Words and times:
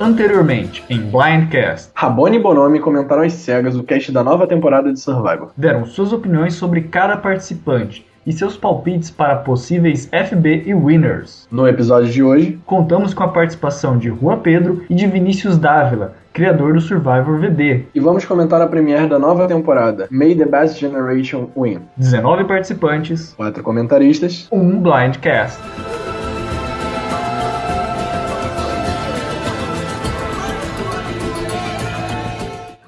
anteriormente 0.00 0.84
em 0.88 1.00
Blindcast. 1.00 1.90
Rabone 1.94 2.36
e 2.36 2.40
Bonomi 2.40 2.80
comentaram 2.80 3.22
às 3.22 3.32
cegas 3.32 3.76
o 3.76 3.82
cast 3.82 4.12
da 4.12 4.22
nova 4.22 4.46
temporada 4.46 4.92
de 4.92 5.00
Survivor. 5.00 5.50
Deram 5.56 5.86
suas 5.86 6.12
opiniões 6.12 6.54
sobre 6.54 6.82
cada 6.82 7.16
participante 7.16 8.06
e 8.26 8.32
seus 8.32 8.56
palpites 8.56 9.08
para 9.08 9.36
possíveis 9.36 10.10
FB 10.10 10.64
e 10.66 10.74
Winners. 10.74 11.46
No 11.50 11.68
episódio 11.68 12.10
de 12.10 12.22
hoje, 12.22 12.58
contamos 12.66 13.14
com 13.14 13.22
a 13.22 13.28
participação 13.28 13.96
de 13.96 14.08
Rua 14.08 14.36
Pedro 14.38 14.84
e 14.90 14.94
de 14.94 15.06
Vinícius 15.06 15.56
Dávila, 15.56 16.14
criador 16.32 16.74
do 16.74 16.80
Survivor 16.80 17.38
VD. 17.38 17.84
E 17.94 18.00
vamos 18.00 18.24
comentar 18.24 18.60
a 18.60 18.66
premiere 18.66 19.06
da 19.06 19.18
nova 19.18 19.46
temporada, 19.46 20.08
May 20.10 20.34
the 20.34 20.44
Best 20.44 20.80
Generation 20.80 21.48
Win. 21.56 21.82
19 21.96 22.44
participantes, 22.44 23.32
4 23.34 23.62
comentaristas, 23.62 24.48
um 24.50 24.80
Blindcast. 24.80 25.60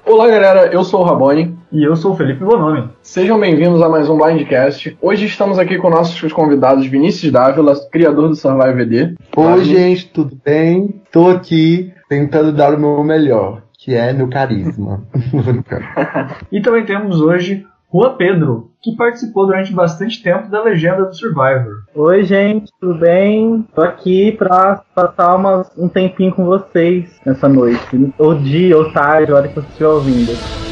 Olá 0.09 0.27
galera, 0.27 0.73
eu 0.73 0.83
sou 0.83 1.01
o 1.01 1.03
Rabone. 1.03 1.55
E 1.71 1.83
eu 1.83 1.95
sou 1.95 2.13
o 2.13 2.15
Felipe 2.15 2.43
Bonomi. 2.43 2.89
Sejam 2.99 3.39
bem-vindos 3.39 3.79
a 3.79 3.87
mais 3.87 4.09
um 4.09 4.17
Blindcast. 4.17 4.97
Hoje 4.99 5.27
estamos 5.27 5.59
aqui 5.59 5.77
com 5.77 5.87
nossos 5.87 6.33
convidados 6.33 6.87
Vinícius 6.87 7.31
Dávila, 7.31 7.75
criador 7.91 8.29
do 8.29 8.35
Survive 8.35 8.73
VD. 8.73 9.15
Oi 9.37 9.63
gente, 9.65 10.07
tudo 10.07 10.35
bem? 10.43 10.99
Tô 11.11 11.29
aqui 11.29 11.93
tentando 12.09 12.51
dar 12.51 12.73
o 12.73 12.79
meu 12.79 13.03
melhor, 13.03 13.61
que 13.77 13.93
é 13.93 14.11
meu 14.11 14.27
carisma. 14.27 15.05
e 16.51 16.59
também 16.59 16.85
temos 16.85 17.21
hoje 17.21 17.63
Rua 17.91 18.15
Pedro, 18.15 18.69
que 18.83 18.95
participou 18.95 19.47
durante 19.47 19.73
bastante 19.73 20.21
tempo 20.21 20.47
da 20.47 20.61
legenda 20.61 21.05
do 21.05 21.15
Survivor. 21.15 21.85
Oi, 21.95 22.23
gente, 22.23 22.71
tudo 22.79 22.99
bem? 22.99 23.65
Tô 23.73 23.81
aqui 23.81 24.31
pra 24.33 24.83
passar 24.93 25.35
um 25.75 25.89
tempinho 25.89 26.31
com 26.31 26.45
vocês 26.45 27.19
nessa 27.25 27.49
noite. 27.49 28.13
Ou 28.19 28.35
dia, 28.35 28.77
ou 28.77 28.93
tarde, 28.93 29.31
a 29.31 29.35
hora 29.35 29.47
que 29.47 29.55
você 29.55 29.67
estiver 29.67 29.87
ouvindo. 29.87 30.68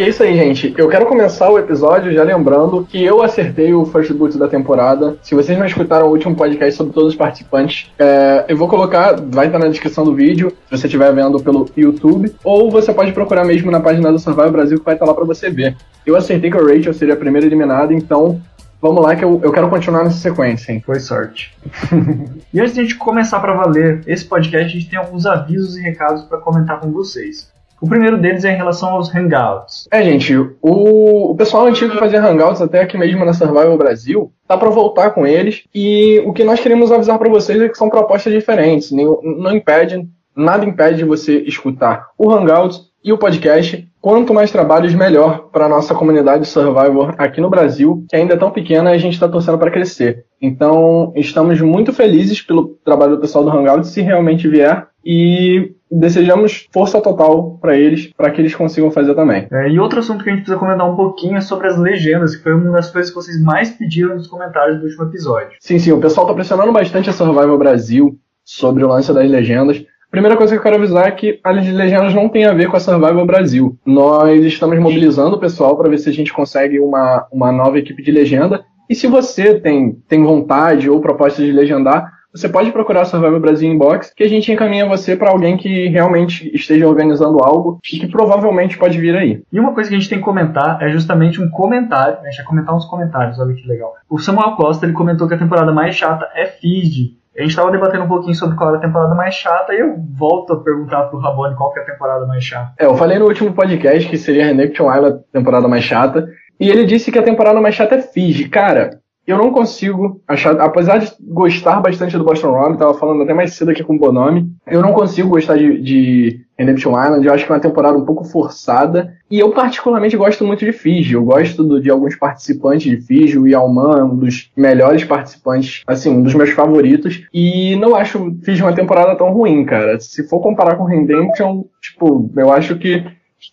E 0.00 0.02
é 0.02 0.08
isso 0.08 0.22
aí, 0.22 0.34
gente. 0.34 0.74
Eu 0.78 0.88
quero 0.88 1.04
começar 1.04 1.50
o 1.50 1.58
episódio 1.58 2.10
já 2.10 2.22
lembrando 2.22 2.86
que 2.86 3.04
eu 3.04 3.22
acertei 3.22 3.74
o 3.74 3.84
first 3.84 4.10
boot 4.14 4.38
da 4.38 4.48
temporada. 4.48 5.18
Se 5.20 5.34
vocês 5.34 5.58
não 5.58 5.66
escutaram 5.66 6.06
o 6.06 6.10
último 6.10 6.34
podcast 6.34 6.74
sobre 6.74 6.94
todos 6.94 7.10
os 7.10 7.14
participantes, 7.14 7.92
é, 7.98 8.46
eu 8.48 8.56
vou 8.56 8.66
colocar, 8.66 9.20
vai 9.20 9.48
estar 9.48 9.58
na 9.58 9.68
descrição 9.68 10.02
do 10.02 10.14
vídeo, 10.14 10.56
se 10.70 10.78
você 10.78 10.86
estiver 10.86 11.12
vendo 11.12 11.38
pelo 11.42 11.68
YouTube, 11.76 12.34
ou 12.42 12.70
você 12.70 12.94
pode 12.94 13.12
procurar 13.12 13.44
mesmo 13.44 13.70
na 13.70 13.78
página 13.78 14.10
do 14.10 14.18
Survival 14.18 14.50
Brasil 14.50 14.78
que 14.78 14.84
vai 14.86 14.94
estar 14.94 15.04
lá 15.04 15.12
para 15.12 15.26
você 15.26 15.50
ver. 15.50 15.76
Eu 16.06 16.16
acertei 16.16 16.50
que 16.50 16.56
a 16.56 16.62
Rachel 16.62 16.94
seria 16.94 17.12
a 17.12 17.18
primeira 17.18 17.46
eliminada, 17.46 17.92
então 17.92 18.40
Vamos 18.80 19.02
lá 19.02 19.14
que 19.14 19.22
eu, 19.22 19.38
eu 19.44 19.52
quero 19.52 19.68
continuar 19.68 20.04
nessa 20.04 20.16
sequência, 20.16 20.72
hein? 20.72 20.82
Foi 20.86 20.98
sorte. 20.98 21.54
e 22.50 22.58
antes 22.58 22.72
de 22.72 22.80
a 22.80 22.82
gente 22.82 22.94
começar 22.94 23.38
para 23.38 23.52
valer 23.52 24.00
esse 24.06 24.24
podcast, 24.24 24.74
a 24.74 24.80
gente 24.80 24.88
tem 24.88 24.98
alguns 24.98 25.26
avisos 25.26 25.76
e 25.76 25.82
recados 25.82 26.22
para 26.22 26.38
comentar 26.38 26.80
com 26.80 26.90
vocês. 26.90 27.50
O 27.80 27.88
primeiro 27.88 28.18
deles 28.18 28.44
é 28.44 28.52
em 28.52 28.56
relação 28.56 28.90
aos 28.90 29.14
Hangouts. 29.14 29.88
É, 29.90 30.02
gente, 30.02 30.36
o, 30.36 31.30
o 31.30 31.34
pessoal 31.34 31.66
antigo 31.66 31.92
que 31.92 31.98
fazia 31.98 32.22
Hangouts 32.22 32.60
até 32.60 32.82
aqui 32.82 32.98
mesmo 32.98 33.24
na 33.24 33.32
Survival 33.32 33.78
Brasil, 33.78 34.32
tá 34.46 34.56
para 34.56 34.70
voltar 34.70 35.10
com 35.10 35.26
eles. 35.26 35.64
E 35.74 36.22
o 36.26 36.32
que 36.32 36.44
nós 36.44 36.60
queremos 36.60 36.92
avisar 36.92 37.18
para 37.18 37.30
vocês 37.30 37.60
é 37.60 37.68
que 37.68 37.78
são 37.78 37.88
propostas 37.88 38.32
diferentes. 38.32 38.90
Não, 38.90 39.20
não 39.22 39.56
impede, 39.56 40.06
nada 40.36 40.64
impede 40.64 40.98
de 40.98 41.04
você 41.04 41.38
escutar 41.38 42.08
o 42.18 42.30
Hangouts 42.30 42.90
e 43.02 43.12
o 43.12 43.18
podcast. 43.18 43.86
Quanto 44.00 44.32
mais 44.32 44.50
trabalhos, 44.50 44.94
melhor 44.94 45.50
para 45.52 45.68
nossa 45.68 45.94
comunidade 45.94 46.46
Survivor 46.46 47.14
aqui 47.18 47.40
no 47.40 47.50
Brasil, 47.50 48.04
que 48.08 48.16
ainda 48.16 48.32
é 48.32 48.36
tão 48.36 48.50
pequena 48.50 48.92
e 48.92 48.94
a 48.94 48.98
gente 48.98 49.12
está 49.12 49.28
torcendo 49.28 49.58
para 49.58 49.70
crescer. 49.70 50.24
Então, 50.40 51.12
estamos 51.14 51.60
muito 51.60 51.92
felizes 51.92 52.40
pelo 52.40 52.78
trabalho 52.82 53.16
do 53.16 53.20
pessoal 53.20 53.44
do 53.44 53.50
Hangout, 53.50 53.86
se 53.86 54.00
realmente 54.00 54.48
vier. 54.48 54.86
E 55.04 55.72
desejamos 55.90 56.68
força 56.72 57.00
total 57.00 57.58
para 57.60 57.76
eles, 57.76 58.12
para 58.16 58.30
que 58.30 58.40
eles 58.40 58.54
consigam 58.54 58.90
fazer 58.90 59.14
também. 59.14 59.48
É, 59.50 59.68
e 59.68 59.78
outro 59.78 59.98
assunto 59.98 60.22
que 60.22 60.30
a 60.30 60.32
gente 60.32 60.42
precisa 60.42 60.58
comentar 60.58 60.88
um 60.88 60.96
pouquinho 60.96 61.36
é 61.36 61.40
sobre 61.40 61.66
as 61.66 61.76
legendas, 61.76 62.36
que 62.36 62.42
foi 62.42 62.54
uma 62.54 62.70
das 62.70 62.90
coisas 62.90 63.10
que 63.10 63.16
vocês 63.16 63.42
mais 63.42 63.70
pediram 63.70 64.14
nos 64.14 64.28
comentários 64.28 64.78
do 64.78 64.84
último 64.84 65.04
episódio. 65.04 65.50
Sim, 65.60 65.78
sim, 65.78 65.92
o 65.92 66.00
pessoal 66.00 66.26
está 66.26 66.34
pressionando 66.34 66.72
bastante 66.72 67.10
a 67.10 67.12
Survival 67.12 67.58
Brasil 67.58 68.16
sobre 68.44 68.84
o 68.84 68.88
lance 68.88 69.12
das 69.12 69.28
legendas. 69.28 69.84
Primeira 70.10 70.36
coisa 70.36 70.52
que 70.52 70.58
eu 70.58 70.62
quero 70.62 70.76
avisar 70.76 71.06
é 71.06 71.12
que 71.12 71.38
as 71.44 71.72
legendas 71.72 72.12
não 72.12 72.28
tem 72.28 72.44
a 72.44 72.52
ver 72.52 72.68
com 72.68 72.76
a 72.76 72.80
Survival 72.80 73.24
Brasil. 73.24 73.78
Nós 73.86 74.44
estamos 74.44 74.76
mobilizando 74.78 75.36
o 75.36 75.40
pessoal 75.40 75.76
para 75.76 75.88
ver 75.88 75.98
se 75.98 76.08
a 76.08 76.12
gente 76.12 76.32
consegue 76.32 76.80
uma, 76.80 77.26
uma 77.32 77.52
nova 77.52 77.78
equipe 77.78 78.02
de 78.02 78.10
legenda. 78.10 78.64
E 78.88 78.94
se 78.94 79.06
você 79.06 79.60
tem, 79.60 79.92
tem 80.08 80.24
vontade 80.24 80.90
ou 80.90 81.00
proposta 81.00 81.40
de 81.40 81.52
legendar, 81.52 82.10
você 82.32 82.48
pode 82.48 82.70
procurar 82.70 83.04
Survival 83.04 83.40
Brasil 83.40 83.70
Inbox, 83.70 84.12
que 84.14 84.22
a 84.22 84.28
gente 84.28 84.52
encaminha 84.52 84.86
você 84.86 85.16
para 85.16 85.30
alguém 85.30 85.56
que 85.56 85.88
realmente 85.88 86.50
esteja 86.54 86.86
organizando 86.86 87.42
algo 87.42 87.80
e 87.92 87.98
que 87.98 88.06
provavelmente 88.06 88.78
pode 88.78 88.98
vir 89.00 89.16
aí. 89.16 89.42
E 89.52 89.58
uma 89.58 89.74
coisa 89.74 89.88
que 89.88 89.96
a 89.96 89.98
gente 89.98 90.08
tem 90.08 90.18
que 90.18 90.24
comentar 90.24 90.80
é 90.80 90.88
justamente 90.90 91.40
um 91.40 91.50
comentário, 91.50 92.14
né? 92.22 92.28
a 92.28 92.30
gente 92.30 92.38
vai 92.38 92.46
comentar 92.46 92.74
uns 92.74 92.84
comentários, 92.86 93.38
olha 93.38 93.54
que 93.54 93.66
legal. 93.66 93.94
O 94.08 94.18
Samuel 94.18 94.52
Costa 94.52 94.86
ele 94.86 94.92
comentou 94.92 95.26
que 95.26 95.34
a 95.34 95.38
temporada 95.38 95.72
mais 95.72 95.96
chata 95.96 96.28
é 96.34 96.46
Feed. 96.46 97.18
A 97.36 97.42
gente 97.42 97.50
estava 97.50 97.70
debatendo 97.70 98.04
um 98.04 98.08
pouquinho 98.08 98.34
sobre 98.34 98.56
qual 98.56 98.70
era 98.70 98.78
a 98.78 98.82
temporada 98.82 99.14
mais 99.14 99.34
chata 99.34 99.72
e 99.72 99.80
eu 99.80 99.96
volto 100.18 100.52
a 100.52 100.60
perguntar 100.60 101.04
pro 101.04 101.18
Rabone 101.20 101.54
qual 101.54 101.72
que 101.72 101.78
é 101.78 101.82
a 101.82 101.86
temporada 101.86 102.26
mais 102.26 102.44
chata. 102.44 102.72
É, 102.78 102.86
eu 102.86 102.94
falei 102.96 103.18
no 103.18 103.26
último 103.26 103.52
podcast 103.52 104.08
que 104.08 104.18
seria 104.18 104.46
Renection 104.46 104.92
Island 104.92 105.16
a 105.16 105.38
temporada 105.38 105.66
mais 105.68 105.84
chata. 105.84 106.28
E 106.58 106.68
ele 106.68 106.84
disse 106.84 107.10
que 107.10 107.18
a 107.18 107.22
temporada 107.22 107.60
mais 107.60 107.74
chata 107.74 107.94
é 107.94 108.02
Fiji. 108.02 108.48
Cara, 108.48 109.00
eu 109.26 109.38
não 109.38 109.52
consigo 109.52 110.20
achar, 110.26 110.58
apesar 110.60 110.98
de 110.98 111.12
gostar 111.20 111.80
bastante 111.80 112.16
do 112.16 112.24
Boston 112.24 112.50
Rob, 112.50 112.78
tava 112.78 112.94
falando 112.94 113.22
até 113.22 113.32
mais 113.32 113.54
cedo 113.54 113.70
aqui 113.70 113.84
com 113.84 113.94
o 113.94 113.98
Bonomi, 113.98 114.50
eu 114.66 114.82
não 114.82 114.92
consigo 114.92 115.28
gostar 115.28 115.56
de, 115.56 115.80
de 115.80 116.40
Redemption 116.58 116.90
Island, 116.90 117.26
eu 117.26 117.32
acho 117.32 117.46
que 117.46 117.52
é 117.52 117.54
uma 117.54 117.60
temporada 117.60 117.96
um 117.96 118.04
pouco 118.04 118.24
forçada, 118.24 119.14
e 119.30 119.38
eu 119.38 119.50
particularmente 119.52 120.16
gosto 120.16 120.44
muito 120.44 120.64
de 120.64 120.72
Fiji, 120.72 121.14
eu 121.14 121.24
gosto 121.24 121.62
do, 121.62 121.80
de 121.80 121.90
alguns 121.90 122.16
participantes 122.16 122.90
de 122.90 123.00
Fiji, 123.00 123.38
o 123.38 123.46
Yalman 123.46 123.98
é 123.98 124.04
um 124.04 124.16
dos 124.16 124.50
melhores 124.56 125.04
participantes, 125.04 125.82
assim, 125.86 126.10
um 126.10 126.22
dos 126.22 126.34
meus 126.34 126.50
favoritos, 126.50 127.26
e 127.32 127.76
não 127.76 127.94
acho 127.94 128.36
Fiji 128.42 128.62
uma 128.62 128.74
temporada 128.74 129.14
tão 129.16 129.32
ruim, 129.32 129.64
cara, 129.64 130.00
se 130.00 130.26
for 130.28 130.40
comparar 130.40 130.76
com 130.76 130.84
Redemption, 130.84 131.64
tipo, 131.80 132.30
eu 132.36 132.52
acho 132.52 132.76
que 132.76 133.04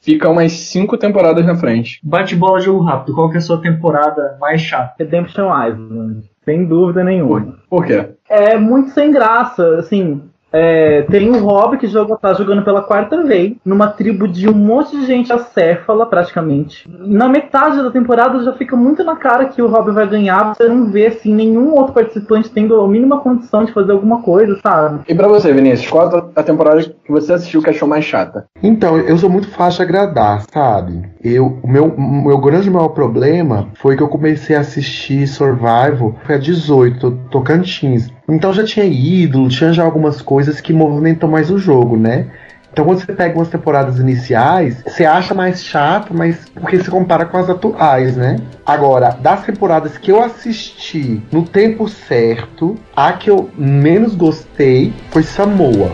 fica 0.02 0.30
umas 0.30 0.52
cinco 0.52 0.98
temporadas 0.98 1.46
na 1.46 1.56
frente. 1.56 2.00
Bate 2.04 2.36
bola 2.36 2.60
jogo 2.60 2.84
rápido, 2.84 3.14
qual 3.14 3.30
que 3.30 3.36
é 3.36 3.40
a 3.40 3.42
sua 3.42 3.62
temporada 3.62 4.38
mais 4.40 4.62
chata? 4.62 4.96
Redemption 5.00 5.48
Island, 5.48 6.30
sem 6.44 6.66
dúvida 6.66 7.04
nenhuma. 7.04 7.42
Por, 7.42 7.58
por 7.70 7.86
quê? 7.86 8.10
É 8.30 8.58
muito 8.58 8.92
sem 8.92 9.12
graça, 9.12 9.78
assim, 9.78 10.22
é, 10.52 11.02
tem 11.04 11.30
um 11.30 11.40
Rob 11.40 11.78
que 11.78 11.88
joga, 11.88 12.16
tá 12.18 12.34
jogando 12.34 12.64
pela 12.64 12.82
quarta 12.82 13.24
vez, 13.24 13.54
numa 13.66 13.88
tribo 13.88 14.28
de 14.28 14.50
um 14.50 14.54
monte 14.54 14.98
de 14.98 15.06
gente 15.06 15.32
acéfala, 15.32 16.06
praticamente. 16.06 16.88
Na 16.88 17.28
metade 17.28 17.82
da 17.82 17.92
temporada 17.92 18.44
já 18.44 18.54
fica 18.54 18.76
muito 18.76 19.04
na 19.04 19.16
cara 19.16 19.46
que 19.46 19.62
o 19.62 19.68
Rob 19.68 19.92
vai 19.92 20.08
ganhar, 20.08 20.56
você 20.56 20.68
não 20.68 20.86
vê 20.86 21.08
assim, 21.08 21.34
nenhum 21.34 21.74
outro 21.74 21.94
participante 21.94 22.50
tendo 22.50 22.80
a 22.80 22.88
mínima 22.88 23.20
condição 23.20 23.66
de 23.66 23.74
fazer 23.74 23.92
alguma 23.92 24.22
coisa, 24.22 24.58
sabe? 24.62 25.02
E 25.08 25.16
pra 25.16 25.28
você, 25.28 25.54
Vinícius, 25.54 25.90
qual 25.90 26.32
a 26.36 26.44
temporada 26.44 26.82
que 26.82 27.12
você 27.12 27.34
assistiu 27.34 27.62
que 27.62 27.70
achou 27.70 27.88
mais 27.88 28.06
chata? 28.06 28.46
Então, 28.64 28.98
eu 28.98 29.18
sou 29.18 29.30
muito 29.30 29.50
fácil 29.50 29.86
de 29.86 29.92
agradar, 29.92 30.44
sabe? 30.52 31.10
Eu, 31.34 31.60
o 31.62 31.68
meu, 31.68 31.94
meu 31.98 32.38
grande 32.38 32.70
maior 32.70 32.90
problema 32.90 33.68
foi 33.76 33.98
que 33.98 34.04
eu 34.04 34.08
comecei 34.08 34.56
a 34.56 34.62
assistir 34.62 35.28
Survival, 35.28 36.16
foi 36.26 36.36
a 36.36 36.38
18, 36.38 37.12
Tocantins. 37.30 38.10
Então 38.30 38.54
já 38.54 38.64
tinha 38.64 38.86
ídolo, 38.86 39.50
tinha 39.50 39.74
já 39.74 39.84
algumas 39.84 40.22
coisas 40.22 40.62
que 40.62 40.72
movimentam 40.72 41.30
mais 41.30 41.52
o 41.52 41.58
jogo, 41.58 41.98
né? 41.98 42.28
Então 42.72 42.86
quando 42.86 43.00
você 43.00 43.12
pega 43.12 43.38
umas 43.38 43.50
temporadas 43.50 44.00
iniciais, 44.00 44.84
você 44.86 45.04
acha 45.04 45.34
mais 45.34 45.64
chato, 45.64 46.14
mas 46.14 46.48
porque 46.50 46.80
se 46.80 46.90
compara 46.90 47.26
com 47.26 47.38
as 47.38 47.50
atuais, 47.50 48.16
né? 48.16 48.38
Agora, 48.66 49.18
das 49.20 49.44
temporadas 49.44 49.98
que 49.98 50.12
eu 50.12 50.24
assisti 50.24 51.22
no 51.32 51.44
tempo 51.44 51.90
certo, 51.90 52.76
a 52.96 53.12
que 53.14 53.30
eu 53.30 53.50
menos 53.58 54.16
gostei 54.16 54.94
foi 55.10 55.24
Samoa. 55.24 55.92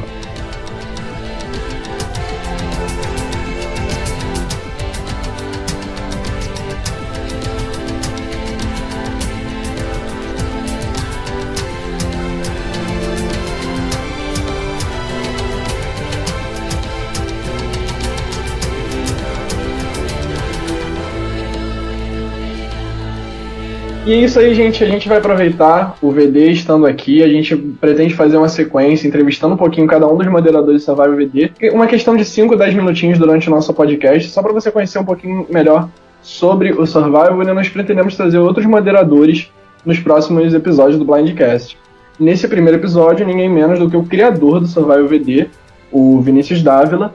E 24.13 24.17
é 24.17 24.19
isso 24.25 24.39
aí, 24.39 24.53
gente. 24.53 24.83
A 24.83 24.87
gente 24.87 25.09
vai 25.09 25.17
aproveitar 25.17 25.97
o 25.99 26.11
VD 26.11 26.51
estando 26.51 26.85
aqui. 26.85 27.23
A 27.23 27.27
gente 27.27 27.55
pretende 27.55 28.13
fazer 28.13 28.37
uma 28.37 28.47
sequência, 28.47 29.07
entrevistando 29.07 29.55
um 29.55 29.57
pouquinho 29.57 29.87
cada 29.87 30.07
um 30.07 30.15
dos 30.15 30.27
moderadores 30.27 30.81
do 30.81 30.85
Survival 30.85 31.15
VD. 31.15 31.51
Uma 31.73 31.87
questão 31.87 32.15
de 32.15 32.23
5, 32.23 32.55
10 32.55 32.75
minutinhos 32.75 33.17
durante 33.17 33.47
o 33.47 33.51
nosso 33.51 33.73
podcast, 33.73 34.29
só 34.29 34.43
para 34.43 34.53
você 34.53 34.69
conhecer 34.69 34.99
um 34.99 35.03
pouquinho 35.03 35.47
melhor 35.49 35.89
sobre 36.21 36.73
o 36.73 36.85
Survival. 36.85 37.41
E 37.41 37.45
nós 37.55 37.69
pretendemos 37.69 38.15
trazer 38.15 38.37
outros 38.37 38.67
moderadores 38.67 39.51
nos 39.83 39.97
próximos 39.97 40.53
episódios 40.53 40.99
do 40.99 41.05
Blindcast. 41.05 41.75
Nesse 42.19 42.47
primeiro 42.47 42.77
episódio, 42.77 43.25
ninguém 43.25 43.49
menos 43.49 43.79
do 43.79 43.89
que 43.89 43.97
o 43.97 44.03
criador 44.03 44.59
do 44.59 44.67
Survival 44.67 45.07
VD, 45.07 45.47
o 45.91 46.21
Vinícius 46.21 46.61
Dávila, 46.61 47.11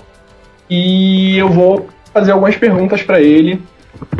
e 0.68 1.38
eu 1.38 1.48
vou 1.48 1.86
fazer 2.12 2.32
algumas 2.32 2.56
perguntas 2.56 3.04
para 3.04 3.20
ele, 3.20 3.62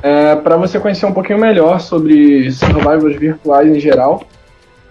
é, 0.03 0.37
para 0.37 0.57
você 0.57 0.79
conhecer 0.79 1.07
um 1.07 1.13
pouquinho 1.13 1.39
melhor 1.39 1.81
sobre 1.81 2.51
survivals 2.53 3.17
virtuais 3.17 3.75
em 3.75 3.81
geral 3.81 4.27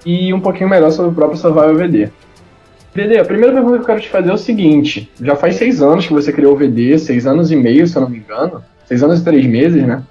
e 0.06 0.34
um 0.34 0.40
pouquinho 0.40 0.70
melhor 0.70 0.92
sobre 0.92 1.12
o 1.12 1.16
próprio 1.16 1.40
Survival 1.40 1.76
VD. 1.76 2.10
VD, 2.94 3.20
a 3.20 3.26
primeira 3.26 3.54
pergunta 3.54 3.78
que 3.78 3.84
eu 3.84 3.86
quero 3.86 4.02
te 4.02 4.10
fazer 4.10 4.30
é 4.30 4.34
o 4.34 4.38
seguinte: 4.38 5.12
já 5.22 5.36
faz 5.36 5.56
seis 5.56 5.82
anos 5.82 6.08
que 6.08 6.14
você 6.14 6.32
criou 6.32 6.54
o 6.54 6.58
VD, 6.58 6.98
seis 6.98 7.28
anos 7.28 7.52
e 7.52 7.56
meio, 7.56 7.88
se 7.88 7.96
eu 7.96 8.02
não 8.02 8.10
me 8.10 8.18
engano, 8.18 8.64
seis 8.86 9.04
anos 9.04 9.20
e 9.20 9.24
três 9.24 9.46
meses, 9.46 9.86
né? 9.86 10.04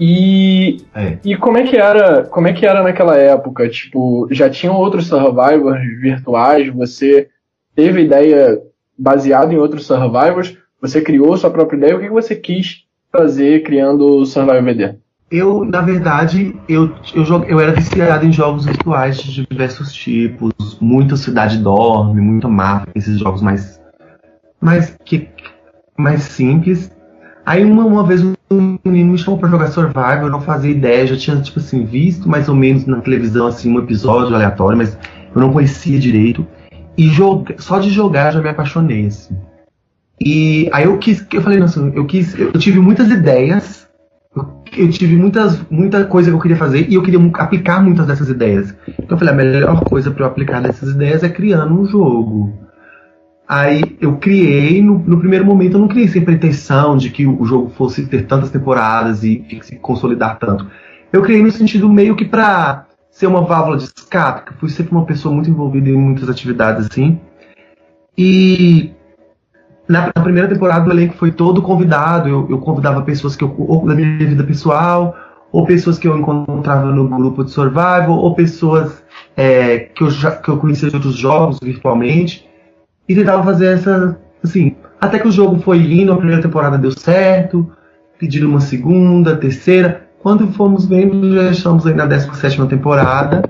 E, 0.00 0.84
é. 0.94 1.18
e 1.24 1.36
como 1.36 1.58
é 1.58 1.64
que 1.64 1.76
era, 1.76 2.22
como 2.22 2.46
é 2.46 2.52
que 2.52 2.64
era 2.64 2.84
naquela 2.84 3.16
época? 3.16 3.68
Tipo, 3.68 4.28
já 4.30 4.48
tinham 4.48 4.76
outros 4.76 5.08
survivors 5.08 5.80
virtuais? 6.00 6.72
Você 6.72 7.28
teve 7.74 8.02
ideia 8.02 8.60
baseada 8.96 9.52
em 9.52 9.56
outros 9.56 9.86
survivors? 9.86 10.56
Você 10.80 11.00
criou 11.00 11.36
sua 11.36 11.50
própria 11.50 11.76
ideia? 11.76 11.96
O 11.96 12.00
que 12.00 12.08
você 12.08 12.36
quis 12.36 12.84
fazer 13.18 13.64
criando 13.64 14.20
o 14.20 14.26
Survival 14.26 14.62
VD? 14.62 14.94
Eu, 15.30 15.64
na 15.64 15.82
verdade, 15.82 16.56
eu, 16.68 16.94
eu, 17.14 17.44
eu 17.44 17.60
era 17.60 17.72
viciado 17.72 18.24
em 18.24 18.32
jogos 18.32 18.64
virtuais 18.64 19.18
de 19.18 19.46
diversos 19.46 19.92
tipos, 19.92 20.52
muito 20.80 21.16
Cidade 21.16 21.58
Dorme, 21.58 22.20
muito 22.20 22.48
Mafia, 22.48 22.92
esses 22.94 23.18
jogos 23.18 23.42
mais, 23.42 23.78
mais, 24.60 24.96
que, 25.04 25.28
mais 25.98 26.22
simples. 26.22 26.90
Aí 27.44 27.62
uma, 27.64 27.84
uma 27.84 28.04
vez 28.04 28.22
um 28.50 28.78
menino 28.84 29.12
me 29.12 29.18
chamou 29.18 29.38
pra 29.38 29.50
jogar 29.50 29.66
Survival, 29.66 30.22
eu 30.22 30.30
não 30.30 30.40
fazia 30.40 30.70
ideia, 30.70 31.06
já 31.06 31.16
tinha, 31.16 31.36
tipo 31.42 31.58
assim, 31.58 31.84
visto 31.84 32.26
mais 32.26 32.48
ou 32.48 32.54
menos 32.54 32.86
na 32.86 33.00
televisão, 33.00 33.48
assim, 33.48 33.70
um 33.70 33.80
episódio 33.80 34.34
aleatório, 34.34 34.78
mas 34.78 34.96
eu 35.34 35.40
não 35.40 35.52
conhecia 35.52 35.98
direito. 35.98 36.46
E 36.96 37.10
só 37.58 37.78
de 37.78 37.90
jogar 37.90 38.32
já 38.32 38.40
me 38.40 38.48
apaixonei, 38.48 39.06
assim. 39.06 39.36
E 40.20 40.68
aí 40.72 40.84
eu 40.84 40.98
quis, 40.98 41.24
eu 41.32 41.42
falei, 41.42 41.58
nossa, 41.58 41.80
eu 41.94 42.04
quis, 42.04 42.38
eu 42.38 42.52
tive 42.52 42.80
muitas 42.80 43.08
ideias, 43.10 43.88
eu 44.76 44.90
tive 44.90 45.16
muitas, 45.16 45.60
muita 45.70 46.04
coisa 46.04 46.30
que 46.30 46.36
eu 46.36 46.40
queria 46.40 46.56
fazer 46.56 46.88
e 46.88 46.94
eu 46.94 47.02
queria 47.02 47.20
aplicar 47.34 47.82
muitas 47.82 48.06
dessas 48.06 48.28
ideias. 48.28 48.74
Então 48.88 49.16
eu 49.16 49.18
falei, 49.18 49.34
a 49.34 49.36
melhor 49.36 49.84
coisa 49.84 50.10
para 50.10 50.24
eu 50.24 50.28
aplicar 50.28 50.60
dessas 50.60 50.90
ideias 50.90 51.22
é 51.22 51.28
criando 51.28 51.74
um 51.74 51.86
jogo. 51.86 52.52
Aí 53.48 53.96
eu 54.00 54.16
criei, 54.18 54.82
no, 54.82 54.98
no, 54.98 55.18
primeiro 55.18 55.44
momento 55.44 55.74
eu 55.74 55.80
não 55.80 55.88
criei 55.88 56.06
sem 56.06 56.22
pretensão 56.22 56.98
de 56.98 57.08
que 57.08 57.26
o 57.26 57.44
jogo 57.46 57.70
fosse 57.70 58.04
ter 58.06 58.26
tantas 58.26 58.50
temporadas 58.50 59.24
e 59.24 59.42
se 59.62 59.76
consolidar 59.76 60.38
tanto. 60.38 60.66
Eu 61.10 61.22
criei 61.22 61.42
no 61.42 61.50
sentido 61.50 61.88
meio 61.88 62.14
que 62.14 62.26
pra 62.26 62.86
ser 63.10 63.26
uma 63.26 63.40
válvula 63.40 63.78
de 63.78 63.84
escape, 63.84 64.50
que 64.50 64.60
fui 64.60 64.68
sempre 64.68 64.92
uma 64.92 65.06
pessoa 65.06 65.34
muito 65.34 65.48
envolvida 65.48 65.88
em 65.88 65.96
muitas 65.96 66.28
atividades 66.28 66.88
assim. 66.90 67.18
E 68.16 68.92
na, 69.88 70.12
na 70.14 70.22
primeira 70.22 70.48
temporada 70.48 70.88
o 70.88 70.92
elenco 70.92 71.14
foi 71.14 71.32
todo 71.32 71.62
convidado, 71.62 72.28
eu, 72.28 72.46
eu 72.50 72.58
convidava 72.58 73.02
pessoas 73.02 73.34
que 73.34 73.42
eu, 73.42 73.54
ou 73.58 73.86
da 73.86 73.94
minha 73.94 74.18
vida 74.18 74.44
pessoal, 74.44 75.16
ou 75.50 75.64
pessoas 75.64 75.98
que 75.98 76.06
eu 76.06 76.18
encontrava 76.18 76.90
no 76.92 77.08
grupo 77.08 77.42
de 77.42 77.50
survival, 77.50 78.18
ou 78.18 78.34
pessoas 78.34 79.02
é, 79.36 79.78
que, 79.78 80.02
eu 80.02 80.10
já, 80.10 80.32
que 80.32 80.48
eu 80.48 80.58
conhecia 80.58 80.90
de 80.90 80.96
outros 80.96 81.16
jogos 81.16 81.58
virtualmente 81.62 82.46
e 83.08 83.14
tentava 83.14 83.42
fazer 83.42 83.74
essa. 83.74 84.18
Assim, 84.44 84.76
até 85.00 85.18
que 85.18 85.26
o 85.26 85.32
jogo 85.32 85.58
foi 85.60 85.78
indo, 85.78 86.12
a 86.12 86.16
primeira 86.16 86.42
temporada 86.42 86.76
deu 86.76 86.92
certo, 86.92 87.70
pediram 88.18 88.50
uma 88.50 88.60
segunda, 88.60 89.36
terceira. 89.36 90.06
Quando 90.20 90.52
fomos 90.52 90.86
vendo, 90.86 91.34
já 91.34 91.50
estamos 91.50 91.86
aí 91.86 91.94
na 91.94 92.04
17 92.04 92.66
temporada. 92.66 93.42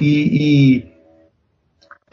E, 0.00 0.78
e 0.80 0.93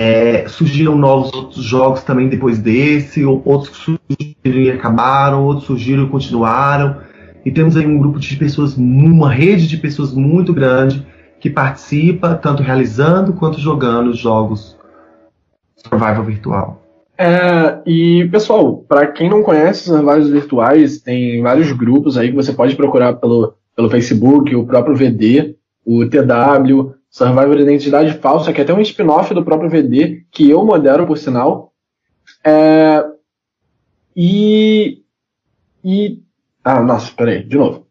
é, 0.03 0.47
surgiram 0.47 0.97
novos 0.97 1.31
outros 1.31 1.63
jogos 1.63 2.01
também 2.01 2.27
depois 2.27 2.57
desse, 2.57 3.23
outros 3.23 3.77
surgiram 3.77 4.59
e 4.59 4.71
acabaram, 4.71 5.45
outros 5.45 5.67
surgiram 5.67 6.05
e 6.05 6.09
continuaram. 6.09 6.97
E 7.45 7.51
temos 7.51 7.77
aí 7.77 7.85
um 7.85 7.99
grupo 7.99 8.19
de 8.19 8.35
pessoas, 8.35 8.75
uma 8.75 9.31
rede 9.31 9.67
de 9.67 9.77
pessoas 9.77 10.11
muito 10.11 10.55
grande 10.55 11.05
que 11.39 11.51
participa, 11.51 12.33
tanto 12.33 12.63
realizando 12.63 13.33
quanto 13.33 13.59
jogando 13.59 14.11
jogos 14.15 14.75
survival 15.75 16.23
virtual. 16.23 16.81
É, 17.15 17.79
e 17.85 18.27
pessoal, 18.31 18.77
para 18.77 19.05
quem 19.05 19.29
não 19.29 19.43
conhece 19.43 19.83
survivals 19.83 20.29
virtuais, 20.29 20.99
tem 20.99 21.43
vários 21.43 21.71
grupos 21.73 22.17
aí 22.17 22.29
que 22.29 22.35
você 22.35 22.51
pode 22.51 22.75
procurar 22.75 23.13
pelo, 23.13 23.53
pelo 23.75 23.89
Facebook, 23.89 24.55
o 24.55 24.65
próprio 24.65 24.95
VD, 24.95 25.55
o 25.85 26.07
TW, 26.07 26.95
Survivor 27.11 27.59
Identidade 27.59 28.13
Falsa, 28.13 28.53
que 28.53 28.61
é 28.61 28.63
até 28.63 28.73
um 28.73 28.79
spin-off 28.79 29.33
do 29.33 29.43
próprio 29.43 29.69
VD, 29.69 30.23
que 30.31 30.49
eu 30.49 30.65
modero, 30.65 31.05
por 31.05 31.17
sinal. 31.17 31.73
É, 32.43 33.03
e. 34.15 35.03
E. 35.83 36.21
Ah, 36.63 36.81
nossa, 36.81 37.11
peraí, 37.11 37.43
de 37.43 37.57
novo. 37.57 37.85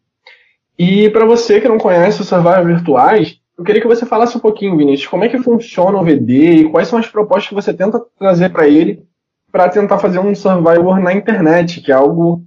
E 0.77 1.09
para 1.11 1.25
você 1.25 1.61
que 1.61 1.67
não 1.67 1.77
conhece 1.77 2.21
os 2.21 2.27
Survivor 2.27 2.65
Virtuais, 2.65 3.37
eu 3.57 3.63
queria 3.63 3.81
que 3.81 3.87
você 3.87 4.05
falasse 4.05 4.35
um 4.35 4.39
pouquinho, 4.39 4.75
Vinícius, 4.75 5.07
como 5.07 5.23
é 5.23 5.29
que 5.29 5.37
funciona 5.37 5.99
o 5.99 6.03
VD 6.03 6.53
e 6.53 6.69
quais 6.69 6.87
são 6.87 6.97
as 6.97 7.07
propostas 7.07 7.49
que 7.49 7.53
você 7.53 7.71
tenta 7.71 8.01
trazer 8.17 8.49
para 8.49 8.67
ele 8.67 9.05
para 9.51 9.69
tentar 9.69 9.99
fazer 9.99 10.17
um 10.17 10.33
Survivor 10.33 10.99
na 10.99 11.13
internet, 11.13 11.81
que 11.81 11.91
é 11.91 11.95
algo 11.95 12.43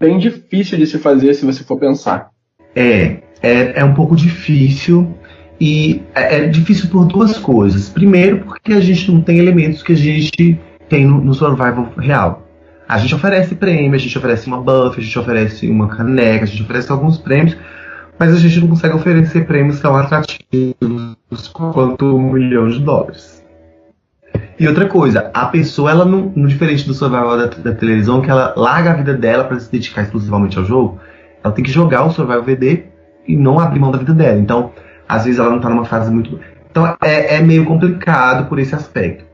bem 0.00 0.18
difícil 0.18 0.78
de 0.78 0.86
se 0.86 0.98
fazer 0.98 1.34
se 1.34 1.44
você 1.44 1.62
for 1.62 1.78
pensar. 1.78 2.30
É, 2.74 3.22
é, 3.42 3.80
é 3.80 3.84
um 3.84 3.94
pouco 3.94 4.16
difícil 4.16 5.14
e 5.60 6.02
é, 6.14 6.36
é 6.36 6.46
difícil 6.46 6.88
por 6.88 7.06
duas 7.06 7.38
coisas. 7.38 7.88
Primeiro, 7.88 8.38
porque 8.38 8.72
a 8.72 8.80
gente 8.80 9.10
não 9.10 9.20
tem 9.20 9.38
elementos 9.38 9.82
que 9.82 9.92
a 9.92 9.96
gente 9.96 10.58
tem 10.88 11.04
no, 11.04 11.20
no 11.20 11.34
Survival 11.34 11.92
real. 11.98 12.46
A 12.88 12.96
gente 12.98 13.14
oferece 13.14 13.54
prêmio, 13.54 13.94
a 13.94 13.98
gente 13.98 14.16
oferece 14.16 14.46
uma 14.46 14.60
buff, 14.60 14.98
a 14.98 15.02
gente 15.02 15.18
oferece 15.18 15.68
uma 15.68 15.88
caneca, 15.88 16.44
a 16.44 16.46
gente 16.46 16.62
oferece 16.62 16.90
alguns 16.90 17.18
prêmios, 17.18 17.56
mas 18.18 18.34
a 18.34 18.38
gente 18.38 18.60
não 18.60 18.68
consegue 18.68 18.94
oferecer 18.94 19.46
prêmios 19.46 19.78
tão 19.80 19.94
atrativos 19.94 21.48
quanto 21.52 22.16
um 22.16 22.32
milhão 22.32 22.68
de 22.68 22.78
dólares. 22.78 23.44
E 24.58 24.66
outra 24.66 24.86
coisa, 24.86 25.30
a 25.34 25.46
pessoa, 25.46 25.90
ela 25.90 26.04
não, 26.04 26.32
no 26.34 26.48
diferente 26.48 26.86
do 26.86 26.94
survival 26.94 27.36
da, 27.36 27.46
da 27.46 27.74
televisão, 27.74 28.22
que 28.22 28.30
ela 28.30 28.54
larga 28.56 28.90
a 28.90 28.94
vida 28.94 29.14
dela 29.14 29.44
para 29.44 29.60
se 29.60 29.70
dedicar 29.70 30.02
exclusivamente 30.02 30.58
ao 30.58 30.64
jogo, 30.64 30.98
ela 31.44 31.52
tem 31.52 31.64
que 31.64 31.70
jogar 31.70 32.04
o 32.04 32.10
survival 32.10 32.42
VD 32.42 32.84
e 33.26 33.36
não 33.36 33.60
abrir 33.60 33.78
mão 33.78 33.90
da 33.90 33.98
vida 33.98 34.14
dela. 34.14 34.38
Então, 34.38 34.72
às 35.08 35.24
vezes 35.24 35.40
ela 35.40 35.50
não 35.50 35.56
está 35.56 35.68
numa 35.68 35.84
fase 35.84 36.10
muito. 36.10 36.38
Então, 36.70 36.96
é, 37.02 37.36
é 37.36 37.40
meio 37.40 37.64
complicado 37.64 38.48
por 38.48 38.58
esse 38.58 38.74
aspecto. 38.74 39.24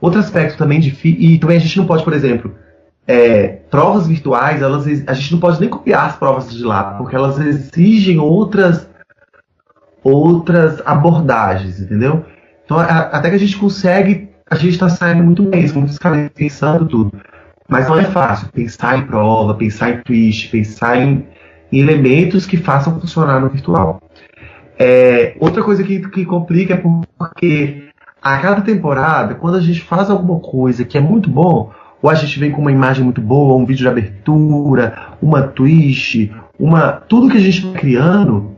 Outro 0.00 0.20
aspecto 0.20 0.56
também 0.56 0.80
difícil. 0.80 1.20
E 1.20 1.38
também 1.38 1.56
a 1.56 1.60
gente 1.60 1.76
não 1.78 1.86
pode, 1.86 2.04
por 2.04 2.12
exemplo, 2.12 2.54
é, 3.06 3.48
provas 3.70 4.06
virtuais, 4.06 4.62
elas, 4.62 4.86
a 5.06 5.12
gente 5.12 5.32
não 5.32 5.40
pode 5.40 5.60
nem 5.60 5.68
copiar 5.68 6.06
as 6.06 6.16
provas 6.16 6.52
de 6.52 6.62
lá, 6.62 6.94
porque 6.94 7.16
elas 7.16 7.38
exigem 7.38 8.18
outras 8.18 8.88
outras 10.02 10.82
abordagens, 10.84 11.80
entendeu? 11.80 12.24
Então, 12.64 12.78
a, 12.78 12.84
até 12.84 13.30
que 13.30 13.36
a 13.36 13.38
gente 13.38 13.56
consegue, 13.56 14.28
a 14.48 14.54
gente 14.54 14.74
está 14.74 14.88
saindo 14.88 15.24
muito 15.24 15.42
bem, 15.42 15.66
muitos 15.72 15.98
caras 15.98 16.30
pensando 16.34 16.86
tudo. 16.86 17.12
Mas 17.66 17.88
não 17.88 17.98
é 17.98 18.04
fácil 18.04 18.48
pensar 18.48 18.98
em 18.98 19.06
prova, 19.06 19.54
pensar 19.54 19.90
em 19.90 20.02
twist, 20.02 20.50
pensar 20.50 20.98
em, 20.98 21.26
em 21.72 21.80
elementos 21.80 22.44
que 22.44 22.58
façam 22.58 23.00
funcionar 23.00 23.40
no 23.40 23.48
virtual. 23.48 24.00
É, 24.78 25.36
outra 25.38 25.62
coisa 25.62 25.82
que, 25.82 26.00
que 26.08 26.24
complica 26.24 26.74
é 26.74 26.82
porque 27.18 27.88
a 28.20 28.38
cada 28.38 28.62
temporada, 28.62 29.34
quando 29.34 29.56
a 29.56 29.60
gente 29.60 29.80
faz 29.80 30.10
alguma 30.10 30.40
coisa 30.40 30.84
que 30.84 30.96
é 30.98 31.00
muito 31.00 31.28
bom, 31.30 31.70
ou 32.00 32.10
a 32.10 32.14
gente 32.14 32.38
vem 32.38 32.50
com 32.50 32.60
uma 32.60 32.72
imagem 32.72 33.04
muito 33.04 33.20
boa, 33.20 33.56
um 33.56 33.64
vídeo 33.64 33.82
de 33.82 33.88
abertura, 33.88 35.14
uma 35.22 35.42
twist, 35.42 36.32
uma 36.58 36.92
tudo 36.92 37.30
que 37.30 37.36
a 37.36 37.40
gente 37.40 37.66
está 37.66 37.78
criando, 37.78 38.56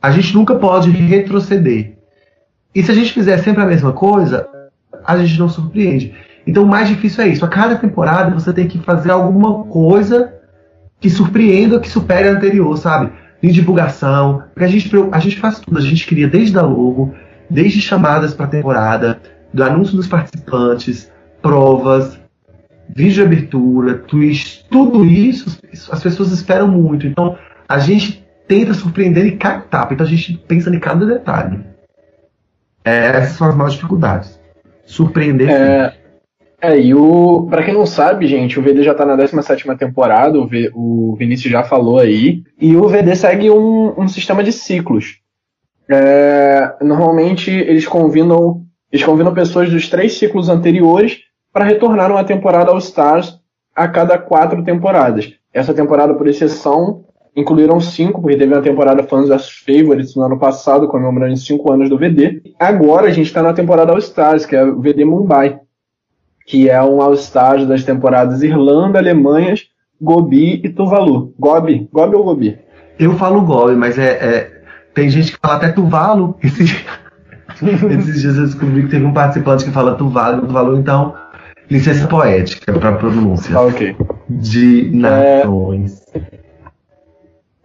a 0.00 0.10
gente 0.10 0.34
nunca 0.34 0.54
pode 0.54 0.90
retroceder. 0.90 1.94
E 2.74 2.82
se 2.82 2.90
a 2.90 2.94
gente 2.94 3.12
fizer 3.12 3.38
sempre 3.38 3.62
a 3.62 3.66
mesma 3.66 3.92
coisa, 3.92 4.46
a 5.04 5.16
gente 5.16 5.38
não 5.38 5.48
surpreende. 5.48 6.14
Então 6.46 6.64
o 6.64 6.68
mais 6.68 6.88
difícil 6.88 7.24
é 7.24 7.28
isso. 7.28 7.44
A 7.44 7.48
cada 7.48 7.76
temporada 7.76 8.34
você 8.34 8.52
tem 8.52 8.68
que 8.68 8.78
fazer 8.78 9.10
alguma 9.10 9.64
coisa 9.64 10.34
que 11.00 11.08
surpreenda, 11.08 11.80
que 11.80 11.88
supere 11.88 12.28
a 12.28 12.32
anterior, 12.32 12.76
sabe? 12.76 13.12
Em 13.44 13.52
divulgação, 13.52 14.44
porque 14.54 14.64
a 14.64 14.68
gente, 14.68 14.90
a 15.12 15.18
gente 15.18 15.38
faz 15.38 15.60
tudo, 15.60 15.76
a 15.76 15.82
gente 15.82 16.06
cria 16.06 16.26
desde 16.26 16.58
a 16.58 16.62
logo, 16.62 17.14
desde 17.50 17.78
chamadas 17.82 18.32
para 18.32 18.46
a 18.46 18.48
temporada, 18.48 19.20
do 19.52 19.62
anúncio 19.62 19.94
dos 19.96 20.06
participantes, 20.06 21.12
provas, 21.42 22.18
vídeo 22.88 23.12
de 23.12 23.22
abertura, 23.22 23.98
twist, 23.98 24.64
tudo 24.70 25.04
isso 25.04 25.58
as 25.92 26.02
pessoas 26.02 26.32
esperam 26.32 26.68
muito. 26.68 27.06
Então 27.06 27.36
a 27.68 27.78
gente 27.78 28.26
tenta 28.48 28.72
surpreender 28.72 29.26
em 29.26 29.36
cada 29.36 29.58
etapa, 29.58 29.92
então 29.92 30.06
a 30.06 30.08
gente 30.08 30.38
pensa 30.48 30.74
em 30.74 30.80
cada 30.80 31.04
detalhe. 31.04 31.60
É, 32.82 33.18
essas 33.18 33.36
são 33.36 33.46
as 33.46 33.54
maiores 33.54 33.74
dificuldades. 33.74 34.40
Surpreender. 34.86 35.50
É, 35.50 35.94
é 36.72 36.80
e 36.80 36.94
o. 36.94 37.46
Pra 37.48 37.62
quem 37.62 37.74
não 37.74 37.86
sabe, 37.86 38.26
gente, 38.26 38.58
o 38.58 38.62
VD 38.62 38.82
já 38.82 38.94
tá 38.94 39.04
na 39.04 39.16
17 39.16 39.64
temporada, 39.76 40.38
o, 40.38 40.46
v, 40.46 40.70
o 40.74 41.14
Vinícius 41.18 41.52
já 41.52 41.62
falou 41.62 41.98
aí. 41.98 42.42
E 42.60 42.76
o 42.76 42.88
VD 42.88 43.14
segue 43.16 43.50
um, 43.50 43.94
um 43.98 44.08
sistema 44.08 44.42
de 44.42 44.52
ciclos. 44.52 45.18
é, 45.88 46.76
normalmente 46.80 47.50
eles 47.50 47.86
convidam, 47.86 48.62
eles 48.90 49.04
convidam 49.04 49.34
pessoas 49.34 49.70
dos 49.70 49.88
três 49.88 50.14
ciclos 50.14 50.48
anteriores 50.48 51.20
para 51.52 51.64
retornar 51.64 52.10
uma 52.10 52.24
temporada 52.24 52.70
All 52.70 52.78
Stars 52.78 53.38
a 53.74 53.86
cada 53.88 54.18
quatro 54.18 54.62
temporadas. 54.64 55.32
Essa 55.52 55.74
temporada, 55.74 56.14
por 56.14 56.26
exceção, 56.26 57.04
incluíram 57.36 57.80
cinco, 57.80 58.20
porque 58.20 58.36
teve 58.36 58.52
uma 58.52 58.62
temporada 58.62 59.02
Fans 59.02 59.28
vs 59.28 59.48
Favorites 59.64 60.14
no 60.14 60.22
ano 60.22 60.38
passado, 60.38 60.88
comemorando 60.88 61.36
cinco 61.36 61.72
anos 61.72 61.88
do 61.88 61.98
VD. 61.98 62.42
Agora 62.58 63.08
a 63.08 63.10
gente 63.10 63.26
está 63.26 63.42
na 63.42 63.52
temporada 63.52 63.92
All 63.92 63.98
Stars, 63.98 64.46
que 64.46 64.56
é 64.56 64.64
o 64.64 64.80
VD 64.80 65.04
Mumbai, 65.04 65.60
que 66.46 66.68
é 66.68 66.82
um 66.82 67.00
All 67.00 67.14
Stars 67.14 67.66
das 67.66 67.84
temporadas 67.84 68.42
Irlanda, 68.42 68.98
Alemanhas, 68.98 69.66
Gobi 70.00 70.60
e 70.62 70.68
Tuvalu. 70.68 71.34
Gobi? 71.38 71.88
Gobi 71.92 72.16
ou 72.16 72.24
Gobi? 72.24 72.58
Eu 72.98 73.14
falo 73.16 73.40
Gobi, 73.42 73.74
mas 73.74 73.98
é, 73.98 74.10
é, 74.10 74.62
tem 74.94 75.08
gente 75.08 75.32
que 75.32 75.38
fala 75.40 75.56
até 75.56 75.68
Tuvalu. 75.70 76.36
Esses, 76.42 76.74
esses 77.98 78.20
dias 78.22 78.36
eu 78.36 78.46
descobri 78.46 78.82
que 78.82 78.88
teve 78.88 79.04
um 79.04 79.12
participante 79.12 79.64
que 79.64 79.70
fala 79.70 79.94
Tuvalu, 79.94 80.46
Tuvalu, 80.46 80.76
então 80.78 81.14
licença 81.70 82.06
poética 82.08 82.72
para 82.72 82.92
pronúncia. 82.92 83.56
Ah, 83.56 83.62
ok. 83.62 83.94
De 84.28 84.90
nações. 84.92 86.02
É... 86.14 86.44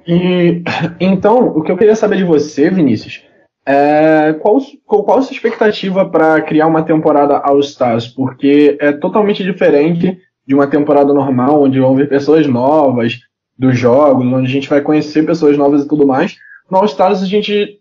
E, 0.08 0.64
então, 1.00 1.48
o 1.48 1.62
que 1.62 1.72
eu 1.72 1.78
queria 1.78 1.96
saber 1.96 2.18
de 2.18 2.24
você, 2.24 2.70
Vinícius, 2.70 3.24
é 3.66 4.34
qual, 4.40 4.60
qual, 4.86 5.20
a 5.20 5.22
sua 5.22 5.34
expectativa 5.34 6.08
para 6.10 6.42
criar 6.42 6.68
uma 6.68 6.84
temporada 6.84 7.38
All 7.38 7.60
Stars? 7.60 8.08
Porque 8.08 8.78
é 8.80 8.92
totalmente 8.92 9.44
diferente 9.44 10.18
de 10.46 10.56
uma 10.56 10.68
temporada 10.68 11.14
normal, 11.14 11.62
onde 11.62 11.80
vão 11.80 11.96
ver 11.96 12.10
pessoas 12.10 12.48
novas 12.48 13.20
dos 13.58 13.78
jogos, 13.78 14.26
onde 14.26 14.48
a 14.48 14.52
gente 14.52 14.70
vai 14.70 14.82
conhecer 14.82 15.26
pessoas 15.26 15.58
novas 15.58 15.84
e 15.84 15.88
tudo 15.88 16.08
mais. 16.08 16.38
No 16.70 16.78
All 16.78 16.86
Stars, 16.86 17.22
a 17.22 17.26
gente, 17.26 17.80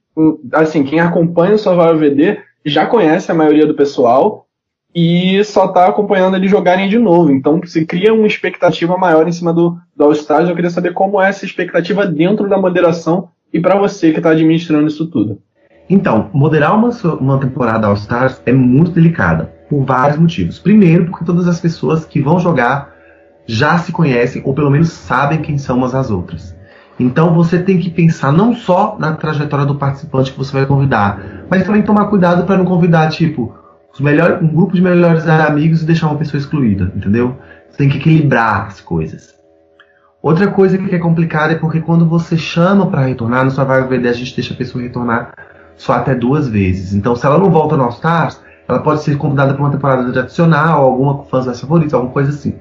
assim, 0.53 0.85
quem 0.85 1.01
acompanha 1.01 1.55
o 1.55 1.59
Survival 1.59 1.97
VD 1.97 2.39
já 2.65 2.85
conhece 2.87 3.31
a 3.31 3.35
maioria 3.35 3.67
do 3.67 3.75
pessoal, 3.75 4.49
e 4.95 5.45
só 5.45 5.67
está 5.67 5.87
acompanhando 5.87 6.37
eles 6.37 6.51
jogarem 6.51 6.89
de 6.89 6.99
novo. 6.99 7.31
Então 7.31 7.61
se 7.65 7.85
cria 7.85 8.13
uma 8.13 8.27
expectativa 8.27 8.97
maior 8.97 9.29
em 9.29 9.33
cima 9.33 9.53
do, 9.53 9.77
do 9.95 10.05
All-Stars. 10.05 10.49
Eu 10.49 10.55
queria 10.55 10.71
saber 10.71 10.93
como 10.93 11.21
é 11.21 11.29
essa 11.29 11.45
expectativa 11.45 12.07
dentro 12.07 12.49
da 12.49 12.59
moderação 12.59 13.29
e 13.53 13.61
para 13.61 13.79
você 13.79 14.11
que 14.11 14.19
está 14.19 14.31
administrando 14.31 14.89
isso 14.89 15.07
tudo. 15.07 15.41
Então, 15.89 16.29
moderar 16.33 16.77
uma, 16.77 16.91
uma 17.19 17.39
temporada 17.39 17.87
All-Stars 17.87 18.43
é 18.45 18.53
muito 18.53 18.91
delicada, 18.91 19.51
por 19.71 19.85
vários 19.85 20.19
motivos. 20.19 20.59
Primeiro, 20.59 21.07
porque 21.07 21.25
todas 21.25 21.49
as 21.49 21.61
pessoas 21.61 22.05
que 22.05 22.21
vão 22.21 22.39
jogar 22.39 22.95
já 23.47 23.79
se 23.79 23.91
conhecem, 23.91 24.43
ou 24.45 24.53
pelo 24.53 24.71
menos 24.71 24.91
sabem 24.91 25.41
quem 25.41 25.57
são 25.57 25.79
umas 25.79 25.95
as 25.95 26.11
outras. 26.11 26.55
Então 27.01 27.33
você 27.33 27.59
tem 27.61 27.79
que 27.79 27.89
pensar 27.89 28.33
não 28.33 28.55
só 28.55 28.97
na 28.99 29.15
trajetória 29.15 29.65
do 29.65 29.77
participante 29.77 30.33
que 30.33 30.39
você 30.39 30.53
vai 30.53 30.67
convidar, 30.67 31.47
mas 31.49 31.65
também 31.65 31.83
tomar 31.83 32.07
cuidado 32.07 32.45
para 32.45 32.59
não 32.59 32.65
convidar, 32.65 33.09
tipo, 33.09 33.55
um 34.43 34.49
grupo 34.49 34.75
de 34.75 34.83
melhores 34.83 35.27
amigos 35.27 35.83
e 35.83 35.87
deixar 35.87 36.09
uma 36.09 36.19
pessoa 36.19 36.39
excluída, 36.39 36.93
entendeu? 36.95 37.37
Você 37.71 37.79
tem 37.79 37.89
que 37.89 37.99
equilibrar 37.99 38.67
as 38.67 38.81
coisas. 38.81 39.35
Outra 40.21 40.49
coisa 40.49 40.77
que 40.77 40.95
é 40.95 40.99
complicada 40.99 41.53
é 41.53 41.57
porque 41.57 41.81
quando 41.81 42.05
você 42.05 42.37
chama 42.37 42.87
para 42.87 43.07
retornar, 43.07 43.45
no 43.45 43.51
Survival 43.51 43.89
VD 43.89 44.09
a 44.09 44.13
gente 44.13 44.35
deixa 44.35 44.53
a 44.53 44.57
pessoa 44.57 44.83
retornar 44.83 45.33
só 45.79 45.95
até 45.95 46.15
duas 46.15 46.47
vezes. 46.47 46.93
Então, 46.93 47.17
se 47.17 47.25
ela 47.25 47.39
não 47.39 47.51
volta 47.51 47.77
no 47.77 47.85
All 47.85 47.91
Stars, 47.91 48.39
ela 48.69 48.81
pode 48.81 49.03
ser 49.03 49.17
convidada 49.17 49.55
para 49.55 49.63
uma 49.63 49.71
temporada 49.71 50.21
adicional, 50.21 50.85
alguma 50.85 51.25
fãs 51.25 51.47
mais 51.47 51.59
favoritos, 51.59 51.95
alguma 51.95 52.13
coisa 52.13 52.29
assim. 52.31 52.55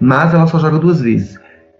Mas 0.00 0.34
ela 0.34 0.48
só 0.48 0.58
joga 0.58 0.80
duas 0.80 1.00
vezes. 1.00 1.38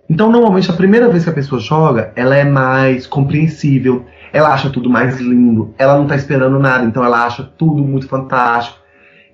Então, 0.08 0.30
normalmente, 0.30 0.70
a 0.70 0.74
primeira 0.74 1.08
vez 1.08 1.24
que 1.24 1.30
a 1.30 1.32
pessoa 1.32 1.60
joga, 1.60 2.12
ela 2.14 2.36
é 2.36 2.44
mais 2.44 3.04
compreensível, 3.04 4.04
ela 4.32 4.52
acha 4.52 4.70
tudo 4.70 4.88
mais 4.88 5.20
lindo, 5.20 5.74
ela 5.76 5.96
não 5.96 6.04
está 6.04 6.16
esperando 6.16 6.58
nada, 6.58 6.84
então 6.84 7.04
ela 7.04 7.26
acha 7.26 7.42
tudo 7.42 7.82
muito 7.82 8.08
fantástico. 8.08 8.78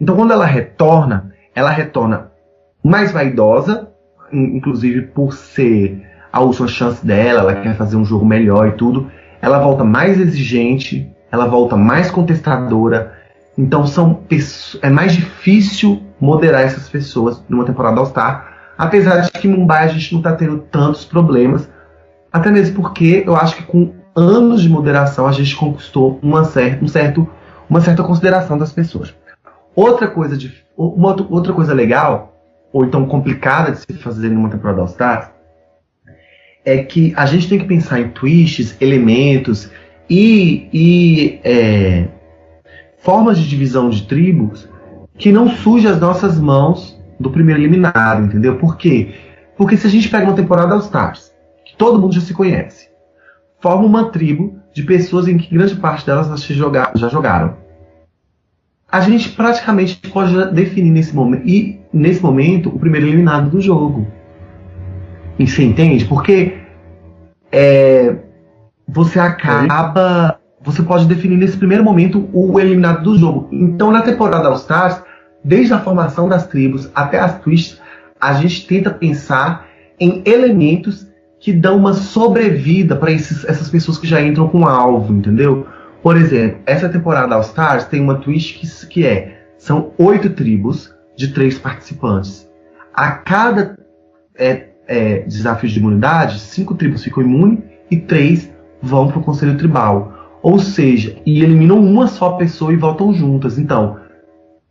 Então 0.01 0.17
quando 0.17 0.33
ela 0.33 0.45
retorna, 0.45 1.33
ela 1.55 1.71
retorna 1.71 2.33
mais 2.83 3.13
vaidosa, 3.13 3.89
inclusive 4.33 5.03
por 5.03 5.33
ser 5.33 6.03
a 6.33 6.41
última 6.41 6.69
chance 6.69 7.05
dela, 7.05 7.41
ela 7.41 7.55
quer 7.57 7.77
fazer 7.77 7.97
um 7.97 8.05
jogo 8.05 8.27
melhor 8.27 8.69
e 8.69 8.73
tudo. 8.73 9.11
Ela 9.41 9.59
volta 9.59 9.85
mais 9.85 10.21
exigente, 10.21 11.11
ela 11.31 11.47
volta 11.47 11.77
mais 11.77 12.11
contestadora. 12.11 13.13
Então 13.57 13.87
são 13.87 14.21
é 14.83 14.91
mais 14.91 15.13
difícil 15.13 16.03
moderar 16.21 16.63
essas 16.63 16.89
pessoas 16.89 17.43
numa 17.49 17.65
temporada 17.65 17.99
All-Star, 18.01 18.53
apesar 18.77 19.21
de 19.21 19.31
que 19.33 19.49
em 19.49 19.51
Mumbai 19.51 19.85
a 19.85 19.89
gente 19.89 20.13
não 20.13 20.21
está 20.21 20.33
tendo 20.33 20.59
tantos 20.59 21.05
problemas, 21.05 21.69
até 22.33 22.51
mesmo 22.51 22.77
porque 22.77 23.25
eu 23.27 23.37
acho 23.37 23.57
que 23.57 23.63
com 23.63 23.93
anos 24.19 24.63
de 24.63 24.69
moderação, 24.69 25.27
a 25.27 25.33
gente 25.33 25.55
conquistou 25.55 26.19
uma, 26.23 26.45
cer 26.45 26.79
um 26.83 26.89
certo, 26.89 27.29
uma 27.71 27.81
certa 27.81 28.03
consideração 28.03 28.59
das 28.59 28.73
pessoas. 28.73 29.15
Outra 29.75 30.09
coisa, 30.09 30.37
de, 30.37 30.53
uma 30.77 31.15
outra 31.31 31.53
coisa 31.53 31.73
legal, 31.73 32.37
ou 32.73 32.85
então 32.85 33.07
complicada 33.07 33.73
de 33.73 33.79
se 33.79 33.93
fazer 33.95 34.29
numa 34.29 34.49
temporada 34.49 34.81
All 34.81 34.87
Stars, 34.87 35.31
é 36.69 36.85
que 36.85 37.15
a 37.17 37.25
gente 37.25 37.49
tem 37.49 37.59
que 37.59 37.65
pensar 37.65 37.99
em 37.99 38.11
twists, 38.11 38.77
elementos 38.79 39.71
e, 40.09 40.69
e 40.71 41.41
é, 41.43 42.09
formas 42.99 43.39
de 43.39 43.49
divisão 43.49 43.89
de 43.89 44.03
tribos 44.03 44.69
que 45.17 45.33
não 45.33 45.49
suje 45.49 45.89
as 45.89 45.99
nossas 45.99 46.39
mãos 46.39 46.99
do 47.19 47.31
primeiro 47.31 47.63
eliminado, 47.63 48.25
entendeu? 48.25 48.57
Por 48.57 48.77
quê? 48.77 49.15
Porque 49.57 49.79
se 49.79 49.87
a 49.87 49.91
gente 49.91 50.11
pega 50.11 50.27
uma 50.27 50.37
temporada 50.37 50.75
All 50.75 50.81
Stars, 50.81 51.33
que 51.65 51.75
todo 51.75 51.99
mundo 51.99 52.15
já 52.15 52.21
se 52.21 52.35
conhece, 52.35 52.89
forma 53.61 53.85
uma 53.85 54.11
tribo 54.11 54.59
de 54.75 54.83
pessoas 54.83 55.27
em 55.27 55.39
que 55.39 55.53
grande 55.53 55.75
parte 55.77 56.05
delas 56.05 56.29
já 56.95 57.09
jogaram. 57.09 57.57
A 58.91 59.01
gente 59.01 59.31
praticamente 59.31 59.97
pode 59.97 60.53
definir 60.53 60.91
nesse 60.91 61.15
momento, 61.15 61.49
e 61.49 61.81
nesse 61.93 62.23
momento, 62.23 62.69
o 62.69 62.79
primeiro 62.79 63.07
eliminado 63.07 63.51
do 63.51 63.61
jogo. 63.61 64.07
E 65.39 65.47
você 65.47 65.63
entende? 65.63 66.05
Porque 66.05 66.59
é, 67.53 68.17
você 68.87 69.19
acaba. 69.19 70.39
Você 70.63 70.83
pode 70.83 71.07
definir 71.07 71.37
nesse 71.37 71.57
primeiro 71.57 71.85
momento 71.85 72.29
o 72.33 72.59
eliminado 72.59 73.05
do 73.05 73.17
jogo. 73.17 73.49
Então, 73.53 73.93
na 73.93 74.03
temporada 74.03 74.49
All 74.49 74.57
Stars, 74.57 75.01
desde 75.45 75.73
a 75.73 75.79
formação 75.79 76.29
das 76.29 76.47
tribos 76.49 76.91
até 76.95 77.21
as 77.21 77.39
twists, 77.41 77.81
a 78.21 78.33
gente 78.35 78.67
tenta 78.67 78.91
pensar 78.91 79.67
em 80.01 80.23
elementos 80.27 81.07
que 81.39 81.53
dão 81.53 81.77
uma 81.77 81.93
sobrevida 81.93 82.97
para 82.97 83.13
essas 83.13 83.71
pessoas 83.71 83.99
que 83.99 84.07
já 84.07 84.21
entram 84.21 84.49
com 84.49 84.67
alvo, 84.67 85.15
entendeu? 85.15 85.67
Por 86.03 86.17
exemplo, 86.17 86.59
essa 86.67 86.89
temporada 86.89 87.37
All 87.37 87.41
Stars 87.43 87.85
tem 87.85 88.01
uma 88.01 88.17
twist 88.17 88.59
que, 88.59 88.87
que 88.89 89.07
é: 89.07 89.43
são 89.57 89.93
oito 89.97 90.31
tribos 90.31 90.93
de 91.17 91.29
três 91.29 91.59
participantes. 91.59 92.49
A 92.93 93.13
cada 93.13 93.79
é, 94.37 94.68
é, 94.89 95.21
desafio 95.21 95.69
de 95.69 95.79
imunidade, 95.79 96.41
cinco 96.41 96.75
tribos 96.75 97.05
ficam 97.05 97.23
imunes 97.23 97.61
e 97.91 97.97
três 97.99 98.51
vão 98.83 99.09
para 99.09 99.19
o 99.19 99.23
conselho 99.23 99.57
tribal. 99.57 100.15
Ou 100.43 100.59
seja, 100.59 101.17
e 101.27 101.43
eliminam 101.43 101.79
uma 101.79 102.07
só 102.07 102.33
pessoa 102.33 102.73
e 102.73 102.77
voltam 102.77 103.13
juntas. 103.13 103.59
Então, 103.59 103.99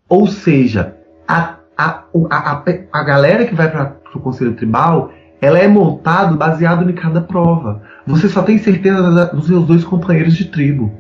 ou 0.10 0.26
seja, 0.28 0.96
a, 1.28 1.58
a, 1.78 2.04
a, 2.30 2.64
a, 2.92 3.04
galera 3.04 3.46
que 3.46 3.54
vai 3.54 3.70
para 3.70 3.98
o 4.16 4.20
conselho 4.20 4.54
tribal 4.54 5.12
ela 5.40 5.60
é 5.60 5.68
montado 5.68 6.36
baseado 6.36 6.90
em 6.90 6.94
cada 6.94 7.22
prova. 7.22 7.84
Você 8.06 8.28
só 8.28 8.42
tem 8.42 8.58
certeza 8.58 9.28
dos 9.28 9.46
seus 9.46 9.66
dois 9.66 9.84
companheiros 9.84 10.36
de 10.36 10.46
tribo. 10.46 10.92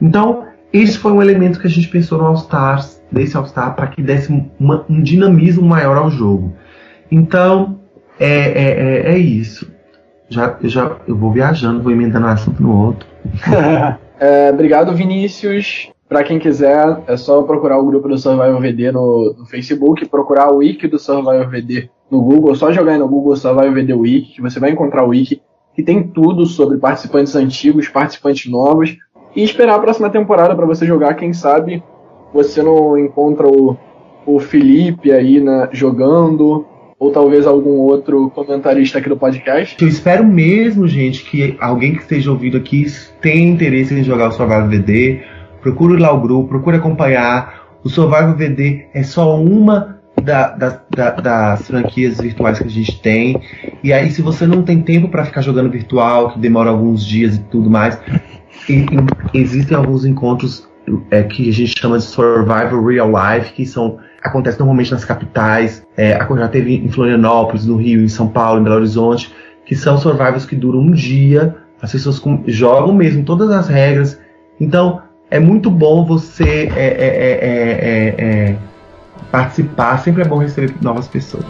Então, 0.00 0.44
esse 0.72 0.96
foi 0.96 1.12
um 1.12 1.20
elemento 1.20 1.58
que 1.58 1.66
a 1.66 1.70
gente 1.70 1.88
pensou 1.88 2.18
no 2.18 2.26
All 2.26 2.34
Stars, 2.34 3.02
desse 3.10 3.36
All 3.36 3.46
Star, 3.46 3.74
para 3.74 3.88
que 3.88 4.00
desse 4.00 4.32
uma, 4.58 4.84
um 4.88 5.02
dinamismo 5.02 5.66
maior 5.66 5.96
ao 5.96 6.10
jogo. 6.10 6.54
Então, 7.10 7.79
é, 8.20 8.26
é, 8.26 9.10
é, 9.10 9.12
é 9.14 9.18
isso. 9.18 9.70
Já, 10.28 10.56
eu 10.62 10.68
já 10.68 10.96
eu 11.08 11.16
vou 11.16 11.32
viajando, 11.32 11.82
vou 11.82 11.90
emendando 11.90 12.26
um 12.26 12.30
assunto 12.30 12.62
no 12.62 12.86
outro. 12.86 13.08
é, 14.20 14.50
obrigado, 14.52 14.94
Vinícius. 14.94 15.90
Para 16.08 16.22
quem 16.22 16.38
quiser, 16.38 17.02
é 17.06 17.16
só 17.16 17.42
procurar 17.42 17.78
o 17.78 17.86
grupo 17.86 18.08
do 18.08 18.18
Survival 18.18 18.60
VD 18.60 18.92
no, 18.92 19.34
no 19.38 19.46
Facebook, 19.46 20.06
procurar 20.06 20.52
o 20.52 20.56
wiki 20.56 20.86
do 20.86 20.98
Survival 20.98 21.48
VD 21.48 21.88
no 22.10 22.20
Google, 22.20 22.54
só 22.54 22.72
jogar 22.72 22.98
no 22.98 23.08
Google 23.08 23.36
ver 23.72 23.86
The 23.86 23.94
Wiki, 23.94 24.34
que 24.34 24.42
você 24.42 24.58
vai 24.58 24.70
encontrar 24.70 25.04
o 25.04 25.10
Wiki, 25.10 25.40
que 25.74 25.82
tem 25.82 26.02
tudo 26.02 26.46
sobre 26.46 26.78
participantes 26.78 27.36
antigos, 27.36 27.88
participantes 27.88 28.50
novos, 28.50 28.96
e 29.36 29.44
esperar 29.44 29.76
a 29.76 29.78
próxima 29.78 30.10
temporada 30.10 30.54
para 30.56 30.66
você 30.66 30.84
jogar, 30.84 31.14
quem 31.14 31.32
sabe 31.32 31.82
você 32.32 32.62
não 32.62 32.98
encontra 32.98 33.46
o, 33.46 33.76
o 34.26 34.40
Felipe 34.40 35.12
aí 35.12 35.40
na, 35.40 35.68
jogando, 35.72 36.66
ou 37.00 37.10
talvez 37.10 37.46
algum 37.46 37.78
outro 37.78 38.28
comentarista 38.30 38.98
aqui 38.98 39.08
do 39.08 39.16
podcast. 39.16 39.74
Eu 39.80 39.88
espero 39.88 40.22
mesmo, 40.22 40.86
gente, 40.86 41.24
que 41.24 41.56
alguém 41.58 41.94
que 41.94 42.02
esteja 42.02 42.30
ouvindo 42.30 42.58
aqui 42.58 42.84
tenha 43.22 43.50
interesse 43.50 43.94
em 43.94 44.04
jogar 44.04 44.28
o 44.28 44.32
Survival 44.32 44.68
VD. 44.68 45.22
Procure 45.62 45.98
lá 45.98 46.12
o 46.12 46.20
grupo, 46.20 46.50
procure 46.50 46.76
acompanhar. 46.76 47.68
O 47.82 47.88
Survival 47.88 48.36
VD 48.36 48.84
é 48.92 49.02
só 49.02 49.40
uma 49.40 49.98
da, 50.22 50.50
da, 50.50 50.82
da, 50.94 51.10
das 51.12 51.66
franquias 51.66 52.20
virtuais 52.20 52.58
que 52.58 52.66
a 52.66 52.70
gente 52.70 53.00
tem. 53.00 53.40
E 53.82 53.94
aí, 53.94 54.10
se 54.10 54.20
você 54.20 54.46
não 54.46 54.62
tem 54.62 54.82
tempo 54.82 55.08
para 55.08 55.24
ficar 55.24 55.40
jogando 55.40 55.70
virtual, 55.70 56.32
que 56.32 56.38
demora 56.38 56.68
alguns 56.68 57.04
dias 57.06 57.36
e 57.36 57.40
tudo 57.44 57.70
mais, 57.70 57.98
e- 58.68 58.84
e- 58.84 59.38
existem 59.38 59.74
alguns 59.74 60.04
encontros 60.04 60.68
é, 61.10 61.22
que 61.22 61.48
a 61.48 61.52
gente 61.52 61.80
chama 61.80 61.96
de 61.96 62.04
survival 62.04 62.84
real 62.84 63.10
life, 63.10 63.54
que 63.54 63.64
são 63.64 63.98
acontecem 64.22 64.58
normalmente 64.58 64.92
nas 64.92 65.04
capitais, 65.04 65.86
é, 65.96 66.18
já 66.18 66.48
teve 66.48 66.74
em 66.76 66.88
Florianópolis, 66.90 67.66
no 67.66 67.76
Rio, 67.76 68.02
em 68.02 68.08
São 68.08 68.28
Paulo, 68.28 68.60
em 68.60 68.64
Belo 68.64 68.76
Horizonte, 68.76 69.34
que 69.64 69.74
são 69.74 69.98
survivals 69.98 70.44
que 70.44 70.56
duram 70.56 70.80
um 70.80 70.90
dia, 70.90 71.56
as 71.80 71.92
pessoas 71.92 72.18
com- 72.18 72.42
jogam 72.46 72.92
mesmo 72.92 73.24
todas 73.24 73.50
as 73.50 73.68
regras. 73.68 74.18
Então 74.60 75.02
é 75.30 75.38
muito 75.38 75.70
bom 75.70 76.04
você 76.04 76.70
é, 76.74 76.86
é, 76.86 77.06
é, 77.06 77.38
é, 77.42 78.24
é, 78.50 78.56
participar, 79.30 79.98
sempre 79.98 80.22
é 80.22 80.24
bom 80.24 80.38
receber 80.38 80.74
novas 80.82 81.06
pessoas. 81.08 81.44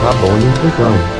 Tá 0.00 0.12
bom, 0.20 0.36
inclusão. 0.36 1.11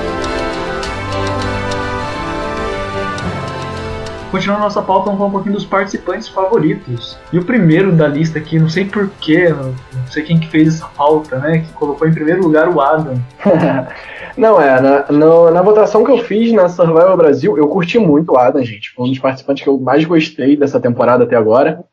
Continuando 4.33 4.63
nossa 4.63 4.81
pauta, 4.83 5.05
vamos 5.05 5.19
falar 5.19 5.29
um 5.29 5.33
pouquinho 5.33 5.55
dos 5.55 5.65
participantes 5.67 6.27
favoritos. 6.27 7.19
E 7.33 7.39
o 7.39 7.45
primeiro 7.45 7.93
da 7.93 8.09
lista 8.09 8.39
aqui, 8.39 8.59
não 8.59 8.69
sei 8.69 8.87
porquê, 8.87 9.51
não 9.51 10.07
sei 10.09 10.23
quem 10.23 10.41
que 10.41 10.49
fez 10.49 10.69
essa 10.75 10.87
pauta, 10.87 11.37
né? 11.39 11.59
Que 11.59 11.73
colocou 11.75 12.09
em 12.09 12.15
primeiro 12.15 12.43
lugar 12.43 12.69
o 12.69 12.81
Adam. 12.81 13.15
Não, 14.35 14.59
é, 14.59 14.81
na, 14.81 15.05
no- 15.13 15.51
na 15.51 15.61
votação 15.61 16.03
que 16.05 16.11
eu 16.11 16.17
fiz 16.25 16.51
na 16.55 16.67
Survival 16.67 17.15
Brasil, 17.19 17.59
eu 17.59 17.69
curti 17.69 17.99
muito 17.99 18.33
o 18.33 18.39
Adam, 18.39 18.65
gente. 18.65 18.91
Foi 18.95 19.05
um 19.05 19.11
dos 19.11 19.19
participantes 19.19 19.63
que 19.63 19.69
eu 19.69 19.79
mais 19.79 20.07
gostei 20.07 20.57
dessa 20.57 20.81
temporada 20.81 21.25
até 21.25 21.37
agora. 21.37 21.85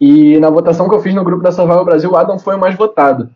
E 0.00 0.36
na 0.40 0.50
votação 0.50 0.88
que 0.88 0.94
eu 0.96 1.00
fiz 1.00 1.14
no 1.14 1.22
grupo 1.22 1.44
da 1.44 1.52
Survival 1.52 1.84
Brasil, 1.84 2.10
o 2.10 2.16
Adam 2.16 2.36
foi 2.36 2.56
o 2.56 2.58
mais 2.58 2.74
votado. 2.74 3.30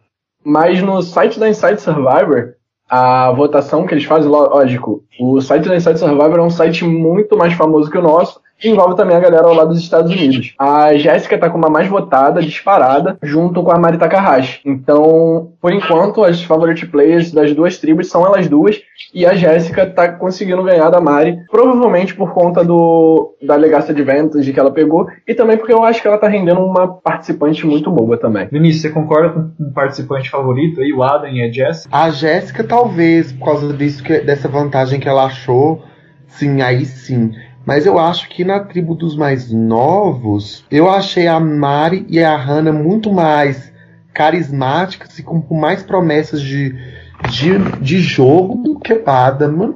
Mas 0.45 0.83
no 0.83 1.01
site 1.03 1.39
da 1.39 1.49
Inside 1.49 1.81
Survivor, 1.81 2.55
a 2.91 3.31
votação 3.31 3.87
que 3.87 3.95
eles 3.95 4.05
fazem, 4.05 4.29
ló- 4.29 4.49
lógico, 4.49 5.05
o 5.21 5.41
site 5.41 5.69
da 5.69 5.77
Inside 5.77 6.01
Survivor 6.01 6.39
é 6.41 6.43
um 6.43 6.51
site 6.51 6.85
muito 6.85 7.37
mais 7.39 7.53
famoso 7.53 7.89
que 7.89 7.97
o 7.99 8.03
nosso, 8.03 8.41
que 8.59 8.69
envolve 8.69 8.97
também 8.97 9.17
a 9.17 9.21
galera 9.21 9.47
lá 9.47 9.65
dos 9.65 9.79
Estados 9.79 10.11
Unidos. 10.11 10.55
A 10.59 10.95
Jéssica 10.97 11.39
tá 11.39 11.49
como 11.49 11.67
a 11.67 11.71
mais 11.71 11.87
votada, 11.87 12.43
disparada, 12.43 13.17
junto 13.23 13.63
com 13.63 13.71
a 13.71 13.79
Mari 13.79 13.99
Takahashi. 13.99 14.61
Então, 14.65 15.53
por 15.61 15.73
enquanto, 15.73 16.25
as 16.25 16.43
favorite 16.43 16.87
players 16.87 17.31
das 17.31 17.55
duas 17.55 17.79
tribos 17.79 18.09
são 18.09 18.27
elas 18.27 18.49
duas, 18.49 18.81
e 19.15 19.25
a 19.25 19.35
Jéssica 19.35 19.87
tá 19.87 20.13
conseguindo 20.13 20.63
ganhar 20.63 20.91
da 20.91 21.01
Mari, 21.01 21.39
provavelmente 21.51 22.15
por 22.15 22.33
conta 22.33 22.65
do 22.65 23.35
da 23.41 23.55
Legacy 23.55 23.93
Advantage 23.93 24.53
que 24.53 24.59
ela 24.59 24.73
pegou, 24.73 25.07
e 25.27 25.35
também 25.35 25.57
porque 25.57 25.73
eu 25.73 25.85
acho 25.85 26.03
que 26.03 26.09
ela 26.09 26.19
tá 26.19 26.27
rendendo 26.29 26.61
uma 26.61 26.89
participante 26.89 27.65
muito 27.65 27.91
boa 27.91 28.17
também. 28.17 28.49
Vinícius, 28.51 28.83
você 28.83 28.91
concorda 28.91 29.31
com 29.31 29.65
o 29.65 29.73
participante 29.73 30.29
favorito 30.29 30.81
aí, 30.81 30.93
o 30.93 31.03
Adam 31.03 31.31
e 31.31 31.43
a 31.43 31.53
Jess? 31.53 31.87
A 31.91 32.11
Jéssica, 32.11 32.65
talvez, 32.65 33.33
por 33.33 33.45
causa 33.45 33.73
disso 33.73 34.03
que, 34.03 34.19
dessa 34.21 34.49
vantagem 34.49 34.99
que 34.99 35.09
ela 35.09 35.27
achou, 35.27 35.83
sim, 36.27 36.61
aí 36.61 36.85
sim. 36.85 37.33
Mas 37.69 37.85
eu 37.85 37.99
acho 37.99 38.31
que 38.31 38.47
na 38.47 38.61
tribo 38.61 38.95
dos 38.95 39.15
mais 39.15 39.53
novos, 39.53 40.65
eu 40.71 40.89
achei 40.89 41.27
a 41.27 41.39
Mari 41.39 42.07
e 42.09 42.19
a 42.19 42.35
Hannah 42.35 42.73
muito 42.73 43.13
mais 43.13 43.71
carismáticas 44.15 45.19
e 45.19 45.23
com, 45.23 45.45
mais 45.51 45.83
promessas 45.83 46.41
de, 46.41 46.75
de, 47.29 47.59
de 47.83 48.01
jogo 48.01 48.55
do 48.63 48.81
que 48.81 48.95
o 48.95 49.03
Adam. 49.05 49.51
Eu 49.51 49.57
não 49.59 49.75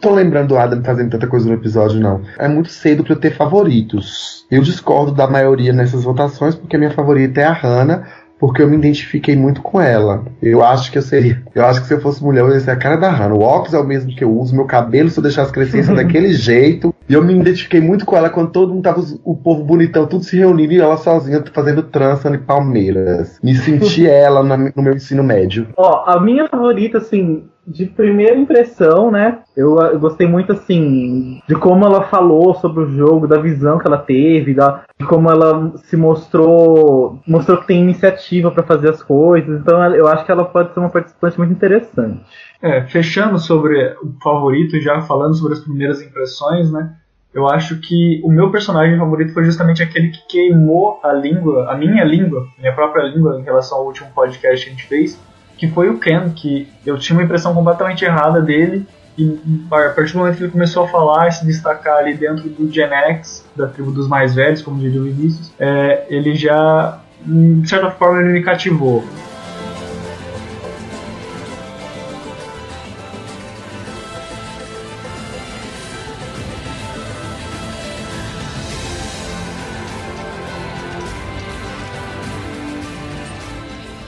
tô 0.00 0.10
lembrando 0.10 0.48
do 0.48 0.58
Adam 0.58 0.82
fazendo 0.82 1.10
tanta 1.10 1.28
coisa 1.28 1.46
no 1.48 1.54
episódio, 1.54 2.00
não. 2.00 2.20
É 2.36 2.48
muito 2.48 2.70
cedo 2.70 3.04
pra 3.04 3.12
eu 3.12 3.20
ter 3.20 3.30
favoritos. 3.30 4.44
Eu 4.50 4.60
discordo 4.60 5.12
da 5.12 5.28
maioria 5.28 5.72
nessas 5.72 6.02
votações, 6.02 6.56
porque 6.56 6.74
a 6.74 6.78
minha 6.80 6.90
favorita 6.90 7.40
é 7.40 7.44
a 7.44 7.52
Hannah, 7.52 8.08
porque 8.44 8.60
eu 8.60 8.68
me 8.68 8.76
identifiquei 8.76 9.34
muito 9.34 9.62
com 9.62 9.80
ela. 9.80 10.22
Eu 10.42 10.62
acho 10.62 10.92
que 10.92 10.98
eu 10.98 11.02
seria. 11.02 11.42
Eu 11.54 11.64
acho 11.64 11.80
que 11.80 11.86
se 11.86 11.94
eu 11.94 12.00
fosse 12.02 12.22
mulher, 12.22 12.40
eu 12.42 12.50
ia 12.50 12.60
ser 12.60 12.72
a 12.72 12.76
cara 12.76 12.96
da 12.96 13.08
Hannah. 13.08 13.34
O 13.34 13.40
óculos 13.40 13.72
é 13.72 13.78
o 13.78 13.84
mesmo 13.86 14.14
que 14.14 14.22
eu 14.22 14.30
uso, 14.30 14.54
meu 14.54 14.66
cabelo, 14.66 15.08
se 15.08 15.18
eu 15.18 15.22
deixasse 15.22 15.50
crescer, 15.50 15.82
ser 15.82 15.96
daquele 15.96 16.28
jeito. 16.34 16.94
E 17.08 17.14
eu 17.14 17.24
me 17.24 17.32
identifiquei 17.34 17.80
muito 17.80 18.04
com 18.04 18.14
ela 18.14 18.28
quando 18.28 18.50
todo 18.50 18.74
mundo 18.74 18.82
tava, 18.82 19.02
o 19.24 19.34
povo 19.34 19.64
bonitão, 19.64 20.06
tudo 20.06 20.24
se 20.24 20.36
reunindo 20.36 20.74
e 20.74 20.78
ela 20.80 20.98
sozinha 20.98 21.42
fazendo 21.54 21.82
trança 21.84 22.28
em 22.28 22.38
Palmeiras. 22.38 23.38
Me 23.42 23.54
senti 23.54 24.04
ela 24.08 24.42
na- 24.42 24.58
no 24.76 24.82
meu 24.82 24.92
ensino 24.94 25.24
médio. 25.24 25.68
Ó, 25.78 26.04
a 26.06 26.20
minha 26.20 26.46
favorita, 26.46 26.98
assim, 26.98 27.44
de 27.66 27.86
primeira 27.86 28.36
impressão, 28.36 29.10
né? 29.10 29.38
Eu, 29.56 29.78
eu 29.78 29.98
gostei 29.98 30.26
muito, 30.26 30.52
assim, 30.52 31.40
de 31.48 31.54
como 31.54 31.84
ela 31.84 32.04
falou 32.04 32.54
sobre 32.54 32.84
o 32.84 32.90
jogo, 32.96 33.26
da 33.26 33.38
visão 33.38 33.78
que 33.78 33.86
ela 33.86 33.98
teve, 33.98 34.54
da, 34.54 34.84
de 34.98 35.06
como 35.06 35.30
ela 35.30 35.72
se 35.76 35.96
mostrou, 35.96 37.20
mostrou 37.26 37.58
que 37.58 37.66
tem 37.66 37.80
iniciativa 37.80 38.50
pra 38.50 38.62
fazer 38.62 38.90
as 38.90 39.02
coisas. 39.02 39.60
Então 39.60 39.82
eu 39.94 40.06
acho 40.06 40.24
que 40.24 40.32
ela 40.32 40.44
pode 40.44 40.72
ser 40.72 40.80
uma 40.80 40.90
participante 40.90 41.38
muito 41.38 41.52
interessante. 41.52 42.20
É, 42.62 42.82
fechando 42.82 43.38
sobre 43.38 43.94
o 44.02 44.14
favorito, 44.22 44.80
já 44.80 45.00
falando 45.02 45.34
sobre 45.34 45.54
as 45.54 45.60
primeiras 45.60 46.02
impressões, 46.02 46.70
né? 46.70 46.94
Eu 47.34 47.48
acho 47.48 47.80
que 47.80 48.20
o 48.22 48.30
meu 48.30 48.50
personagem 48.52 48.96
favorito 48.96 49.34
foi 49.34 49.44
justamente 49.44 49.82
aquele 49.82 50.10
que 50.10 50.24
queimou 50.28 51.00
a 51.02 51.12
língua, 51.12 51.68
a 51.68 51.76
minha 51.76 52.04
língua, 52.04 52.46
minha 52.56 52.72
própria 52.72 53.02
língua 53.02 53.40
em 53.40 53.42
relação 53.42 53.78
ao 53.78 53.86
último 53.86 54.08
podcast 54.14 54.64
que 54.64 54.70
a 54.70 54.74
gente 54.74 54.86
fez, 54.86 55.20
que 55.66 55.72
foi 55.72 55.88
o 55.88 55.98
Ken, 55.98 56.30
que 56.30 56.68
eu 56.84 56.98
tinha 56.98 57.18
uma 57.18 57.24
impressão 57.24 57.54
completamente 57.54 58.04
errada 58.04 58.40
dele 58.40 58.86
e 59.16 59.38
a 59.70 59.90
partir 59.90 60.12
do 60.12 60.18
momento 60.18 60.36
que 60.36 60.42
ele 60.42 60.52
começou 60.52 60.84
a 60.84 60.88
falar 60.88 61.28
e 61.28 61.32
se 61.32 61.46
destacar 61.46 61.98
ali 61.98 62.14
dentro 62.14 62.48
do 62.48 62.70
Gen 62.70 62.92
X, 62.92 63.44
da 63.56 63.68
tribo 63.68 63.92
dos 63.92 64.08
mais 64.08 64.34
velhos, 64.34 64.60
como 64.60 64.78
diria 64.80 65.00
o 65.00 65.04
Vinícius, 65.04 65.52
é, 65.58 66.04
ele 66.08 66.34
já, 66.34 66.98
de 67.24 67.68
certa 67.68 67.90
forma, 67.92 68.20
ele 68.20 68.32
me 68.32 68.42
cativou. 68.42 69.04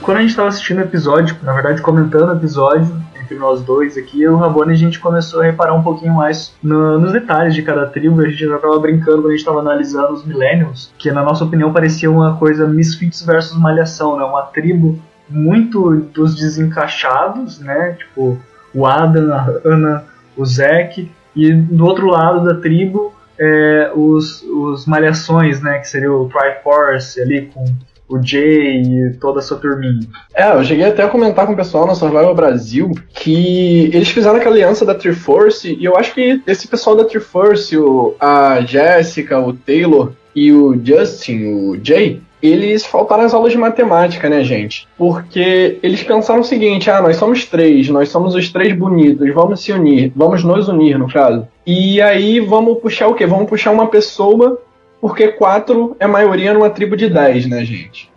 Quando 0.07 0.19
a 0.19 0.21
gente 0.21 0.31
estava 0.31 0.49
assistindo 0.49 0.79
o 0.79 0.83
episódio, 0.83 1.37
na 1.43 1.53
verdade 1.53 1.83
comentando 1.83 2.31
o 2.31 2.37
episódio 2.37 2.89
entre 3.21 3.35
nós 3.37 3.61
dois 3.61 3.99
aqui, 3.99 4.23
eu 4.23 4.31
e 4.31 4.35
o 4.35 4.39
Rabone 4.39 4.73
a 4.73 4.77
gente 4.77 5.01
começou 5.01 5.41
a 5.41 5.45
reparar 5.45 5.75
um 5.75 5.83
pouquinho 5.83 6.15
mais 6.15 6.55
no- 6.63 6.97
nos 6.97 7.13
detalhes 7.13 7.57
de 7.57 7.63
cada 7.63 7.85
tribo. 7.87 8.21
A 8.21 8.29
gente 8.29 8.47
já 8.47 8.55
estava 8.55 8.79
brincando 8.79 9.17
quando 9.17 9.27
a 9.27 9.31
gente 9.31 9.41
estava 9.41 9.59
analisando 9.59 10.13
os 10.13 10.25
Millennials, 10.25 10.93
que 10.97 11.11
na 11.11 11.25
nossa 11.25 11.43
opinião 11.45 11.73
parecia 11.73 12.09
uma 12.09 12.37
coisa 12.37 12.69
Misfits 12.69 13.23
versus 13.23 13.59
Malhação, 13.59 14.17
né? 14.17 14.25
Uma 14.25 14.43
tribo 14.43 14.97
muito 15.29 15.97
dos 16.15 16.37
desencaixados, 16.37 17.59
né? 17.59 17.97
Tipo 17.99 18.39
o 18.73 18.87
Adam, 18.87 19.35
a 19.35 19.49
Ana, 19.65 20.05
o 20.37 20.47
Zack, 20.47 21.11
e 21.35 21.53
do 21.53 21.85
outro 21.85 22.07
lado 22.07 22.45
da 22.45 22.55
tribo 22.61 23.13
é, 23.37 23.91
os, 23.93 24.41
os 24.43 24.87
Malhações, 24.87 25.61
né? 25.61 25.79
Que 25.81 25.89
seria 25.89 26.13
o 26.13 26.29
Triforce 26.29 27.21
ali 27.21 27.51
com 27.53 27.65
o 28.09 28.23
Jay 28.23 28.83
e 28.83 29.15
toda 29.21 29.41
a 29.41 29.43
sua 29.43 29.59
turminha. 29.59 30.07
É, 30.35 30.53
eu 30.53 30.65
cheguei 30.65 30.87
até 30.87 31.03
a 31.03 31.09
comentar 31.09 31.47
com 31.47 31.53
o 31.53 31.57
pessoal 31.57 31.87
na 31.87 31.95
Survival 31.95 32.35
Brasil 32.35 32.93
que 33.15 33.91
eles 33.93 34.09
fizeram 34.09 34.37
aquela 34.37 34.55
aliança 34.55 34.85
da 34.85 34.95
Triforce 34.95 35.77
e 35.79 35.85
eu 35.85 35.97
acho 35.97 36.15
que 36.15 36.41
esse 36.47 36.69
pessoal 36.69 36.97
da 36.97 37.05
Triforce, 37.05 37.77
o, 37.77 38.15
a 38.21 38.61
Jessica, 38.61 39.41
o 39.41 39.53
Taylor 39.53 40.13
e 40.35 40.53
o 40.53 40.79
Justin, 40.85 41.45
o 41.47 41.81
Jay, 41.83 42.21
eles 42.43 42.85
faltaram 42.85 43.25
as 43.25 43.33
aulas 43.33 43.53
de 43.53 43.59
matemática, 43.59 44.29
né, 44.29 44.45
gente? 44.45 44.87
Porque 44.97 45.79
eles 45.83 46.03
pensaram 46.03 46.41
o 46.41 46.45
seguinte: 46.45 46.91
ah, 46.91 47.01
nós 47.01 47.17
somos 47.17 47.45
três, 47.47 47.89
nós 47.89 48.09
somos 48.09 48.35
os 48.35 48.51
três 48.51 48.77
bonitos, 48.77 49.33
vamos 49.35 49.63
se 49.63 49.73
unir, 49.73 50.13
vamos 50.15 50.45
nos 50.45 50.69
unir, 50.69 50.99
no 50.99 51.11
caso. 51.11 51.47
E 51.67 52.01
aí 52.01 52.39
vamos 52.41 52.79
puxar 52.79 53.09
o 53.09 53.15
quê? 53.15 53.27
Vamos 53.27 53.49
puxar 53.49 53.71
uma 53.71 53.89
pessoa, 53.89 54.61
porque 55.01 55.29
quatro 55.29 55.97
é 56.01 56.07
maioria 56.07 56.53
numa 56.55 56.71
tribo 56.71 56.97
de 56.97 57.09
dez, 57.09 57.47
né, 57.47 57.65
gente? 57.65 58.11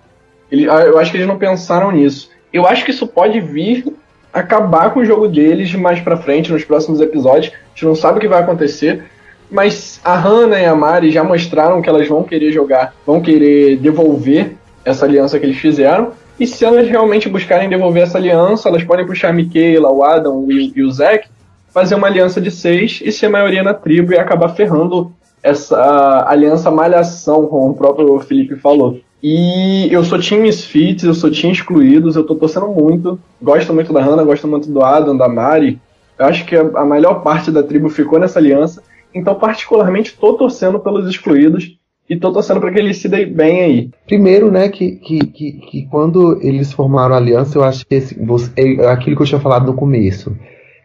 Ele- 0.51 0.69
ah, 0.69 0.81
eu 0.81 0.97
acho 0.97 1.11
que 1.11 1.17
eles 1.17 1.27
não 1.27 1.37
pensaram 1.37 1.91
nisso. 1.91 2.29
Eu 2.51 2.65
acho 2.65 2.83
que 2.83 2.91
isso 2.91 3.05
pode 3.05 3.39
vir 3.39 3.85
acabar 4.33 4.91
com 4.91 4.99
o 4.99 5.05
jogo 5.05 5.27
deles 5.27 5.73
mais 5.75 5.99
pra 5.99 6.17
frente, 6.17 6.51
nos 6.51 6.63
próximos 6.63 7.01
episódios. 7.01 7.53
A 7.53 7.69
gente 7.69 7.85
não 7.85 7.95
sabe 7.95 8.17
o 8.17 8.21
que 8.21 8.27
vai 8.27 8.41
acontecer. 8.41 9.03
Mas 9.51 9.99
a 10.03 10.15
Hannah 10.15 10.61
e 10.61 10.65
a 10.65 10.75
Mari 10.75 11.11
já 11.11 11.23
mostraram 11.23 11.81
que 11.81 11.89
elas 11.89 12.07
vão 12.07 12.23
querer 12.23 12.51
jogar, 12.51 12.93
vão 13.05 13.19
querer 13.19 13.77
devolver 13.77 14.51
essa 14.85 15.05
aliança 15.05 15.39
que 15.39 15.45
eles 15.45 15.57
fizeram. 15.57 16.11
E 16.39 16.45
se 16.45 16.63
elas 16.63 16.87
realmente 16.87 17.27
buscarem 17.27 17.67
devolver 17.67 18.03
essa 18.03 18.17
aliança, 18.17 18.69
elas 18.69 18.83
podem 18.83 19.05
puxar 19.05 19.29
a 19.29 19.33
Michaela, 19.33 19.91
o 19.91 20.03
Adam 20.03 20.45
e, 20.49 20.71
e 20.75 20.83
o 20.83 20.91
Zack, 20.91 21.27
fazer 21.73 21.95
uma 21.95 22.07
aliança 22.07 22.39
de 22.39 22.51
seis 22.51 23.01
e 23.03 23.11
ser 23.11 23.27
maioria 23.27 23.63
na 23.63 23.73
tribo 23.73 24.13
e 24.13 24.17
acabar 24.19 24.49
ferrando 24.49 25.11
essa 25.41 26.25
aliança 26.27 26.69
malhação, 26.71 27.47
como 27.47 27.69
o 27.69 27.75
próprio 27.75 28.19
Felipe 28.19 28.55
falou. 28.55 28.99
E 29.21 29.87
eu 29.91 30.03
sou 30.03 30.19
Team 30.19 30.41
Misfits, 30.41 31.03
eu 31.03 31.13
sou 31.13 31.29
Team 31.29 31.51
Excluídos, 31.51 32.15
eu 32.15 32.25
tô 32.25 32.35
torcendo 32.35 32.67
muito. 32.67 33.19
Gosto 33.41 33.73
muito 33.73 33.91
da 33.91 34.01
Hannah, 34.01 34.23
gosto 34.23 34.47
muito 34.47 34.71
do 34.71 34.81
Adam, 34.81 35.15
da 35.15 35.27
Mari. 35.27 35.79
Eu 36.17 36.25
acho 36.25 36.45
que 36.45 36.55
a, 36.55 36.61
a 36.61 36.85
melhor 36.85 37.21
parte 37.21 37.51
da 37.51 37.61
tribo 37.61 37.89
ficou 37.89 38.19
nessa 38.19 38.39
aliança. 38.39 38.81
Então, 39.13 39.35
particularmente, 39.35 40.17
tô 40.17 40.33
torcendo 40.33 40.79
pelos 40.79 41.09
excluídos 41.09 41.77
e 42.09 42.17
tô 42.17 42.31
torcendo 42.31 42.59
para 42.59 42.71
que 42.71 42.79
eles 42.79 42.97
se 42.97 43.07
deem 43.07 43.31
bem 43.31 43.61
aí. 43.61 43.89
Primeiro, 44.07 44.51
né, 44.51 44.69
que, 44.69 44.93
que, 44.93 45.19
que, 45.19 45.51
que 45.53 45.87
quando 45.89 46.39
eles 46.41 46.73
formaram 46.73 47.13
a 47.13 47.17
aliança, 47.17 47.57
eu 47.57 47.63
acho 47.63 47.85
que 47.85 47.95
esse, 47.95 48.19
você, 48.23 48.51
é 48.57 48.87
aquilo 48.87 49.15
que 49.15 49.21
eu 49.21 49.27
tinha 49.27 49.39
falado 49.39 49.67
no 49.67 49.73
começo. 49.73 50.35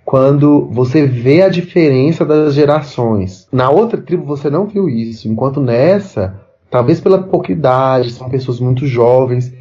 Quando 0.05 0.69
você 0.71 1.07
vê 1.07 1.43
a 1.43 1.49
diferença 1.49 2.25
das 2.25 2.55
gerações. 2.55 3.49
Na 3.51 3.71
outra 3.71 4.01
tribo 4.01 4.25
você 4.25 4.51
não 4.51 4.67
viu 4.67 4.89
isso, 4.89 5.29
enquanto 5.29 5.61
nessa, 5.61 6.41
talvez 6.71 7.01
pela 7.01 7.23
pouca 7.23 7.53
idade, 7.53 8.13
são 8.13 8.29
pessoas 8.29 8.61
muito 8.61 8.87
jovens, 8.87 9.53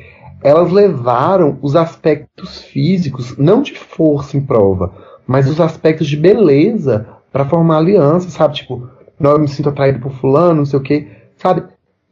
elas 0.44 0.72
levaram 0.72 1.58
os 1.62 1.76
aspectos 1.76 2.62
físicos, 2.62 3.38
não 3.38 3.62
de 3.62 3.74
força 3.74 4.36
em 4.36 4.42
prova, 4.42 4.92
mas 5.26 5.50
os 5.50 5.62
aspectos 5.62 6.08
de 6.08 6.18
beleza 6.18 7.08
para 7.32 7.46
formar 7.46 7.78
aliança, 7.78 8.30
sabe? 8.30 8.56
Tipo, 8.56 8.90
não, 9.20 9.32
eu 9.32 9.40
me 9.40 9.48
sinto 9.48 9.70
atraído 9.70 10.00
por 10.00 10.12
fulano, 10.12 10.58
não 10.58 10.66
sei 10.66 10.80
o 10.80 10.84
quê, 10.84 11.08
sabe? 11.38 11.64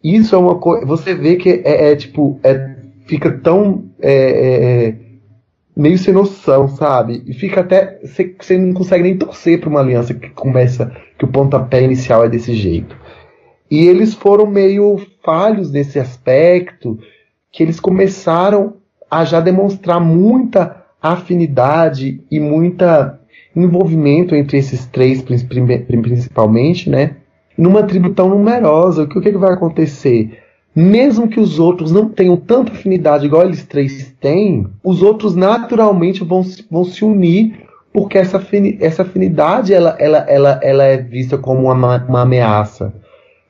Isso 0.03 0.33
é 0.33 0.37
uma 0.37 0.55
coisa. 0.55 0.85
Você 0.85 1.13
vê 1.13 1.35
que 1.35 1.61
é, 1.63 1.91
é 1.91 1.95
tipo. 1.95 2.39
É, 2.43 2.75
fica 3.05 3.31
tão. 3.31 3.85
É, 3.99 4.13
é, 4.13 4.87
é 4.87 4.95
meio 5.75 5.97
sem 5.97 6.13
noção, 6.13 6.67
sabe? 6.67 7.23
E 7.25 7.33
fica 7.33 7.61
até. 7.61 7.99
Você 8.03 8.57
não 8.57 8.73
consegue 8.73 9.03
nem 9.03 9.17
torcer 9.17 9.59
para 9.59 9.69
uma 9.69 9.79
aliança 9.79 10.13
que 10.13 10.29
começa. 10.29 10.91
Que 11.17 11.25
o 11.25 11.27
pontapé 11.27 11.83
inicial 11.83 12.25
é 12.25 12.29
desse 12.29 12.53
jeito. 12.53 12.95
E 13.69 13.87
eles 13.87 14.13
foram 14.13 14.45
meio 14.45 14.99
falhos 15.23 15.71
nesse 15.71 15.97
aspecto, 15.99 16.99
que 17.51 17.63
eles 17.63 17.79
começaram 17.79 18.77
a 19.09 19.23
já 19.23 19.39
demonstrar 19.39 19.99
muita 19.99 20.83
afinidade 21.01 22.23
e 22.29 22.39
muita 22.39 23.19
envolvimento 23.55 24.35
entre 24.35 24.57
esses 24.57 24.85
três, 24.85 25.21
principalmente, 25.21 26.89
né? 26.89 27.17
Numa 27.57 27.83
tribo 27.83 28.11
tão 28.11 28.29
numerosa, 28.29 29.03
o 29.03 29.07
que, 29.07 29.19
o 29.19 29.21
que 29.21 29.31
vai 29.31 29.53
acontecer? 29.53 30.40
Mesmo 30.73 31.27
que 31.27 31.39
os 31.39 31.59
outros 31.59 31.91
não 31.91 32.07
tenham 32.07 32.37
tanta 32.37 32.71
afinidade 32.71 33.25
igual 33.25 33.43
eles 33.43 33.65
três 33.65 34.13
têm, 34.21 34.67
os 34.83 35.01
outros 35.01 35.35
naturalmente 35.35 36.23
vão, 36.23 36.45
vão 36.69 36.85
se 36.85 37.03
unir 37.03 37.67
porque 37.93 38.17
essa, 38.17 38.41
essa 38.79 39.01
afinidade 39.01 39.73
ela, 39.73 39.95
ela, 39.99 40.19
ela, 40.19 40.59
ela 40.63 40.83
é 40.83 40.97
vista 40.97 41.37
como 41.37 41.71
uma, 41.71 41.97
uma 42.05 42.21
ameaça. 42.21 42.93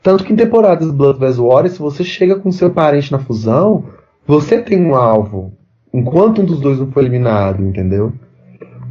Tanto 0.01 0.23
que 0.23 0.33
em 0.33 0.35
temporadas 0.35 0.89
Blood 0.91 1.19
vs 1.19 1.37
Water, 1.37 1.71
se 1.71 1.79
você 1.79 2.03
chega 2.03 2.35
com 2.35 2.51
seu 2.51 2.71
parente 2.71 3.11
na 3.11 3.19
fusão, 3.19 3.85
você 4.25 4.59
tem 4.59 4.83
um 4.83 4.95
alvo, 4.95 5.53
enquanto 5.93 6.41
um 6.41 6.45
dos 6.45 6.59
dois 6.59 6.79
não 6.79 6.91
foi 6.91 7.03
eliminado, 7.03 7.61
entendeu? 7.61 8.11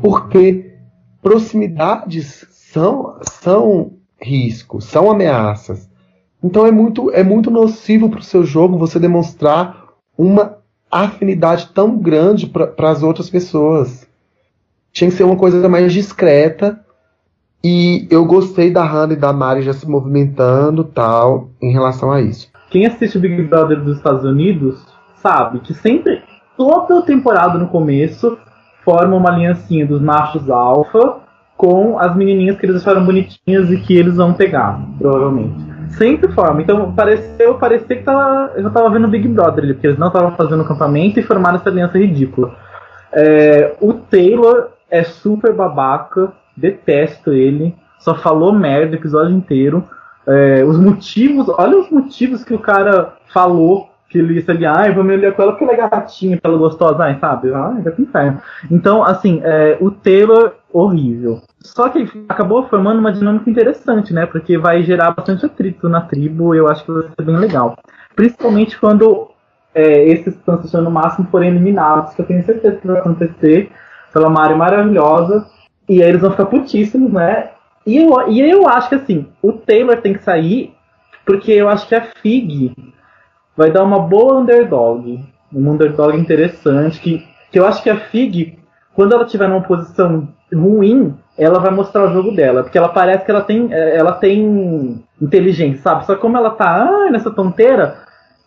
Porque 0.01 0.73
proximidades 1.21 2.47
são, 2.51 3.17
são 3.23 3.95
riscos, 4.23 4.85
são 4.85 5.11
ameaças. 5.11 5.90
Então 6.43 6.67
é 6.67 6.71
muito, 6.71 7.11
é 7.11 7.23
muito 7.23 7.51
nocivo 7.51 8.09
para 8.09 8.21
o 8.21 8.25
seu 8.25 8.45
jogo 8.45 8.79
você 8.79 8.99
demonstrar 8.99 9.85
uma 10.17 10.57
afinidade 10.91 11.69
tão 11.75 11.97
grande 11.99 12.47
para 12.47 12.91
as 12.91 13.03
outras 13.03 13.31
pessoas. 13.31 14.09
Tinha 14.93 15.11
que 15.11 15.17
ser 15.17 15.25
uma 15.25 15.37
coisa 15.37 15.69
mais 15.69 15.93
discreta. 15.93 16.81
E 17.63 18.07
eu 18.11 18.25
gostei 18.25 18.71
da 18.71 18.83
Hannah 18.83 19.13
e 19.13 19.17
da 19.17 19.35
Mari 19.35 19.61
já 19.61 19.75
se 19.75 19.87
movimentando 19.87 20.83
tal 20.83 21.51
em 21.61 21.71
relação 21.71 22.11
a 22.11 22.21
isso. 22.21 22.49
Quem 22.71 22.87
assiste 22.87 23.19
o 23.19 23.21
Big 23.21 23.43
Brother 23.43 23.83
dos 23.83 23.99
Estados 23.99 24.25
Unidos 24.25 24.83
sabe 25.17 25.61
que 25.61 25.75
sempre, 25.75 26.23
toda 26.57 27.03
temporada 27.03 27.59
no 27.59 27.69
começo, 27.69 28.39
forma 28.83 29.15
uma 29.15 29.31
aliancinha 29.31 29.87
dos 29.87 30.01
machos 30.01 30.49
alfa 30.49 31.21
com 31.55 31.99
as 31.99 32.17
menininhas 32.17 32.59
que 32.59 32.65
eles 32.65 32.77
acharam 32.77 33.05
bonitinhas 33.05 33.71
e 33.71 33.79
que 33.83 33.95
eles 33.95 34.17
vão 34.17 34.33
pegar, 34.33 34.81
provavelmente. 34.99 35.70
Sempre 35.97 36.33
forma. 36.33 36.63
Então 36.63 36.93
pareceu, 36.93 37.55
parecia 37.55 37.97
que 37.97 38.03
tava, 38.03 38.53
eu 38.57 38.71
tava 38.71 38.91
vendo 38.91 39.09
Big 39.09 39.27
Brother 39.29 39.65
ali, 39.65 39.75
porque 39.75 39.87
eles 39.87 39.99
não 39.99 40.09
estavam 40.09 40.37
fazendo 40.37 40.63
acampamento 40.63 41.19
e 41.19 41.23
formaram 41.23 41.57
essa 41.57 41.69
aliança 41.69 41.99
ridícula. 41.99 42.55
É, 43.13 43.75
o 43.81 43.95
Taylor 43.95 44.69
é 44.89 45.03
super 45.03 45.53
babaca, 45.53 46.33
detesto 46.57 47.33
ele, 47.33 47.75
só 47.99 48.15
falou 48.15 48.53
merda 48.53 48.93
o 48.93 48.99
episódio 48.99 49.35
inteiro. 49.35 49.85
É, 50.27 50.65
os 50.65 50.79
motivos, 50.79 51.49
olha 51.49 51.79
os 51.79 51.91
motivos 51.91 52.45
que 52.45 52.55
o 52.55 52.59
cara 52.59 53.15
falou 53.33 53.91
que 54.11 54.21
disse 54.21 54.51
ali, 54.51 54.67
ai, 54.67 54.93
vou 54.93 55.05
me 55.05 55.15
olhar 55.15 55.33
com 55.33 55.41
ela 55.41 55.53
porque 55.53 55.63
ela 55.63 55.73
é 55.73 55.89
gatinha, 55.89 56.37
porque 56.37 56.47
ela 56.47 56.57
é 56.57 56.59
gostosa, 56.59 57.05
ai, 57.05 57.19
sabe? 57.21 57.55
Ai, 57.55 57.81
pro 57.81 58.03
inferno. 58.03 58.43
Então, 58.69 59.05
assim, 59.05 59.41
é, 59.45 59.79
o 59.81 59.93
Taylor, 59.93 60.55
horrível. 60.73 61.41
Só 61.61 61.89
que 61.89 62.09
acabou 62.29 62.67
formando 62.67 62.99
uma 62.99 63.13
dinâmica 63.13 63.49
interessante, 63.49 64.13
né? 64.13 64.27
Porque 64.27 64.59
vai 64.59 64.83
gerar 64.83 65.13
bastante 65.13 65.47
atrito 65.47 65.89
na 65.89 66.01
tribo 66.01 66.55
eu 66.55 66.69
acho 66.69 66.85
que 66.85 66.91
vai 66.91 67.03
ser 67.03 67.25
bem 67.25 67.37
legal. 67.37 67.79
Principalmente 68.17 68.79
quando 68.81 69.31
é, 69.73 70.05
esses 70.09 70.35
que 70.35 70.77
no 70.79 70.91
máximo 70.91 71.29
forem 71.31 71.51
eliminados, 71.51 72.13
que 72.13 72.23
eu 72.23 72.27
tenho 72.27 72.45
certeza 72.45 72.79
que 72.79 72.87
vai 72.89 72.99
acontecer 72.99 73.71
pela 74.13 74.29
Mari 74.29 74.55
maravilhosa. 74.55 75.47
E 75.89 76.03
aí 76.03 76.09
eles 76.09 76.21
vão 76.21 76.33
ficar 76.33 76.47
putíssimos, 76.47 77.13
né? 77.13 77.51
E 77.87 77.97
eu, 77.97 78.29
e 78.29 78.41
eu 78.41 78.69
acho 78.69 78.89
que 78.89 78.97
assim, 78.97 79.29
o 79.41 79.53
Taylor 79.53 79.99
tem 79.99 80.15
que 80.15 80.25
sair, 80.25 80.75
porque 81.25 81.53
eu 81.53 81.69
acho 81.69 81.87
que 81.87 81.95
a 81.95 82.01
Fig 82.01 82.75
vai 83.61 83.71
dar 83.71 83.85
uma 83.85 83.99
boa 83.99 84.39
underdog. 84.39 85.23
Um 85.53 85.71
underdog 85.71 86.19
interessante. 86.19 86.99
Que, 86.99 87.29
que 87.53 87.59
eu 87.59 87.67
acho 87.67 87.83
que 87.83 87.91
a 87.91 87.97
Fig, 88.09 88.59
quando 88.95 89.15
ela 89.15 89.27
tiver 89.27 89.51
numa 89.51 89.61
posição 89.61 90.29
ruim, 90.51 91.15
ela 91.37 91.59
vai 91.59 91.71
mostrar 91.71 92.09
o 92.09 92.13
jogo 92.15 92.35
dela. 92.35 92.63
Porque 92.63 92.79
ela 92.79 92.89
parece 92.89 93.23
que 93.23 93.31
ela 93.31 93.43
tem, 93.43 93.69
é, 93.71 93.99
ela 93.99 94.13
tem 94.13 95.05
inteligência, 95.21 95.83
sabe? 95.83 96.07
Só 96.07 96.15
que 96.15 96.23
como 96.23 96.39
ela 96.39 96.53
tá 96.53 96.89
ah, 96.89 97.11
nessa 97.11 97.31
tonteira, 97.31 97.99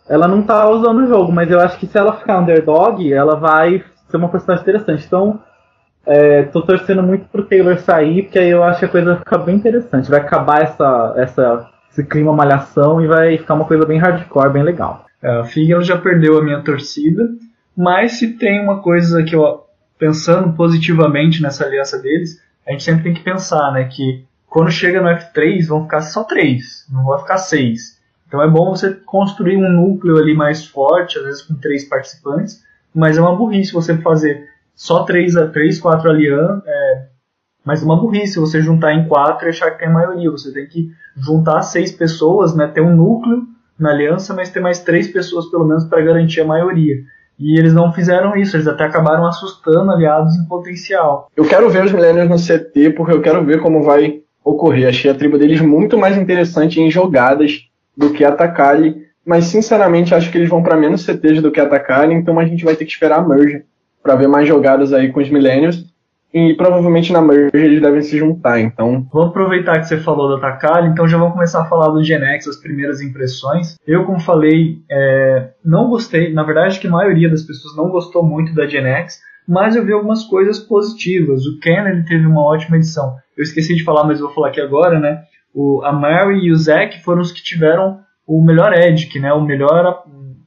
ela 0.08 0.26
não 0.26 0.42
tá 0.42 0.68
usando 0.68 1.04
o 1.04 1.06
jogo. 1.06 1.30
Mas 1.30 1.48
eu 1.48 1.60
acho 1.60 1.78
que 1.78 1.86
se 1.86 1.96
ela 1.96 2.16
ficar 2.16 2.40
underdog, 2.40 3.12
ela 3.12 3.36
vai 3.36 3.84
ser 4.08 4.16
uma 4.16 4.28
personagem 4.28 4.62
interessante. 4.62 5.06
Então, 5.06 5.38
é, 6.04 6.42
tô 6.42 6.60
torcendo 6.62 7.04
muito 7.04 7.26
pro 7.28 7.44
Taylor 7.44 7.78
sair, 7.78 8.24
porque 8.24 8.40
aí 8.40 8.50
eu 8.50 8.64
acho 8.64 8.80
que 8.80 8.86
a 8.86 8.88
coisa 8.88 9.10
vai 9.10 9.18
ficar 9.18 9.38
bem 9.38 9.54
interessante. 9.54 10.10
Vai 10.10 10.18
acabar 10.18 10.62
essa, 10.62 11.14
essa, 11.16 11.70
esse 11.94 12.04
clima 12.04 12.32
malhação 12.32 13.00
e 13.00 13.06
vai 13.06 13.38
ficar 13.38 13.54
uma 13.54 13.64
coisa 13.64 13.86
bem 13.86 13.98
hardcore, 13.98 14.52
bem 14.52 14.64
legal. 14.64 15.06
É, 15.22 15.40
a 15.40 15.44
FIG 15.44 15.72
ela 15.72 15.82
já 15.82 15.96
perdeu 15.96 16.36
a 16.36 16.42
minha 16.42 16.60
torcida, 16.60 17.30
mas 17.76 18.18
se 18.18 18.36
tem 18.36 18.60
uma 18.60 18.82
coisa 18.82 19.22
que 19.22 19.34
eu, 19.34 19.64
pensando 19.96 20.52
positivamente 20.54 21.40
nessa 21.40 21.64
aliança 21.64 21.98
deles, 21.98 22.42
a 22.66 22.72
gente 22.72 22.82
sempre 22.82 23.04
tem 23.04 23.14
que 23.14 23.22
pensar, 23.22 23.72
né, 23.72 23.84
que 23.84 24.24
quando 24.48 24.70
chega 24.70 25.00
no 25.00 25.08
F3 25.08 25.66
vão 25.66 25.84
ficar 25.84 26.00
só 26.00 26.24
três, 26.24 26.86
não 26.90 27.04
vai 27.04 27.20
ficar 27.20 27.38
seis. 27.38 28.00
Então 28.26 28.42
é 28.42 28.48
bom 28.48 28.70
você 28.70 28.90
construir 28.92 29.56
um 29.56 29.70
núcleo 29.70 30.18
ali 30.18 30.34
mais 30.34 30.66
forte, 30.66 31.18
às 31.18 31.24
vezes 31.24 31.42
com 31.42 31.54
três 31.54 31.84
participantes, 31.84 32.62
mas 32.92 33.16
é 33.16 33.20
uma 33.20 33.36
burrice 33.36 33.72
você 33.72 33.96
fazer 33.98 34.48
só 34.74 35.04
três, 35.04 35.34
três 35.52 35.78
quatro 35.78 36.10
alianças, 36.10 36.66
é, 36.66 37.06
mas 37.64 37.82
é 37.82 37.84
uma 37.84 38.00
burrice 38.00 38.38
você 38.38 38.60
juntar 38.60 38.92
em 38.92 39.08
quatro 39.08 39.46
e 39.46 39.50
achar 39.50 39.70
que 39.70 39.78
tem 39.78 39.92
maioria. 39.92 40.30
Você 40.30 40.52
tem 40.52 40.66
que 40.66 40.90
juntar 41.16 41.62
seis 41.62 41.92
pessoas, 41.92 42.54
né, 42.54 42.66
ter 42.66 42.80
um 42.80 42.94
núcleo 42.94 43.42
na 43.78 43.90
aliança, 43.90 44.34
mas 44.34 44.50
ter 44.50 44.60
mais 44.60 44.80
três 44.80 45.08
pessoas 45.08 45.46
pelo 45.50 45.66
menos 45.66 45.84
para 45.84 46.02
garantir 46.02 46.40
a 46.40 46.46
maioria. 46.46 46.96
E 47.38 47.58
eles 47.58 47.74
não 47.74 47.92
fizeram 47.92 48.36
isso, 48.36 48.56
eles 48.56 48.68
até 48.68 48.84
acabaram 48.84 49.26
assustando 49.26 49.90
aliados 49.90 50.34
em 50.36 50.46
potencial. 50.46 51.28
Eu 51.36 51.44
quero 51.44 51.68
ver 51.68 51.84
os 51.84 51.92
Millennials 51.92 52.28
no 52.28 52.36
CT 52.36 52.90
porque 52.90 53.12
eu 53.12 53.20
quero 53.20 53.44
ver 53.44 53.60
como 53.60 53.82
vai 53.82 54.20
ocorrer. 54.44 54.88
Achei 54.88 55.10
a 55.10 55.14
tribo 55.14 55.38
deles 55.38 55.60
muito 55.60 55.98
mais 55.98 56.16
interessante 56.16 56.80
em 56.80 56.90
jogadas 56.90 57.68
do 57.96 58.10
que 58.10 58.24
atacar 58.24 58.76
mas 59.24 59.46
sinceramente 59.46 60.14
acho 60.14 60.30
que 60.30 60.36
eles 60.36 60.50
vão 60.50 60.62
para 60.62 60.76
menos 60.76 61.02
CTs 61.02 61.40
do 61.40 61.50
que 61.50 61.60
atacar, 61.60 62.10
então 62.10 62.38
a 62.38 62.44
gente 62.44 62.64
vai 62.64 62.76
ter 62.76 62.84
que 62.84 62.92
esperar 62.92 63.20
a 63.20 63.26
merge 63.26 63.64
para 64.02 64.16
ver 64.16 64.28
mais 64.28 64.46
jogadas 64.46 64.92
aí 64.92 65.10
com 65.10 65.20
os 65.20 65.30
Millennials. 65.30 65.93
E 66.34 66.52
provavelmente 66.54 67.12
na 67.12 67.22
merge 67.22 67.50
eles 67.54 67.80
devem 67.80 68.02
se 68.02 68.18
juntar, 68.18 68.58
então. 68.58 69.06
Vamos 69.12 69.28
aproveitar 69.28 69.78
que 69.78 69.86
você 69.86 69.98
falou 69.98 70.28
do 70.28 70.40
Takali, 70.40 70.88
então 70.88 71.06
já 71.06 71.16
vamos 71.16 71.34
começar 71.34 71.62
a 71.62 71.66
falar 71.66 71.90
do 71.90 72.02
Genex, 72.02 72.48
as 72.48 72.56
primeiras 72.56 73.00
impressões. 73.00 73.76
Eu, 73.86 74.04
como 74.04 74.18
falei, 74.18 74.78
é, 74.90 75.50
não 75.64 75.88
gostei, 75.88 76.32
na 76.32 76.42
verdade 76.42 76.80
que 76.80 76.88
a 76.88 76.90
maioria 76.90 77.30
das 77.30 77.42
pessoas 77.42 77.76
não 77.76 77.88
gostou 77.88 78.24
muito 78.24 78.52
da 78.52 78.66
Genex, 78.66 79.20
mas 79.46 79.76
eu 79.76 79.84
vi 79.84 79.92
algumas 79.92 80.24
coisas 80.24 80.58
positivas. 80.58 81.46
O 81.46 81.60
Ken 81.60 81.86
ele 81.86 82.02
teve 82.02 82.26
uma 82.26 82.42
ótima 82.42 82.78
edição. 82.78 83.14
Eu 83.36 83.44
esqueci 83.44 83.76
de 83.76 83.84
falar, 83.84 84.02
mas 84.02 84.18
vou 84.18 84.34
falar 84.34 84.48
aqui 84.48 84.60
agora, 84.60 84.98
né? 84.98 85.22
O, 85.54 85.82
a 85.84 85.92
Mary 85.92 86.40
e 86.46 86.50
o 86.50 86.56
Zack 86.56 87.00
foram 87.04 87.20
os 87.20 87.30
que 87.30 87.44
tiveram 87.44 88.00
o 88.26 88.42
melhor 88.42 88.72
edic, 88.72 89.20
né? 89.20 89.32
O 89.32 89.40
melhor, 89.40 90.02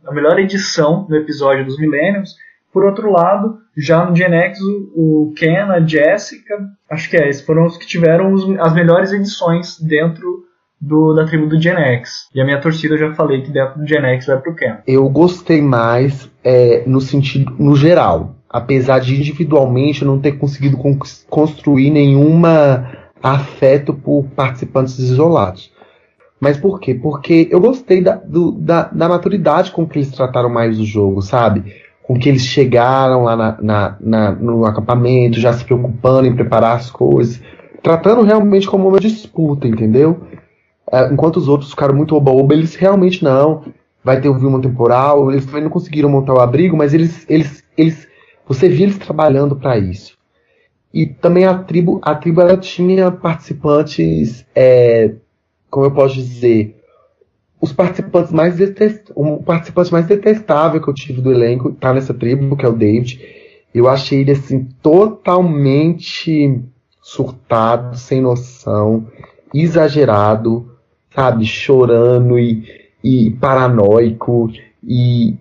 a 0.06 0.14
melhor 0.14 0.38
edição 0.38 1.06
do 1.06 1.16
episódio 1.16 1.64
dos 1.64 1.80
Millenniums. 1.80 2.36
Por 2.78 2.86
outro 2.86 3.12
lado, 3.12 3.58
já 3.76 4.06
no 4.06 4.16
Gen 4.16 4.32
X, 4.36 4.60
o, 4.96 5.34
Ken, 5.36 5.62
a 5.62 5.80
Jessica, 5.80 6.54
acho 6.92 7.10
que 7.10 7.18
é, 7.18 7.28
esses 7.28 7.42
foram 7.42 7.66
os 7.66 7.76
que 7.76 7.88
tiveram 7.88 8.32
os, 8.32 8.48
as 8.60 8.72
melhores 8.76 9.12
edições 9.12 9.80
dentro 9.80 10.44
do, 10.80 11.12
da 11.16 11.26
tribo 11.26 11.48
do 11.48 11.60
Gen 11.60 11.74
X. 11.74 12.30
E 12.36 12.40
a 12.40 12.46
minha 12.46 12.62
torcida 12.62 12.94
eu 12.94 13.00
já 13.00 13.16
falei 13.16 13.42
que 13.42 13.50
dentro 13.50 13.80
do 13.80 13.88
Gen 13.88 14.06
X 14.06 14.28
vai 14.28 14.40
pro 14.40 14.54
Ken. 14.54 14.76
Eu 14.86 15.10
gostei 15.10 15.60
mais 15.60 16.30
é, 16.44 16.84
no 16.86 17.02
sentido, 17.02 17.52
no 17.58 17.76
geral. 17.76 18.36
Apesar 18.48 19.00
de 19.00 19.16
individualmente 19.16 20.04
eu 20.04 20.08
não 20.08 20.20
ter 20.20 20.34
conseguido 20.34 20.78
construir 21.28 21.90
nenhuma 21.90 22.92
afeto 23.24 23.92
por 23.92 24.24
participantes 24.36 25.00
isolados. 25.00 25.72
Mas 26.40 26.60
por 26.60 26.80
quê? 26.80 26.94
Porque 26.94 27.48
eu 27.50 27.60
gostei 27.60 28.04
da, 28.04 28.14
do, 28.18 28.52
da, 28.52 28.84
da 28.84 29.10
maturidade 29.10 29.72
com 29.72 29.88
que 29.88 29.98
eles 29.98 30.12
trataram 30.12 30.48
mais 30.48 30.80
o 30.80 30.86
jogo, 30.86 31.24
sabe? 31.24 31.87
Com 32.08 32.18
que 32.18 32.30
eles 32.30 32.46
chegaram 32.46 33.24
lá 33.24 33.36
na, 33.36 33.58
na, 33.62 33.98
na, 34.00 34.32
no 34.32 34.64
acampamento, 34.64 35.42
já 35.42 35.52
se 35.52 35.66
preocupando 35.66 36.26
em 36.26 36.34
preparar 36.34 36.78
as 36.78 36.90
coisas, 36.90 37.42
tratando 37.84 38.22
realmente 38.22 38.66
como 38.66 38.88
uma 38.88 39.00
disputa, 39.00 39.68
entendeu? 39.68 40.22
É, 40.90 41.12
enquanto 41.12 41.36
os 41.36 41.50
outros 41.50 41.72
ficaram 41.72 41.94
muito 41.94 42.16
oba-oba, 42.16 42.54
eles 42.54 42.76
realmente 42.76 43.22
não. 43.22 43.66
Vai 44.02 44.22
ter 44.22 44.30
o 44.30 44.40
Vilma 44.40 44.62
temporal, 44.62 45.30
eles 45.30 45.46
também 45.46 45.64
não 45.64 45.70
conseguiram 45.70 46.08
montar 46.08 46.34
o 46.34 46.40
abrigo, 46.40 46.78
mas 46.78 46.94
eles, 46.94 47.26
eles, 47.28 47.62
eles, 47.78 48.08
você 48.48 48.70
via 48.70 48.86
eles 48.86 48.98
trabalhando 48.98 49.54
para 49.54 49.78
isso. 49.78 50.18
E 50.94 51.06
também 51.06 51.44
a 51.44 51.58
tribo, 51.58 52.00
a 52.02 52.16
tribo 52.16 52.40
ela 52.40 52.56
tinha 52.56 53.12
participantes, 53.12 54.46
é, 54.56 55.12
como 55.70 55.86
eu 55.86 55.92
posso 55.92 56.16
dizer, 56.16 56.77
os 57.60 57.74
participantes 57.74 58.32
mais 58.32 58.56
o 59.16 59.44
participante 59.44 59.92
mais 59.92 60.06
detestável 60.06 60.82
que 60.82 60.88
eu 60.88 60.94
tive 60.94 61.22
do 61.22 61.32
elenco 61.32 61.72
tá 61.72 61.94
nessa 61.94 62.14
tribo, 62.14 62.56
que 62.56 62.66
é 62.66 62.70
o 62.70 62.74
David. 62.74 63.20
Eu 63.74 63.88
achei 63.88 64.22
ele 64.22 64.32
assim 64.32 64.68
totalmente 64.82 66.62
surtado, 67.02 67.98
sem 67.98 68.22
noção, 68.22 69.08
exagerado, 69.54 70.72
sabe, 71.14 71.46
chorando 71.46 72.38
e, 72.38 72.64
e 73.04 73.32
paranoico 73.32 74.52
e 74.84 75.36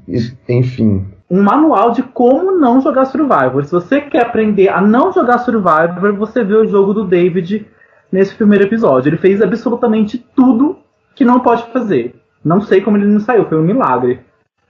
enfim. 0.48 1.07
Um 1.31 1.42
manual 1.42 1.90
de 1.90 2.02
como 2.02 2.52
não 2.52 2.81
jogar 2.81 3.05
Survivor. 3.07 3.64
Se 3.64 3.72
você 3.72 4.00
quer 4.00 4.22
aprender 4.22 4.68
a 4.68 4.81
não 4.81 5.12
jogar 5.12 5.38
Survivor, 5.38 6.14
você 6.16 6.42
vê 6.44 6.55
o 6.55 6.68
jogo 6.68 6.94
do 6.94 7.05
David 7.05 7.66
nesse 8.11 8.35
primeiro 8.35 8.64
episódio. 8.64 9.09
Ele 9.09 9.16
fez 9.16 9.42
absolutamente 9.42 10.24
tudo 10.35 10.79
que 11.16 11.24
não 11.24 11.40
pode 11.40 11.64
fazer. 11.72 12.14
Não 12.44 12.61
sei 12.61 12.81
como 12.81 12.96
ele 12.96 13.07
não 13.07 13.18
saiu, 13.18 13.48
foi 13.48 13.59
um 13.59 13.62
milagre. 13.62 14.20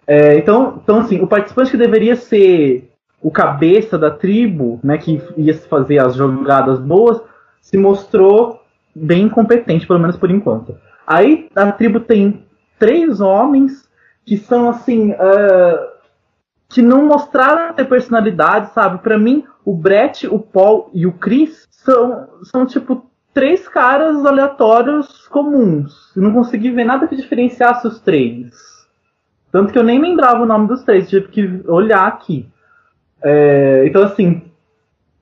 É, 0.06 0.38
então, 0.38 0.80
então, 0.82 1.00
assim, 1.00 1.20
o 1.20 1.26
participante 1.26 1.72
que 1.72 1.76
deveria 1.76 2.16
ser 2.16 2.90
o 3.20 3.30
cabeça 3.30 3.98
da 3.98 4.10
tribo, 4.10 4.80
né, 4.82 4.96
que 4.96 5.20
ia 5.36 5.52
fazer 5.54 5.98
as 5.98 6.14
jogadas 6.14 6.78
boas, 6.78 7.20
se 7.60 7.76
mostrou 7.76 8.62
bem 8.94 9.24
incompetente, 9.24 9.86
pelo 9.86 9.98
menos 9.98 10.16
por 10.16 10.30
enquanto. 10.30 10.74
Aí 11.06 11.50
a 11.54 11.70
tribo 11.72 12.00
tem 12.00 12.46
três 12.78 13.20
homens 13.20 13.88
que 14.24 14.36
são 14.38 14.70
assim. 14.70 15.12
Uh, 15.12 15.96
que 16.68 16.82
não 16.82 17.06
mostraram 17.06 17.74
ter 17.74 17.84
personalidade, 17.84 18.72
sabe? 18.72 18.98
Para 18.98 19.16
mim, 19.18 19.44
o 19.64 19.74
Brett, 19.74 20.26
o 20.26 20.38
Paul 20.38 20.90
e 20.92 21.06
o 21.06 21.12
Chris 21.12 21.66
são, 21.70 22.28
são 22.42 22.66
tipo 22.66 23.08
três 23.32 23.68
caras 23.68 24.24
aleatórios 24.24 25.25
comuns. 25.36 26.16
Eu 26.16 26.22
não 26.22 26.32
consegui 26.32 26.70
ver 26.70 26.84
nada 26.84 27.06
que 27.06 27.14
diferenciasse 27.14 27.86
os 27.86 28.00
três. 28.00 28.54
Tanto 29.52 29.70
que 29.70 29.78
eu 29.78 29.82
nem 29.82 30.00
lembrava 30.00 30.42
o 30.42 30.46
nome 30.46 30.66
dos 30.66 30.82
três, 30.82 31.10
tive 31.10 31.28
que 31.28 31.62
olhar 31.68 32.06
aqui. 32.06 32.48
É, 33.22 33.84
então, 33.86 34.02
assim. 34.02 34.42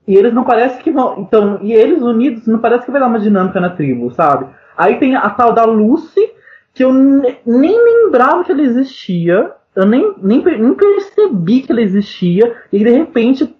E 0.06 0.14
eles 0.14 0.32
não 0.32 0.44
parece 0.44 0.80
que 0.80 0.92
vão. 0.92 1.18
Então, 1.18 1.58
e 1.62 1.72
eles 1.72 2.00
unidos 2.00 2.46
não 2.46 2.60
parece 2.60 2.84
que 2.84 2.92
vai 2.92 3.00
dar 3.00 3.08
uma 3.08 3.18
dinâmica 3.18 3.60
na 3.60 3.70
tribo, 3.70 4.12
sabe? 4.12 4.46
Aí 4.76 5.00
tem 5.00 5.16
a 5.16 5.28
tal 5.30 5.52
da 5.52 5.64
Lucy, 5.64 6.30
que 6.72 6.84
eu 6.84 6.92
nem 6.92 7.34
lembrava 7.44 8.44
que 8.44 8.52
ela 8.52 8.62
existia. 8.62 9.50
Eu 9.74 9.86
nem, 9.86 10.14
nem, 10.22 10.44
nem 10.44 10.74
percebi 10.74 11.62
que 11.62 11.72
ela 11.72 11.80
existia. 11.80 12.54
E 12.72 12.78
de 12.78 12.90
repente 12.90 13.52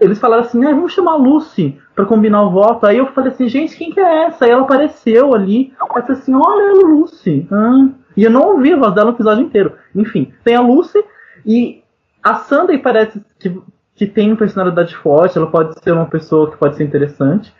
eles 0.00 0.18
falaram 0.18 0.42
assim, 0.42 0.64
ah, 0.64 0.70
vamos 0.70 0.92
chamar 0.92 1.12
a 1.12 1.16
Lucy 1.16 1.78
para 1.94 2.06
combinar 2.06 2.42
o 2.42 2.50
voto. 2.50 2.86
Aí 2.86 2.96
eu 2.96 3.06
falei 3.08 3.30
assim, 3.30 3.48
gente, 3.48 3.76
quem 3.76 3.90
que 3.90 4.00
é 4.00 4.24
essa? 4.24 4.44
Aí 4.44 4.50
ela 4.50 4.62
apareceu 4.62 5.34
ali. 5.34 5.72
Eu 5.80 5.86
falei 5.86 6.04
assim, 6.10 6.34
olha 6.34 6.70
a 6.70 6.86
Lucy. 6.86 7.46
Ah. 7.52 7.88
E 8.16 8.24
eu 8.24 8.30
não 8.30 8.54
ouvi 8.54 8.72
a 8.72 8.76
voz 8.76 8.94
dela 8.94 9.10
no 9.10 9.16
episódio 9.16 9.44
inteiro. 9.44 9.74
Enfim, 9.94 10.32
tem 10.42 10.56
a 10.56 10.60
Lucy 10.60 11.04
e 11.44 11.82
a 12.22 12.34
Sandy 12.36 12.78
parece 12.78 13.20
que, 13.38 13.60
que 13.94 14.06
tem 14.06 14.34
personalidade 14.34 14.96
forte, 14.96 15.38
ela 15.38 15.46
pode 15.46 15.78
ser 15.82 15.92
uma 15.92 16.06
pessoa 16.06 16.50
que 16.50 16.56
pode 16.56 16.76
ser 16.76 16.84
interessante. 16.84 17.52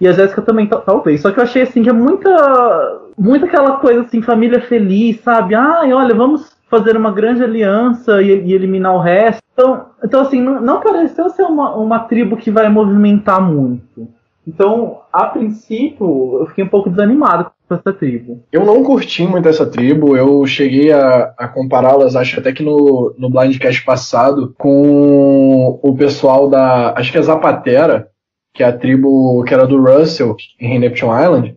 E 0.00 0.08
a 0.08 0.12
Jéssica 0.12 0.42
também, 0.42 0.66
talvez. 0.66 1.20
Só 1.20 1.30
que 1.30 1.38
eu 1.38 1.44
achei 1.44 1.62
assim 1.62 1.82
que 1.82 1.88
é 1.88 1.92
muita. 1.92 3.00
Muita 3.16 3.46
aquela 3.46 3.76
coisa 3.76 4.00
assim, 4.00 4.20
família 4.20 4.60
feliz, 4.60 5.20
sabe? 5.20 5.54
Ai, 5.54 5.92
olha, 5.92 6.14
vamos 6.14 6.53
fazer 6.74 6.96
uma 6.96 7.12
grande 7.12 7.42
aliança 7.42 8.20
e, 8.20 8.28
e 8.28 8.52
eliminar 8.52 8.94
o 8.94 9.00
resto. 9.00 9.42
Então, 9.52 9.86
então 10.02 10.20
assim, 10.20 10.40
não, 10.40 10.60
não 10.60 10.80
pareceu 10.80 11.30
ser 11.30 11.42
uma, 11.42 11.76
uma 11.76 12.00
tribo 12.00 12.36
que 12.36 12.50
vai 12.50 12.68
movimentar 12.68 13.40
muito. 13.40 14.08
Então, 14.46 15.00
a 15.10 15.26
princípio, 15.26 16.38
eu 16.40 16.46
fiquei 16.48 16.64
um 16.64 16.68
pouco 16.68 16.90
desanimado 16.90 17.50
com 17.66 17.74
essa 17.74 17.92
tribo. 17.92 18.42
Eu 18.52 18.64
não 18.64 18.82
curti 18.82 19.26
muito 19.26 19.48
essa 19.48 19.64
tribo, 19.64 20.16
eu 20.16 20.44
cheguei 20.46 20.92
a, 20.92 21.32
a 21.38 21.48
compará-las, 21.48 22.14
acho 22.14 22.38
até 22.38 22.52
que 22.52 22.62
no, 22.62 23.14
no 23.16 23.30
Blindcast 23.30 23.82
passado, 23.84 24.54
com 24.58 25.80
o 25.82 25.96
pessoal 25.96 26.50
da. 26.50 26.92
Acho 26.94 27.10
que 27.10 27.16
é 27.16 27.22
Zapatera, 27.22 28.08
que 28.52 28.62
é 28.62 28.66
a 28.66 28.76
tribo 28.76 29.42
que 29.44 29.54
era 29.54 29.66
do 29.66 29.82
Russell 29.82 30.36
em 30.60 30.78
Neptune 30.78 31.22
Island. 31.22 31.56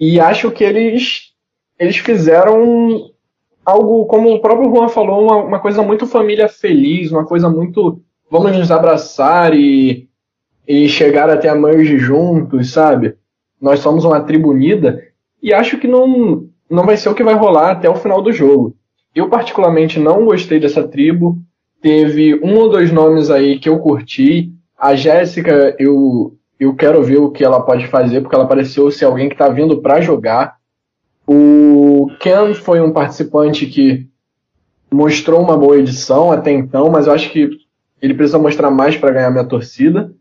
E 0.00 0.18
acho 0.18 0.50
que 0.50 0.64
eles, 0.64 1.32
eles 1.78 1.98
fizeram 1.98 3.11
algo, 3.64 4.06
como 4.06 4.32
o 4.32 4.40
próprio 4.40 4.70
Juan 4.70 4.88
falou, 4.88 5.24
uma, 5.24 5.36
uma 5.36 5.58
coisa 5.60 5.82
muito 5.82 6.06
família 6.06 6.48
feliz, 6.48 7.10
uma 7.10 7.24
coisa 7.24 7.48
muito 7.48 8.00
vamos 8.30 8.56
nos 8.56 8.70
abraçar 8.70 9.54
e, 9.54 10.08
e 10.66 10.88
chegar 10.88 11.28
até 11.28 11.50
a 11.50 11.54
merge 11.54 11.98
juntos, 11.98 12.70
sabe? 12.70 13.14
Nós 13.60 13.80
somos 13.80 14.04
uma 14.04 14.22
tribo 14.22 14.50
unida 14.50 15.02
e 15.42 15.52
acho 15.52 15.78
que 15.78 15.86
não, 15.86 16.46
não 16.70 16.84
vai 16.84 16.96
ser 16.96 17.10
o 17.10 17.14
que 17.14 17.22
vai 17.22 17.34
rolar 17.34 17.72
até 17.72 17.90
o 17.90 17.94
final 17.94 18.22
do 18.22 18.32
jogo. 18.32 18.74
Eu 19.14 19.28
particularmente 19.28 20.00
não 20.00 20.24
gostei 20.24 20.58
dessa 20.58 20.88
tribo. 20.88 21.36
Teve 21.82 22.40
um 22.42 22.56
ou 22.56 22.70
dois 22.70 22.90
nomes 22.90 23.30
aí 23.30 23.58
que 23.58 23.68
eu 23.68 23.78
curti. 23.78 24.50
A 24.78 24.94
Jéssica, 24.94 25.76
eu, 25.78 26.34
eu 26.58 26.74
quero 26.74 27.02
ver 27.02 27.18
o 27.18 27.30
que 27.30 27.44
ela 27.44 27.60
pode 27.60 27.86
fazer, 27.88 28.22
porque 28.22 28.34
ela 28.34 28.46
pareceu 28.46 28.90
ser 28.90 29.04
alguém 29.04 29.28
que 29.28 29.34
está 29.34 29.48
vindo 29.48 29.82
para 29.82 30.00
jogar. 30.00 30.56
O 31.26 31.81
Ken 32.18 32.54
foi 32.54 32.80
um 32.80 32.92
participante 32.92 33.66
que 33.66 34.06
mostrou 34.90 35.40
uma 35.40 35.56
boa 35.56 35.78
edição 35.78 36.30
até 36.30 36.52
então, 36.52 36.90
mas 36.90 37.06
eu 37.06 37.12
acho 37.12 37.30
que 37.30 37.50
ele 38.00 38.14
precisa 38.14 38.38
mostrar 38.38 38.70
mais 38.70 38.96
para 38.96 39.12
ganhar 39.12 39.30
minha 39.30 39.44
torcida. 39.44 40.12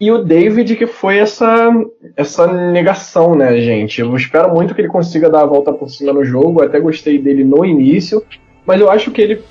E 0.00 0.10
o 0.10 0.24
David, 0.24 0.76
que 0.76 0.86
foi 0.86 1.18
essa, 1.18 1.70
essa 2.16 2.46
negação, 2.46 3.34
né, 3.34 3.60
gente? 3.60 4.00
Eu 4.00 4.16
espero 4.16 4.52
muito 4.54 4.74
que 4.74 4.80
ele 4.80 4.88
consiga 4.88 5.28
dar 5.28 5.42
a 5.42 5.46
volta 5.46 5.72
por 5.72 5.90
cima 5.90 6.12
no 6.12 6.24
jogo. 6.24 6.60
Eu 6.60 6.66
até 6.66 6.80
gostei 6.80 7.18
dele 7.18 7.44
no 7.44 7.64
início, 7.64 8.22
mas 8.64 8.80
eu 8.80 8.90
acho 8.90 9.10
que 9.10 9.20
ele, 9.20 9.42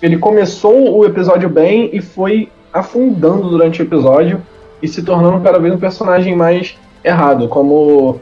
ele 0.00 0.16
começou 0.16 0.96
o 0.96 1.04
episódio 1.04 1.48
bem 1.48 1.90
e 1.92 2.00
foi 2.00 2.48
afundando 2.72 3.48
durante 3.48 3.82
o 3.82 3.84
episódio 3.84 4.40
e 4.80 4.86
se 4.86 5.02
tornando 5.02 5.42
cada 5.42 5.58
vez 5.58 5.74
um 5.74 5.78
personagem 5.78 6.36
mais 6.36 6.78
errado, 7.02 7.48
como 7.48 8.20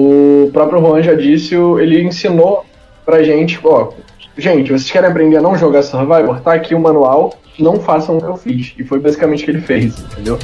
o 0.00 0.50
próprio 0.50 0.80
Juan 0.80 1.02
já 1.02 1.14
disse, 1.14 1.54
ele 1.54 2.02
ensinou 2.02 2.64
pra 3.04 3.22
gente, 3.22 3.60
ó, 3.62 3.90
gente, 4.36 4.72
vocês 4.72 4.90
querem 4.90 5.10
aprender 5.10 5.36
a 5.36 5.42
não 5.42 5.56
jogar 5.56 5.82
Survivor? 5.82 6.40
Tá 6.40 6.54
aqui 6.54 6.74
o 6.74 6.80
manual, 6.80 7.34
não 7.58 7.78
façam 7.78 8.16
o 8.16 8.20
que 8.20 8.26
eu 8.26 8.36
fiz. 8.36 8.74
E 8.78 8.84
foi 8.84 8.98
basicamente 8.98 9.42
o 9.42 9.44
que 9.44 9.50
ele 9.50 9.60
fez, 9.60 9.98
entendeu? 10.00 10.38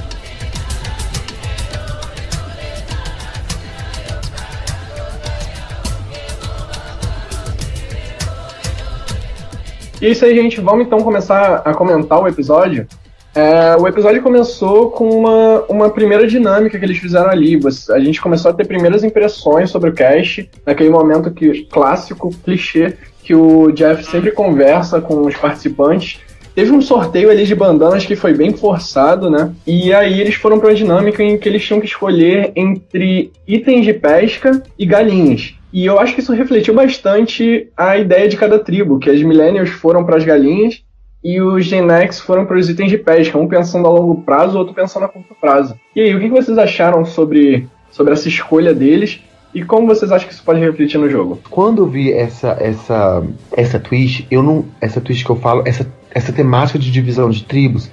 E 10.02 10.06
é 10.06 10.10
isso 10.10 10.26
aí, 10.26 10.34
gente. 10.36 10.60
Vamos 10.60 10.86
então 10.86 10.98
começar 11.00 11.62
a 11.64 11.72
comentar 11.72 12.20
o 12.20 12.28
episódio. 12.28 12.86
É, 13.36 13.76
o 13.76 13.86
episódio 13.86 14.22
começou 14.22 14.90
com 14.90 15.10
uma, 15.10 15.62
uma 15.68 15.90
primeira 15.90 16.26
dinâmica 16.26 16.78
que 16.78 16.84
eles 16.86 16.96
fizeram 16.96 17.28
ali. 17.28 17.60
A 17.90 18.00
gente 18.00 18.18
começou 18.18 18.50
a 18.50 18.54
ter 18.54 18.66
primeiras 18.66 19.04
impressões 19.04 19.68
sobre 19.68 19.90
o 19.90 19.92
cast, 19.92 20.48
naquele 20.64 20.88
momento 20.88 21.30
que 21.30 21.64
clássico, 21.64 22.30
clichê, 22.42 22.96
que 23.22 23.34
o 23.34 23.70
Jeff 23.72 24.02
sempre 24.04 24.30
conversa 24.30 25.02
com 25.02 25.20
os 25.26 25.36
participantes. 25.36 26.18
Teve 26.54 26.72
um 26.72 26.80
sorteio 26.80 27.28
ali 27.30 27.44
de 27.44 27.54
bandanas 27.54 28.06
que 28.06 28.16
foi 28.16 28.32
bem 28.32 28.54
forçado, 28.54 29.28
né? 29.28 29.52
E 29.66 29.92
aí 29.92 30.18
eles 30.18 30.36
foram 30.36 30.58
para 30.58 30.70
uma 30.70 30.74
dinâmica 30.74 31.22
em 31.22 31.36
que 31.36 31.46
eles 31.46 31.62
tinham 31.62 31.78
que 31.78 31.86
escolher 31.86 32.52
entre 32.56 33.30
itens 33.46 33.84
de 33.84 33.92
pesca 33.92 34.62
e 34.78 34.86
galinhas. 34.86 35.54
E 35.70 35.84
eu 35.84 36.00
acho 36.00 36.14
que 36.14 36.22
isso 36.22 36.32
refletiu 36.32 36.72
bastante 36.72 37.68
a 37.76 37.98
ideia 37.98 38.26
de 38.26 38.38
cada 38.38 38.58
tribo, 38.58 38.98
que 38.98 39.10
as 39.10 39.20
millennials 39.20 39.68
foram 39.68 40.06
para 40.06 40.16
as 40.16 40.24
galinhas 40.24 40.85
e 41.26 41.40
os 41.40 41.64
Gen 41.64 41.90
X 41.90 42.20
foram 42.20 42.46
para 42.46 42.56
os 42.56 42.70
itens 42.70 42.88
de 42.88 42.96
pesca, 42.96 43.36
um 43.36 43.48
pensando 43.48 43.88
a 43.88 43.90
longo 43.90 44.22
prazo, 44.22 44.56
outro 44.56 44.72
pensando 44.72 45.06
a 45.06 45.08
curto 45.08 45.34
prazo. 45.40 45.74
E 45.96 46.00
aí, 46.00 46.14
o 46.14 46.20
que 46.20 46.28
vocês 46.28 46.56
acharam 46.56 47.04
sobre, 47.04 47.66
sobre 47.90 48.12
essa 48.12 48.28
escolha 48.28 48.72
deles 48.72 49.20
e 49.52 49.64
como 49.64 49.88
vocês 49.88 50.12
acham 50.12 50.28
que 50.28 50.34
isso 50.34 50.44
pode 50.44 50.60
refletir 50.60 50.98
no 50.98 51.10
jogo? 51.10 51.40
Quando 51.50 51.82
eu 51.82 51.86
vi 51.88 52.12
essa 52.12 52.56
essa 52.60 53.26
essa 53.56 53.80
twist, 53.80 54.24
eu 54.30 54.40
não 54.40 54.66
essa 54.80 55.00
twist 55.00 55.24
que 55.24 55.30
eu 55.30 55.34
falo, 55.34 55.64
essa 55.66 55.84
essa 56.12 56.32
temática 56.32 56.78
de 56.78 56.92
divisão 56.92 57.28
de 57.28 57.42
tribos, 57.42 57.90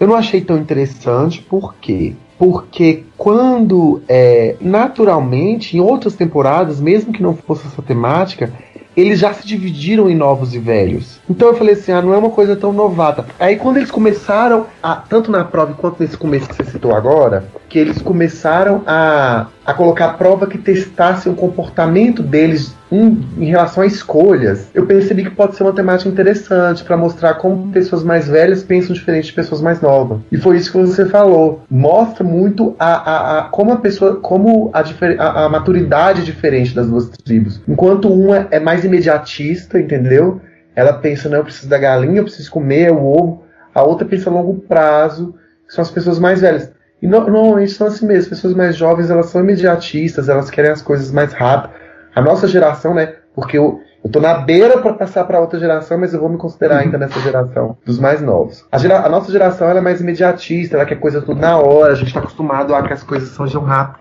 eu 0.00 0.08
não 0.08 0.16
achei 0.16 0.40
tão 0.40 0.58
interessante, 0.58 1.40
por 1.40 1.76
quê? 1.76 2.14
Porque 2.36 3.04
quando 3.16 4.02
é, 4.08 4.56
naturalmente, 4.60 5.76
em 5.76 5.80
outras 5.80 6.16
temporadas, 6.16 6.80
mesmo 6.80 7.12
que 7.12 7.22
não 7.22 7.36
fosse 7.36 7.64
essa 7.68 7.80
temática, 7.80 8.52
eles 8.96 9.18
já 9.18 9.32
se 9.32 9.46
dividiram 9.46 10.10
em 10.10 10.14
novos 10.14 10.54
e 10.54 10.58
velhos. 10.58 11.20
Então 11.28 11.48
eu 11.48 11.56
falei 11.56 11.74
assim, 11.74 11.92
ah, 11.92 12.02
não 12.02 12.12
é 12.12 12.18
uma 12.18 12.30
coisa 12.30 12.56
tão 12.56 12.72
novata. 12.72 13.26
Aí 13.38 13.56
quando 13.56 13.78
eles 13.78 13.90
começaram, 13.90 14.66
a, 14.82 14.96
tanto 14.96 15.30
na 15.30 15.44
prova 15.44 15.74
quanto 15.74 16.02
nesse 16.02 16.16
começo 16.16 16.48
que 16.48 16.54
você 16.54 16.64
citou 16.64 16.94
agora, 16.94 17.44
que 17.72 17.78
eles 17.78 18.02
começaram 18.02 18.82
a, 18.86 19.46
a 19.64 19.72
colocar 19.72 20.18
prova 20.18 20.46
que 20.46 20.58
testasse 20.58 21.26
o 21.26 21.32
comportamento 21.32 22.22
deles 22.22 22.76
em, 22.90 23.26
em 23.38 23.46
relação 23.46 23.82
a 23.82 23.86
escolhas, 23.86 24.68
eu 24.74 24.84
percebi 24.84 25.24
que 25.24 25.30
pode 25.30 25.56
ser 25.56 25.62
uma 25.62 25.72
temática 25.72 26.06
interessante 26.06 26.84
para 26.84 26.98
mostrar 26.98 27.32
como 27.36 27.72
pessoas 27.72 28.04
mais 28.04 28.28
velhas 28.28 28.62
pensam 28.62 28.92
diferente 28.92 29.28
de 29.28 29.32
pessoas 29.32 29.62
mais 29.62 29.80
novas. 29.80 30.20
E 30.30 30.36
foi 30.36 30.58
isso 30.58 30.70
que 30.70 30.76
você 30.76 31.06
falou. 31.06 31.62
Mostra 31.70 32.22
muito 32.22 32.76
a, 32.78 32.92
a, 32.92 33.38
a 33.38 33.42
como 33.44 33.72
a 33.72 33.76
pessoa, 33.76 34.16
como 34.16 34.70
a, 34.74 34.80
a, 35.18 35.44
a 35.46 35.48
maturidade 35.48 36.20
é 36.20 36.24
diferente 36.24 36.74
das 36.74 36.86
duas 36.86 37.08
tribos. 37.08 37.58
Enquanto 37.66 38.12
uma 38.12 38.48
é 38.50 38.60
mais 38.60 38.84
imediatista, 38.84 39.80
entendeu? 39.80 40.42
Ela 40.76 40.92
pensa, 40.92 41.26
não, 41.26 41.38
eu 41.38 41.44
preciso 41.44 41.70
da 41.70 41.78
galinha, 41.78 42.18
eu 42.18 42.24
preciso 42.24 42.50
comer 42.50 42.92
o 42.92 43.02
ovo. 43.02 43.44
A 43.74 43.82
outra 43.82 44.06
pensa 44.06 44.28
a 44.28 44.32
longo 44.32 44.60
prazo, 44.60 45.34
que 45.66 45.72
são 45.72 45.80
as 45.80 45.90
pessoas 45.90 46.18
mais 46.18 46.42
velhas. 46.42 46.70
E 47.02 47.06
normalmente 47.08 47.72
são 47.72 47.88
assim 47.88 48.06
mesmo, 48.06 48.22
as 48.22 48.28
pessoas 48.28 48.54
mais 48.54 48.76
jovens, 48.76 49.10
elas 49.10 49.26
são 49.26 49.40
imediatistas, 49.42 50.28
elas 50.28 50.48
querem 50.48 50.70
as 50.70 50.80
coisas 50.80 51.10
mais 51.10 51.32
rápido. 51.32 51.74
A 52.14 52.22
nossa 52.22 52.46
geração, 52.46 52.94
né, 52.94 53.14
porque 53.34 53.58
eu, 53.58 53.80
eu 54.04 54.10
tô 54.10 54.20
na 54.20 54.34
beira 54.34 54.78
para 54.78 54.92
passar 54.92 55.24
para 55.24 55.40
outra 55.40 55.58
geração, 55.58 55.98
mas 55.98 56.14
eu 56.14 56.20
vou 56.20 56.28
me 56.28 56.38
considerar 56.38 56.78
ainda 56.78 56.96
nessa 56.96 57.18
geração 57.18 57.76
dos 57.84 57.98
mais 57.98 58.22
novos. 58.22 58.64
A, 58.70 58.78
gera, 58.78 59.04
a, 59.04 59.08
nossa 59.08 59.32
geração 59.32 59.68
ela 59.68 59.80
é 59.80 59.82
mais 59.82 60.00
imediatista, 60.00 60.76
ela 60.76 60.86
quer 60.86 61.00
coisa 61.00 61.20
tudo 61.20 61.40
na 61.40 61.58
hora, 61.58 61.92
a 61.92 61.96
gente 61.96 62.08
está 62.08 62.20
acostumado 62.20 62.72
a 62.72 62.82
que 62.82 62.92
as 62.92 63.02
coisas 63.02 63.30
sejam 63.30 63.62
rápidas. 63.62 64.00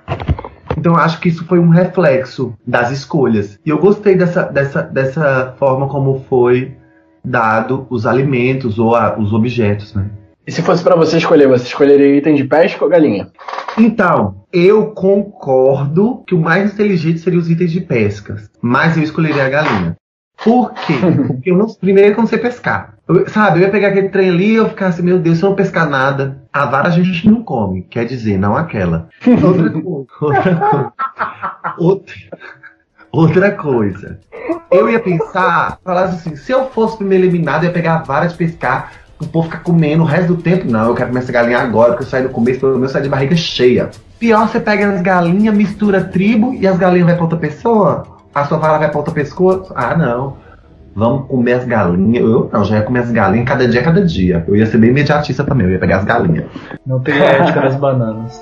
Então 0.78 0.94
eu 0.94 1.00
acho 1.00 1.20
que 1.20 1.30
isso 1.30 1.44
foi 1.46 1.58
um 1.58 1.70
reflexo 1.70 2.54
das 2.68 2.92
escolhas. 2.92 3.60
E 3.66 3.70
eu 3.72 3.80
gostei 3.80 4.16
dessa, 4.16 4.44
dessa, 4.44 4.84
dessa 4.84 5.56
forma 5.58 5.88
como 5.90 6.24
foi 6.30 6.78
dado 7.26 7.88
os 7.90 8.06
alimentos 8.06 8.78
ou 8.78 8.96
a, 8.96 9.18
os 9.18 9.34
objetos, 9.34 9.96
né? 9.96 10.06
E 10.46 10.52
se 10.52 10.62
fosse 10.62 10.84
para 10.84 10.96
você 10.96 11.18
escolher, 11.18 11.48
você 11.48 11.66
escolheria 11.66 12.18
item 12.18 12.36
de 12.36 12.44
pesca 12.44 12.84
ou 12.84 12.90
galinha? 12.90 13.30
Então, 13.78 14.44
eu 14.52 14.88
concordo 14.88 16.24
que 16.26 16.34
o 16.34 16.40
mais 16.40 16.74
inteligente 16.74 17.20
seria 17.20 17.40
os 17.40 17.50
itens 17.50 17.72
de 17.72 17.82
pesca, 17.82 18.38
mas 18.62 18.98
eu 18.98 19.04
escolheria 19.04 19.46
a 19.46 19.50
galinha. 19.50 19.96
Por 20.44 20.74
quê? 20.74 20.94
Porque 21.28 21.52
eu 21.52 21.58
não, 21.58 21.68
primeiro 21.68 22.14
eu 22.14 22.18
não 22.18 22.26
sei 22.26 22.40
pescar. 22.40 22.96
Eu, 23.08 23.30
sabe, 23.30 23.60
eu 23.60 23.64
ia 23.64 23.70
pegar 23.70 23.90
aquele 23.90 24.10
trem 24.10 24.30
ali 24.30 24.52
e 24.52 24.56
eu 24.56 24.70
ficar 24.70 24.88
assim, 24.88 25.04
meu 25.04 25.20
Deus, 25.20 25.38
se 25.38 25.44
eu 25.44 25.50
não 25.50 25.56
pescar 25.56 25.88
nada, 25.88 26.42
a 26.52 26.66
vara 26.66 26.88
a 26.88 26.92
gente 26.92 27.30
não 27.30 27.44
come. 27.44 27.84
Quer 27.84 28.06
dizer, 28.06 28.38
não 28.38 28.56
aquela. 28.56 29.10
Outra 29.44 29.70
coisa. 29.80 30.12
Outra 30.20 30.56
coisa. 30.56 30.94
Outra, 31.78 32.16
outra 33.12 33.52
coisa. 33.52 34.20
Eu 34.72 34.90
ia 34.90 35.00
pensar, 35.00 35.78
falar 35.84 36.06
assim, 36.06 36.36
se 36.36 36.52
eu 36.52 36.70
fosse 36.72 36.98
primeiro 36.98 37.26
eliminado, 37.26 37.64
eu 37.64 37.68
ia 37.68 37.74
pegar 37.74 37.96
a 37.98 38.04
vara 38.04 38.26
de 38.26 38.36
pescar, 38.36 38.94
o 39.22 39.28
povo 39.28 39.50
ficar 39.50 39.64
comendo 39.64 40.04
o 40.04 40.06
resto 40.06 40.34
do 40.34 40.42
tempo. 40.42 40.70
Não, 40.70 40.88
eu 40.88 40.96
quero 40.96 41.10
comer 41.10 41.20
essa 41.22 41.32
galinha 41.32 41.60
agora, 41.60 41.92
porque 41.92 42.04
eu 42.04 42.08
saí 42.08 42.24
no 42.24 42.30
começo, 42.30 42.60
pelo 42.60 42.76
menos 42.76 42.92
saí 42.92 43.04
de 43.04 43.10
barriga 43.10 43.36
cheia. 43.36 43.90
Pior, 44.20 44.48
você 44.48 44.60
pega 44.60 44.92
as 44.92 45.02
galinhas, 45.02 45.56
mistura 45.56 46.04
tribo 46.04 46.54
e 46.54 46.68
as 46.68 46.78
galinhas 46.78 47.08
vai 47.08 47.16
pra 47.16 47.24
outra 47.24 47.40
pessoa? 47.40 48.04
A 48.34 48.46
sua 48.46 48.58
vara 48.58 48.78
vai 48.78 48.90
pra 48.90 48.98
outra 48.98 49.14
pescoço? 49.14 49.72
Ah, 49.76 49.96
não. 49.96 50.38
Vamos 50.96 51.28
comer 51.28 51.54
as 51.54 51.66
galinhas. 51.66 52.24
Eu 52.24 52.50
não, 52.52 52.64
já 52.64 52.78
ia 52.78 52.82
comer 52.84 53.00
as 53.00 53.12
galinhas 53.12 53.48
cada 53.48 53.68
dia, 53.68 53.82
cada 53.82 54.04
dia. 54.04 54.44
Eu 54.48 54.56
ia 54.56 54.66
ser 54.66 54.78
bem 54.78 54.90
imediatista 54.90 55.44
também, 55.44 55.68
eu 55.68 55.74
ia 55.74 55.80
pegar 55.80 55.98
as 55.98 56.06
galinhas. 56.06 56.46
Não 56.86 57.00
tem 57.00 57.18
ética 57.22 57.62
nas 57.62 57.76
bananas. 57.76 58.42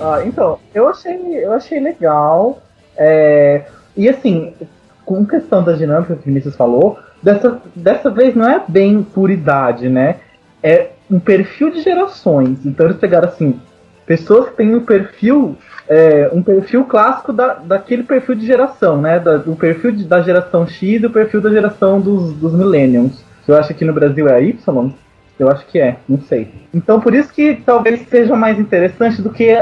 Ah, 0.00 0.22
então, 0.24 0.58
eu 0.74 0.88
achei, 0.88 1.16
eu 1.36 1.52
achei 1.52 1.80
legal. 1.80 2.58
É, 2.96 3.64
e 3.96 4.08
assim, 4.08 4.54
com 5.04 5.24
questão 5.26 5.62
da 5.62 5.72
dinâmica 5.72 6.14
que 6.14 6.22
o 6.22 6.24
Vinícius 6.24 6.56
falou, 6.56 6.98
dessa, 7.22 7.60
dessa 7.74 8.10
vez 8.10 8.34
não 8.34 8.48
é 8.48 8.62
bem 8.66 9.02
por 9.02 9.30
idade, 9.30 9.88
né? 9.88 10.16
É 10.62 10.90
um 11.10 11.20
perfil 11.20 11.70
de 11.70 11.82
gerações. 11.82 12.64
Então 12.64 12.86
eles 12.86 12.98
pegaram 12.98 13.28
assim, 13.28 13.60
pessoas 14.06 14.50
que 14.50 14.56
têm 14.56 14.74
um 14.74 14.84
perfil 14.84 15.56
é, 15.88 16.30
um 16.32 16.42
perfil 16.42 16.84
clássico 16.84 17.32
da, 17.32 17.54
daquele 17.54 18.04
perfil 18.04 18.34
de 18.34 18.46
geração, 18.46 19.00
né? 19.00 19.18
Da, 19.18 19.36
do 19.36 19.54
perfil 19.54 19.92
de, 19.92 20.04
da 20.04 20.22
geração 20.22 20.66
X 20.66 21.02
e 21.02 21.06
o 21.06 21.10
perfil 21.10 21.40
da 21.40 21.50
geração 21.50 22.00
dos, 22.00 22.32
dos 22.32 22.54
millennials. 22.54 23.22
Eu 23.46 23.56
acho 23.56 23.74
que 23.74 23.84
no 23.84 23.92
Brasil 23.92 24.26
é 24.28 24.42
Y, 24.42 24.92
eu 25.38 25.50
acho 25.50 25.66
que 25.66 25.78
é, 25.78 25.96
não 26.08 26.20
sei. 26.22 26.50
Então 26.72 27.00
por 27.00 27.14
isso 27.14 27.32
que 27.32 27.56
talvez 27.66 28.08
seja 28.08 28.34
mais 28.34 28.58
interessante 28.58 29.20
do 29.20 29.30
que 29.30 29.54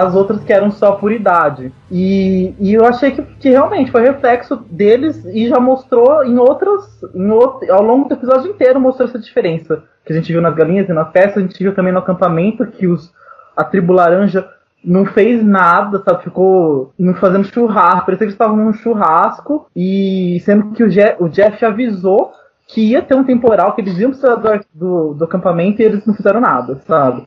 as 0.00 0.14
outras 0.14 0.42
que 0.42 0.52
eram 0.52 0.70
só 0.70 0.92
por 0.92 1.12
idade. 1.12 1.72
E, 1.90 2.54
e 2.58 2.74
eu 2.74 2.84
achei 2.84 3.10
que, 3.10 3.22
que 3.22 3.50
realmente 3.50 3.90
foi 3.90 4.02
reflexo 4.02 4.56
deles 4.70 5.24
e 5.26 5.48
já 5.48 5.60
mostrou 5.60 6.24
em 6.24 6.38
outras. 6.38 7.02
Em 7.14 7.30
outro, 7.30 7.72
ao 7.72 7.82
longo 7.82 8.08
do 8.08 8.14
episódio 8.14 8.50
inteiro 8.50 8.80
mostrou 8.80 9.08
essa 9.08 9.18
diferença. 9.18 9.84
Que 10.04 10.12
a 10.12 10.16
gente 10.16 10.32
viu 10.32 10.40
nas 10.40 10.54
galinhas 10.54 10.88
e 10.88 10.92
nas 10.92 11.10
peças, 11.10 11.38
a 11.38 11.40
gente 11.40 11.58
viu 11.58 11.74
também 11.74 11.92
no 11.92 11.98
acampamento 11.98 12.66
que 12.66 12.86
os, 12.86 13.12
a 13.56 13.62
tribo 13.62 13.92
laranja 13.92 14.48
não 14.82 15.04
fez 15.04 15.44
nada, 15.44 16.02
sabe? 16.02 16.24
Ficou 16.24 16.92
fazendo 17.16 17.44
churrasco. 17.44 18.06
Parecia 18.06 18.18
que 18.18 18.24
eles 18.24 18.34
estavam 18.34 18.56
num 18.56 18.72
churrasco. 18.72 19.66
E 19.76 20.40
sendo 20.44 20.72
que 20.72 20.82
o, 20.82 20.90
Je 20.90 21.16
o 21.18 21.28
Jeff 21.28 21.64
avisou 21.64 22.32
que 22.66 22.80
ia 22.80 23.02
ter 23.02 23.14
um 23.14 23.24
temporal, 23.24 23.74
que 23.74 23.80
eles 23.80 23.98
iam 23.98 24.10
precisar 24.10 24.36
do, 24.36 24.60
do, 24.72 25.14
do 25.14 25.24
acampamento 25.24 25.82
e 25.82 25.84
eles 25.84 26.06
não 26.06 26.14
fizeram 26.14 26.40
nada, 26.40 26.80
sabe? 26.86 27.26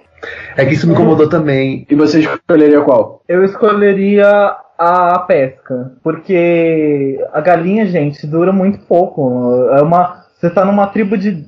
É 0.56 0.66
que 0.66 0.74
isso 0.74 0.88
me 0.88 0.94
incomodou 0.94 1.28
também. 1.28 1.86
E 1.90 1.96
você 1.96 2.20
escolheria 2.20 2.82
qual? 2.82 3.22
Eu 3.28 3.44
escolheria 3.44 4.56
a 4.78 5.20
pesca. 5.20 5.92
Porque 6.04 7.20
a 7.32 7.42
galinha, 7.42 7.86
gente, 7.86 8.28
dura 8.28 8.52
muito 8.52 8.80
pouco. 8.86 9.68
É 9.72 9.82
uma. 9.82 10.24
Você 10.36 10.50
tá 10.50 10.66
numa 10.66 10.88
tribo 10.88 11.18
de. 11.18 11.46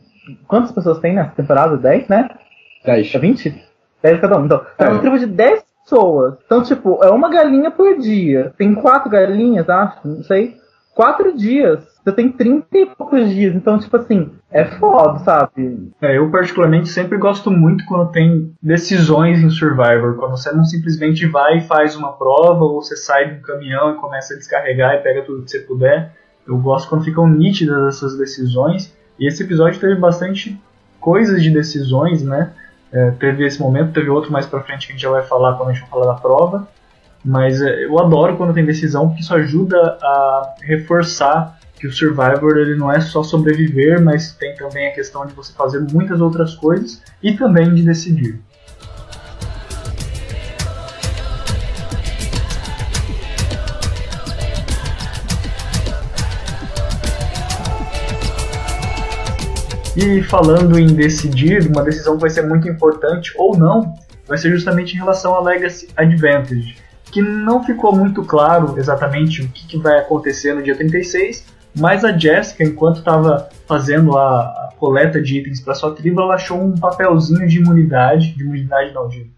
Quantas 0.48 0.72
pessoas 0.72 1.00
tem 1.00 1.14
nessa 1.14 1.32
temporada? 1.32 1.78
10, 1.78 2.08
né? 2.08 2.30
10. 2.84 3.16
É 3.16 3.20
20? 3.20 3.64
10 4.02 4.22
cada 4.22 4.38
um. 4.38 4.46
Então, 4.46 4.62
é 4.78 4.88
uma 4.88 5.00
tribo 5.00 5.20
de 5.20 5.26
10 5.26 5.64
pessoas. 5.84 6.36
Então, 6.46 6.64
tipo, 6.64 7.04
é 7.04 7.10
uma 7.10 7.30
galinha 7.30 7.70
por 7.70 7.98
dia. 7.98 8.54
Tem 8.58 8.74
quatro 8.74 9.10
galinhas, 9.10 9.70
acho, 9.70 10.08
não 10.08 10.24
sei. 10.24 10.56
Quatro 10.96 11.36
dias. 11.36 11.84
Você 12.02 12.12
tem 12.14 12.32
30 12.32 12.68
e 12.72 12.86
poucos 12.86 13.30
dias. 13.30 13.54
Então, 13.54 13.78
tipo 13.78 13.98
assim, 13.98 14.32
é 14.50 14.64
foda, 14.64 15.20
sabe? 15.20 15.92
É, 16.02 16.18
eu 16.18 16.32
particularmente 16.32 16.88
sempre 16.88 17.18
gosto 17.18 17.52
muito 17.52 17.86
quando 17.86 18.12
tem 18.12 18.54
decisões 18.64 19.42
em 19.42 19.50
Survivor. 19.50 20.16
Quando 20.16 20.38
você 20.38 20.54
não 20.54 20.64
simplesmente 20.64 21.26
vai 21.26 21.58
e 21.58 21.62
faz 21.62 21.98
uma 21.98 22.14
prova, 22.14 22.64
ou 22.64 22.82
você 22.82 22.96
sai 22.96 23.28
de 23.30 23.40
um 23.40 23.42
caminhão 23.42 23.92
e 23.92 23.96
começa 23.96 24.34
a 24.34 24.38
descarregar 24.38 24.96
e 24.96 25.00
pega 25.00 25.24
tudo 25.24 25.44
que 25.44 25.52
você 25.52 25.60
puder. 25.60 26.14
Eu 26.48 26.58
gosto 26.58 26.88
quando 26.88 27.04
ficam 27.04 27.28
nítidas 27.28 27.98
essas 27.98 28.18
decisões. 28.18 28.96
E 29.20 29.28
esse 29.28 29.44
episódio 29.44 29.78
teve 29.78 29.96
bastante 29.96 30.58
coisas 31.02 31.44
de 31.44 31.50
decisões, 31.50 32.24
né? 32.24 32.54
É, 32.94 33.12
teve 33.12 33.46
esse 33.46 33.60
momento, 33.60 33.92
teve 33.92 34.10
outro 34.10 34.32
mais 34.32 34.46
pra 34.46 34.62
frente 34.62 34.88
que 34.88 34.94
a 34.94 34.96
gente 34.96 35.02
já 35.02 35.10
vai 35.10 35.24
falar 35.24 35.58
quando 35.58 35.72
a 35.72 35.74
gente 35.74 35.90
falar 35.90 36.06
da 36.06 36.14
prova. 36.14 36.70
Mas 37.26 37.60
é, 37.60 37.86
eu 37.86 37.98
adoro 37.98 38.38
quando 38.38 38.54
tem 38.54 38.64
decisão, 38.64 39.08
porque 39.08 39.24
isso 39.24 39.34
ajuda 39.34 39.76
a 40.00 40.54
reforçar 40.62 41.58
que 41.74 41.88
o 41.88 41.92
Survivor 41.92 42.56
ele 42.56 42.76
não 42.76 42.92
é 42.92 43.02
só 43.02 43.24
sobreviver, 43.24 44.00
mas 44.00 44.34
tem 44.34 44.54
também 44.56 44.88
a 44.88 44.94
questão 44.94 45.26
de 45.26 45.34
você 45.34 45.52
fazer 45.52 45.80
muitas 45.92 46.22
outras 46.22 46.54
coisas 46.54 47.02
e 47.24 47.36
também 47.36 47.74
de 47.74 47.82
decidir. 47.82 48.40
E 59.98 60.22
falando 60.24 60.78
em 60.78 60.88
decidir, 60.88 61.68
uma 61.70 61.82
decisão 61.82 62.16
que 62.16 62.22
vai 62.22 62.30
ser 62.30 62.46
muito 62.46 62.70
importante 62.70 63.34
ou 63.36 63.58
não, 63.58 63.96
vai 64.28 64.38
ser 64.38 64.52
justamente 64.52 64.94
em 64.94 64.98
relação 64.98 65.34
a 65.34 65.42
Legacy 65.42 65.88
Advantage, 65.96 66.85
que 67.16 67.22
não 67.22 67.64
ficou 67.64 67.96
muito 67.96 68.26
claro 68.26 68.78
exatamente 68.78 69.42
o 69.42 69.48
que, 69.48 69.66
que 69.66 69.78
vai 69.78 70.00
acontecer 70.00 70.54
no 70.54 70.62
dia 70.62 70.76
36, 70.76 71.46
mas 71.74 72.04
a 72.04 72.12
Jessica, 72.12 72.62
enquanto 72.62 72.98
estava 72.98 73.48
fazendo 73.66 74.18
a, 74.18 74.42
a, 74.42 74.74
coleta 74.78 75.22
de 75.22 75.40
itens 75.40 75.62
para 75.62 75.76
sua 75.76 75.96
tribo, 75.96 76.20
ela 76.20 76.36
achou 76.36 76.62
um 76.62 76.76
papelzinho 76.76 77.48
de 77.48 77.60
imunidade, 77.60 78.36
de 78.36 78.44
imunidade 78.44 78.94
não, 78.94 79.08
de, 79.08 79.32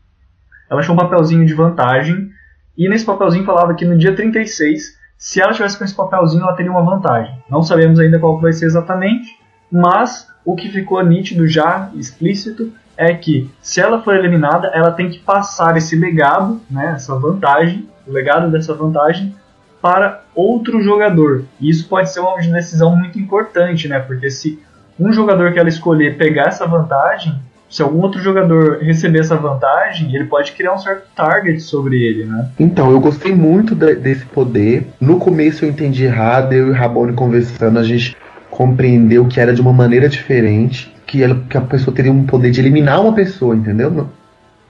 ela 0.67 0.79
achou 0.79 0.95
um 0.95 0.97
papelzinho 0.97 1.45
de 1.45 1.53
vantagem, 1.53 2.31
e 2.75 2.89
nesse 2.89 3.05
papelzinho 3.05 3.45
falava 3.45 3.75
que 3.75 3.85
no 3.85 3.95
dia 3.95 4.15
36, 4.15 4.97
se 5.15 5.39
ela 5.39 5.53
tivesse 5.53 5.77
com 5.77 5.83
esse 5.83 5.95
papelzinho, 5.95 6.41
ela 6.41 6.55
teria 6.55 6.71
uma 6.71 6.83
vantagem. 6.83 7.37
Não 7.47 7.61
sabemos 7.61 7.99
ainda 7.99 8.17
qual 8.17 8.41
vai 8.41 8.53
ser 8.53 8.65
exatamente, 8.65 9.29
mas 9.71 10.27
o 10.43 10.55
que 10.55 10.67
ficou 10.69 11.05
nítido 11.05 11.47
já, 11.47 11.91
explícito, 11.93 12.73
é 12.97 13.13
que 13.13 13.49
se 13.61 13.79
ela 13.79 14.01
for 14.01 14.15
eliminada, 14.15 14.67
ela 14.73 14.91
tem 14.91 15.09
que 15.09 15.19
passar 15.19 15.77
esse 15.77 15.95
legado, 15.95 16.59
né, 16.69 16.93
essa 16.95 17.15
vantagem, 17.15 17.87
o 18.07 18.11
legado 18.11 18.49
dessa 18.49 18.73
vantagem, 18.73 19.35
para 19.81 20.23
outro 20.33 20.81
jogador. 20.81 21.45
E 21.61 21.69
isso 21.69 21.87
pode 21.87 22.11
ser 22.11 22.19
uma 22.19 22.37
decisão 22.37 22.95
muito 22.95 23.19
importante, 23.19 23.87
né, 23.87 23.99
porque 23.99 24.29
se 24.31 24.59
um 24.99 25.13
jogador 25.13 25.53
que 25.53 25.59
ela 25.59 25.69
escolher 25.69 26.17
pegar 26.17 26.47
essa 26.47 26.65
vantagem, 26.65 27.39
se 27.69 27.81
algum 27.81 28.01
outro 28.01 28.19
jogador 28.21 28.79
receber 28.81 29.19
essa 29.19 29.35
vantagem, 29.35 30.15
ele 30.15 30.25
pode 30.25 30.53
criar 30.53 30.73
um 30.73 30.77
certo 30.77 31.03
target 31.15 31.59
sobre 31.59 32.01
ele, 32.01 32.25
né? 32.25 32.49
Então, 32.57 32.89
eu 32.91 32.99
gostei 32.99 33.35
muito 33.35 33.75
de, 33.75 33.95
desse 33.95 34.25
poder. 34.25 34.87
No 35.01 35.19
começo 35.19 35.65
eu 35.65 35.69
entendi 35.69 36.05
errado, 36.05 36.53
eu 36.53 36.67
e 36.67 36.69
o 36.71 36.73
Rabone 36.73 37.13
conversando, 37.13 37.77
a 37.77 37.83
gente 37.83 38.15
compreendeu 38.49 39.25
que 39.25 39.39
era 39.39 39.53
de 39.53 39.61
uma 39.61 39.73
maneira 39.73 40.07
diferente, 40.07 40.91
que, 41.07 41.23
ela, 41.23 41.41
que 41.49 41.57
a 41.57 41.61
pessoa 41.61 41.95
teria 41.95 42.11
um 42.11 42.25
poder 42.25 42.51
de 42.51 42.59
eliminar 42.59 43.01
uma 43.01 43.13
pessoa, 43.13 43.55
entendeu? 43.55 43.89
No, 43.89 44.09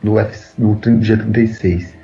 no, 0.01 0.19
F, 0.19 0.53
no 0.57 0.75
dia 0.75 1.17
36. 1.17 1.97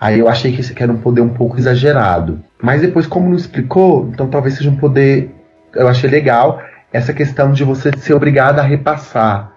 Aí 0.00 0.20
eu 0.20 0.28
achei 0.28 0.52
que 0.52 0.60
isso 0.60 0.72
era 0.76 0.92
um 0.92 0.98
poder 0.98 1.20
um 1.20 1.30
pouco 1.30 1.58
exagerado. 1.58 2.40
Mas 2.62 2.80
depois, 2.80 3.06
como 3.06 3.28
não 3.28 3.36
explicou, 3.36 4.08
então 4.12 4.28
talvez 4.28 4.54
seja 4.54 4.70
um 4.70 4.76
poder. 4.76 5.30
Eu 5.74 5.88
achei 5.88 6.08
legal 6.08 6.62
essa 6.92 7.12
questão 7.12 7.52
de 7.52 7.64
você 7.64 7.90
ser 7.98 8.14
obrigado 8.14 8.60
a 8.60 8.62
repassar. 8.62 9.52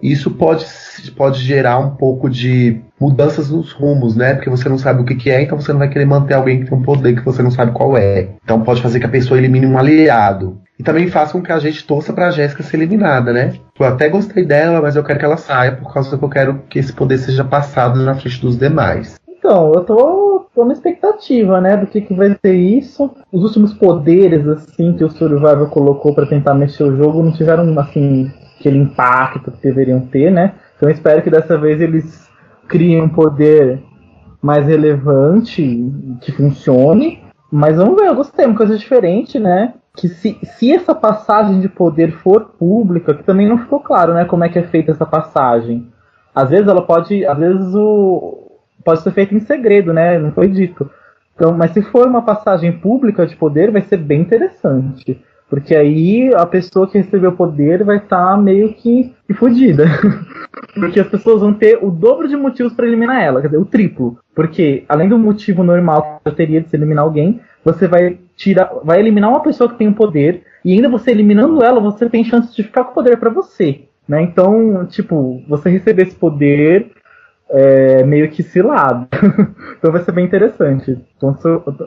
Isso 0.00 0.30
pode, 0.30 0.64
pode 1.16 1.40
gerar 1.40 1.78
um 1.80 1.90
pouco 1.90 2.30
de 2.30 2.80
mudanças 3.00 3.50
nos 3.50 3.72
rumos, 3.72 4.14
né? 4.14 4.34
Porque 4.34 4.48
você 4.48 4.68
não 4.68 4.78
sabe 4.78 5.02
o 5.02 5.04
que, 5.04 5.16
que 5.16 5.30
é, 5.30 5.42
então 5.42 5.60
você 5.60 5.72
não 5.72 5.80
vai 5.80 5.88
querer 5.88 6.04
manter 6.04 6.34
alguém 6.34 6.60
que 6.60 6.70
tem 6.70 6.78
um 6.78 6.82
poder 6.82 7.16
que 7.16 7.24
você 7.24 7.42
não 7.42 7.50
sabe 7.50 7.72
qual 7.72 7.96
é. 7.96 8.28
Então 8.44 8.62
pode 8.62 8.80
fazer 8.80 9.00
que 9.00 9.06
a 9.06 9.10
pessoa 9.10 9.36
elimine 9.36 9.66
um 9.66 9.76
aliado. 9.76 10.60
E 10.78 10.82
também 10.82 11.08
faça 11.08 11.32
com 11.32 11.42
que 11.42 11.50
a 11.50 11.58
gente 11.58 11.84
torça 11.84 12.12
pra 12.12 12.30
Jéssica 12.30 12.62
ser 12.62 12.76
eliminada, 12.76 13.32
né? 13.32 13.54
Eu 13.78 13.86
até 13.86 14.08
gostei 14.08 14.44
dela, 14.44 14.80
mas 14.80 14.94
eu 14.94 15.02
quero 15.02 15.18
que 15.18 15.24
ela 15.24 15.36
saia 15.36 15.72
por 15.72 15.92
causa 15.92 16.16
que 16.16 16.24
eu 16.24 16.28
quero 16.28 16.62
que 16.68 16.78
esse 16.78 16.92
poder 16.92 17.18
seja 17.18 17.44
passado 17.44 18.00
na 18.00 18.14
frente 18.14 18.40
dos 18.40 18.56
demais. 18.56 19.18
Então, 19.28 19.72
eu 19.74 19.82
tô, 19.84 20.46
tô 20.54 20.64
na 20.64 20.72
expectativa, 20.72 21.60
né, 21.60 21.76
do 21.76 21.86
que, 21.86 22.00
que 22.00 22.14
vai 22.14 22.36
ser 22.40 22.54
isso. 22.54 23.10
Os 23.32 23.42
últimos 23.42 23.74
poderes, 23.74 24.46
assim, 24.46 24.92
que 24.94 25.04
o 25.04 25.10
Survival 25.10 25.68
colocou 25.68 26.14
para 26.14 26.26
tentar 26.26 26.54
mexer 26.54 26.84
o 26.84 26.96
jogo 26.96 27.22
não 27.22 27.32
tiveram, 27.32 27.78
assim, 27.78 28.30
aquele 28.58 28.78
impacto 28.78 29.50
que 29.50 29.62
deveriam 29.62 30.00
ter, 30.00 30.30
né? 30.30 30.54
Então 30.76 30.88
eu 30.88 30.92
espero 30.92 31.22
que 31.22 31.30
dessa 31.30 31.58
vez 31.58 31.80
eles 31.80 32.28
criem 32.68 33.02
um 33.02 33.08
poder 33.08 33.82
mais 34.42 34.66
relevante, 34.66 35.84
que 36.20 36.32
funcione. 36.32 37.22
Mas 37.50 37.76
vamos 37.76 37.96
ver, 37.96 38.08
eu 38.08 38.14
gostei, 38.14 38.44
uma 38.46 38.56
coisa 38.56 38.76
diferente, 38.76 39.38
né? 39.38 39.74
Que 39.98 40.08
se, 40.08 40.38
se 40.44 40.72
essa 40.72 40.94
passagem 40.94 41.60
de 41.60 41.68
poder 41.68 42.12
for 42.12 42.52
pública, 42.58 43.14
que 43.14 43.24
também 43.24 43.48
não 43.48 43.58
ficou 43.58 43.80
claro, 43.80 44.14
né, 44.14 44.24
como 44.24 44.44
é 44.44 44.48
que 44.48 44.58
é 44.58 44.62
feita 44.62 44.92
essa 44.92 45.04
passagem. 45.04 45.88
Às 46.34 46.50
vezes 46.50 46.68
ela 46.68 46.82
pode. 46.82 47.26
Às 47.26 47.36
vezes 47.36 47.74
o. 47.74 48.46
Pode 48.84 49.02
ser 49.02 49.10
feita 49.10 49.34
em 49.34 49.40
segredo, 49.40 49.92
né? 49.92 50.18
Não 50.18 50.30
foi 50.30 50.46
dito. 50.48 50.88
Então, 51.34 51.52
mas 51.52 51.72
se 51.72 51.82
for 51.82 52.06
uma 52.06 52.22
passagem 52.22 52.72
pública 52.72 53.26
de 53.26 53.36
poder, 53.36 53.72
vai 53.72 53.82
ser 53.82 53.96
bem 53.96 54.20
interessante. 54.20 55.20
Porque 55.48 55.74
aí 55.74 56.32
a 56.34 56.44
pessoa 56.44 56.86
que 56.86 56.98
recebeu 56.98 57.30
o 57.30 57.36
poder 57.36 57.82
vai 57.82 57.96
estar 57.96 58.32
tá 58.32 58.36
meio 58.36 58.74
que, 58.74 59.14
que 59.26 59.34
fodida. 59.34 59.86
Porque 60.74 61.00
as 61.00 61.08
pessoas 61.08 61.40
vão 61.40 61.54
ter 61.54 61.78
o 61.82 61.90
dobro 61.90 62.28
de 62.28 62.36
motivos 62.36 62.72
para 62.74 62.86
eliminar 62.86 63.22
ela, 63.22 63.40
quer 63.40 63.48
dizer, 63.48 63.58
o 63.58 63.64
triplo. 63.64 64.18
Porque 64.34 64.84
além 64.88 65.08
do 65.08 65.18
motivo 65.18 65.64
normal 65.64 66.20
que 66.22 66.28
eu 66.28 66.34
teria 66.34 66.60
de 66.60 66.68
se 66.68 66.76
eliminar 66.76 67.04
alguém, 67.04 67.40
você 67.72 67.86
vai 67.86 68.18
tirar, 68.36 68.70
vai 68.82 68.98
eliminar 68.98 69.30
uma 69.30 69.42
pessoa 69.42 69.70
que 69.70 69.76
tem 69.76 69.88
o 69.88 69.90
um 69.90 69.94
poder 69.94 70.42
e 70.64 70.72
ainda 70.72 70.88
você 70.88 71.10
eliminando 71.10 71.62
ela, 71.62 71.80
você 71.80 72.08
tem 72.08 72.24
chance 72.24 72.54
de 72.54 72.62
ficar 72.62 72.84
com 72.84 72.90
o 72.92 72.94
poder 72.94 73.18
para 73.18 73.30
você, 73.30 73.82
né? 74.08 74.22
Então, 74.22 74.86
tipo, 74.86 75.42
você 75.48 75.70
receber 75.70 76.02
esse 76.06 76.16
poder 76.16 76.90
é, 77.50 78.02
meio 78.04 78.30
que 78.30 78.42
cilado. 78.42 79.08
então 79.78 79.92
vai 79.92 80.02
ser 80.02 80.12
bem 80.12 80.24
interessante. 80.24 80.98
Estou 81.12 81.34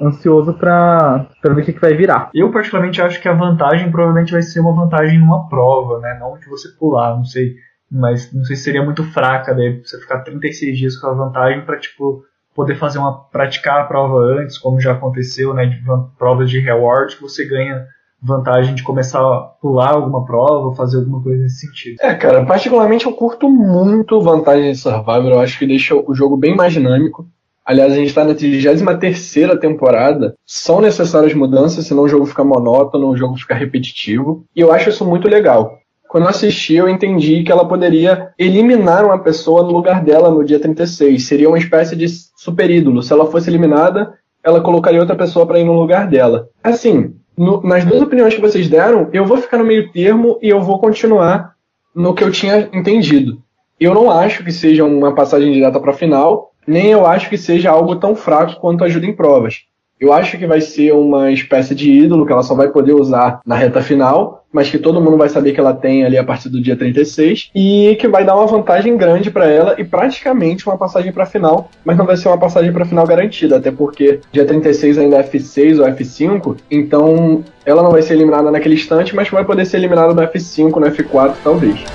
ansioso 0.01 0.53
para 0.53 1.27
ver 1.43 1.51
o 1.51 1.65
que, 1.65 1.73
que, 1.73 1.81
vai 1.81 1.93
virar. 1.93 2.29
Eu, 2.33 2.51
particularmente, 2.51 3.01
acho 3.01 3.21
que 3.21 3.27
a 3.27 3.33
vantagem 3.33 3.91
provavelmente 3.91 4.31
vai 4.31 4.41
ser 4.41 4.59
uma 4.59 4.73
vantagem 4.73 5.19
numa 5.19 5.47
prova, 5.47 5.99
né? 5.99 6.17
Não 6.19 6.37
de 6.37 6.49
você 6.49 6.69
pular, 6.79 7.15
não 7.15 7.25
sei. 7.25 7.55
Mas 7.91 8.33
não 8.33 8.43
sei 8.45 8.55
se 8.55 8.63
seria 8.63 8.83
muito 8.83 9.03
fraca, 9.03 9.53
daí 9.53 9.81
você 9.83 9.99
ficar 9.99 10.19
36 10.19 10.77
dias 10.77 10.97
com 10.97 11.07
a 11.07 11.13
vantagem 11.13 11.65
para 11.65 11.77
tipo, 11.77 12.23
poder 12.55 12.75
fazer 12.75 12.99
uma. 12.99 13.13
praticar 13.31 13.81
a 13.81 13.85
prova 13.85 14.17
antes, 14.17 14.57
como 14.57 14.79
já 14.79 14.93
aconteceu, 14.93 15.53
né? 15.53 15.65
De 15.65 15.81
provas 16.17 16.49
de 16.49 16.59
reward, 16.59 17.15
que 17.15 17.21
você 17.21 17.45
ganha 17.45 17.85
vantagem 18.21 18.75
de 18.75 18.83
começar 18.83 19.19
a 19.19 19.39
pular 19.59 19.93
alguma 19.93 20.23
prova, 20.23 20.75
fazer 20.75 20.99
alguma 20.99 21.21
coisa 21.23 21.41
nesse 21.41 21.65
sentido. 21.65 21.97
É, 22.01 22.13
cara, 22.13 22.45
particularmente 22.45 23.07
eu 23.07 23.13
curto 23.13 23.49
muito 23.49 24.21
vantagem 24.21 24.71
de 24.71 24.77
Survivor, 24.77 25.31
eu 25.31 25.39
acho 25.39 25.57
que 25.57 25.65
deixa 25.65 25.95
o 25.95 26.13
jogo 26.13 26.37
bem 26.37 26.55
mais 26.55 26.71
dinâmico. 26.71 27.27
Aliás, 27.65 27.93
a 27.93 27.95
gente 27.95 28.07
está 28.07 28.23
na 28.23 28.33
33 28.33 29.59
temporada. 29.59 30.35
São 30.45 30.81
necessárias 30.81 31.33
mudanças, 31.33 31.85
senão 31.85 32.03
o 32.03 32.07
jogo 32.07 32.25
fica 32.25 32.43
monótono, 32.43 33.09
o 33.09 33.17
jogo 33.17 33.37
fica 33.37 33.55
repetitivo. 33.55 34.45
E 34.55 34.59
eu 34.59 34.71
acho 34.71 34.89
isso 34.89 35.05
muito 35.05 35.27
legal. 35.27 35.80
Quando 36.11 36.27
assisti, 36.27 36.73
eu 36.73 36.89
entendi 36.89 37.41
que 37.41 37.49
ela 37.49 37.65
poderia 37.65 38.33
eliminar 38.37 39.05
uma 39.05 39.17
pessoa 39.19 39.63
no 39.63 39.71
lugar 39.71 40.03
dela 40.03 40.29
no 40.29 40.43
dia 40.43 40.59
36. 40.59 41.25
Seria 41.25 41.47
uma 41.47 41.57
espécie 41.57 41.95
de 41.95 42.05
super 42.35 42.69
ídolo. 42.69 43.01
Se 43.01 43.13
ela 43.13 43.31
fosse 43.31 43.49
eliminada, 43.49 44.15
ela 44.43 44.59
colocaria 44.59 44.99
outra 44.99 45.15
pessoa 45.15 45.45
para 45.45 45.57
ir 45.57 45.63
no 45.63 45.71
lugar 45.71 46.09
dela. 46.09 46.49
Assim, 46.61 47.15
no, 47.37 47.61
nas 47.61 47.85
duas 47.85 48.01
opiniões 48.01 48.33
que 48.33 48.41
vocês 48.41 48.67
deram, 48.67 49.07
eu 49.13 49.25
vou 49.25 49.37
ficar 49.37 49.57
no 49.57 49.63
meio 49.63 49.89
termo 49.93 50.37
e 50.41 50.49
eu 50.49 50.59
vou 50.59 50.79
continuar 50.79 51.53
no 51.95 52.13
que 52.13 52.25
eu 52.25 52.29
tinha 52.29 52.67
entendido. 52.73 53.41
Eu 53.79 53.93
não 53.93 54.11
acho 54.11 54.43
que 54.43 54.51
seja 54.51 54.83
uma 54.83 55.15
passagem 55.15 55.53
direta 55.53 55.79
para 55.79 55.91
a 55.91 55.95
final, 55.95 56.51
nem 56.67 56.87
eu 56.87 57.05
acho 57.07 57.29
que 57.29 57.37
seja 57.37 57.71
algo 57.71 57.95
tão 57.95 58.17
fraco 58.17 58.59
quanto 58.59 58.83
ajuda 58.83 59.05
em 59.05 59.15
provas. 59.15 59.61
Eu 60.01 60.11
acho 60.11 60.35
que 60.35 60.47
vai 60.47 60.59
ser 60.59 60.93
uma 60.93 61.31
espécie 61.31 61.75
de 61.75 61.91
ídolo 61.91 62.25
que 62.25 62.33
ela 62.33 62.41
só 62.41 62.55
vai 62.55 62.69
poder 62.69 62.93
usar 62.93 63.39
na 63.45 63.55
reta 63.55 63.83
final, 63.83 64.43
mas 64.51 64.67
que 64.67 64.79
todo 64.79 64.99
mundo 64.99 65.15
vai 65.15 65.29
saber 65.29 65.53
que 65.53 65.59
ela 65.59 65.75
tem 65.75 66.03
ali 66.03 66.17
a 66.17 66.23
partir 66.23 66.49
do 66.49 66.59
dia 66.59 66.75
36 66.75 67.51
e 67.53 67.95
que 67.99 68.07
vai 68.07 68.25
dar 68.25 68.35
uma 68.35 68.47
vantagem 68.47 68.97
grande 68.97 69.29
para 69.29 69.45
ela 69.45 69.75
e 69.77 69.83
praticamente 69.83 70.67
uma 70.67 70.75
passagem 70.75 71.11
para 71.11 71.27
final, 71.27 71.69
mas 71.85 71.95
não 71.95 72.07
vai 72.07 72.17
ser 72.17 72.29
uma 72.29 72.39
passagem 72.39 72.73
para 72.73 72.83
final 72.83 73.05
garantida, 73.05 73.57
até 73.57 73.69
porque 73.69 74.21
dia 74.31 74.43
36 74.43 74.97
ainda 74.97 75.17
é 75.17 75.23
F6 75.23 75.77
ou 75.79 75.85
F5, 75.85 76.57
então 76.71 77.43
ela 77.63 77.83
não 77.83 77.91
vai 77.91 78.01
ser 78.01 78.15
eliminada 78.15 78.49
naquele 78.49 78.73
instante, 78.73 79.15
mas 79.15 79.29
vai 79.29 79.45
poder 79.45 79.65
ser 79.65 79.77
eliminada 79.77 80.15
no 80.15 80.21
F5, 80.23 80.77
no 80.77 80.87
F4 80.87 81.35
talvez. 81.43 81.85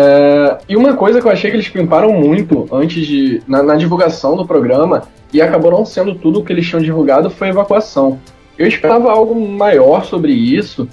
É, 0.00 0.58
e 0.68 0.76
uma 0.76 0.94
coisa 0.94 1.20
que 1.20 1.26
eu 1.26 1.32
achei 1.32 1.50
que 1.50 1.56
eles 1.56 1.68
pimparam 1.68 2.12
muito 2.12 2.68
antes 2.70 3.04
de. 3.04 3.42
Na, 3.48 3.64
na, 3.64 3.74
divulgação 3.74 4.36
do 4.36 4.46
programa, 4.46 5.02
e 5.32 5.42
acabou 5.42 5.72
não 5.72 5.84
sendo 5.84 6.14
tudo 6.14 6.38
o 6.38 6.44
que 6.44 6.52
eles 6.52 6.68
tinham 6.68 6.80
divulgado, 6.80 7.28
foi 7.28 7.48
evacuação. 7.48 8.20
Eu 8.56 8.68
esperava 8.68 9.10
algo 9.10 9.34
maior 9.34 10.04
sobre 10.04 10.32
isso, 10.32 10.88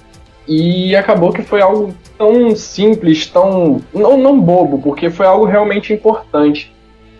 e 0.48 0.96
acabou 0.96 1.32
que 1.32 1.42
foi 1.42 1.62
algo 1.62 1.94
tão 2.18 2.56
simples, 2.56 3.28
tão. 3.28 3.80
Não, 3.94 4.18
não 4.18 4.40
bobo, 4.40 4.80
porque 4.80 5.08
foi 5.08 5.24
algo 5.24 5.44
realmente 5.44 5.92
importante. 5.92 6.74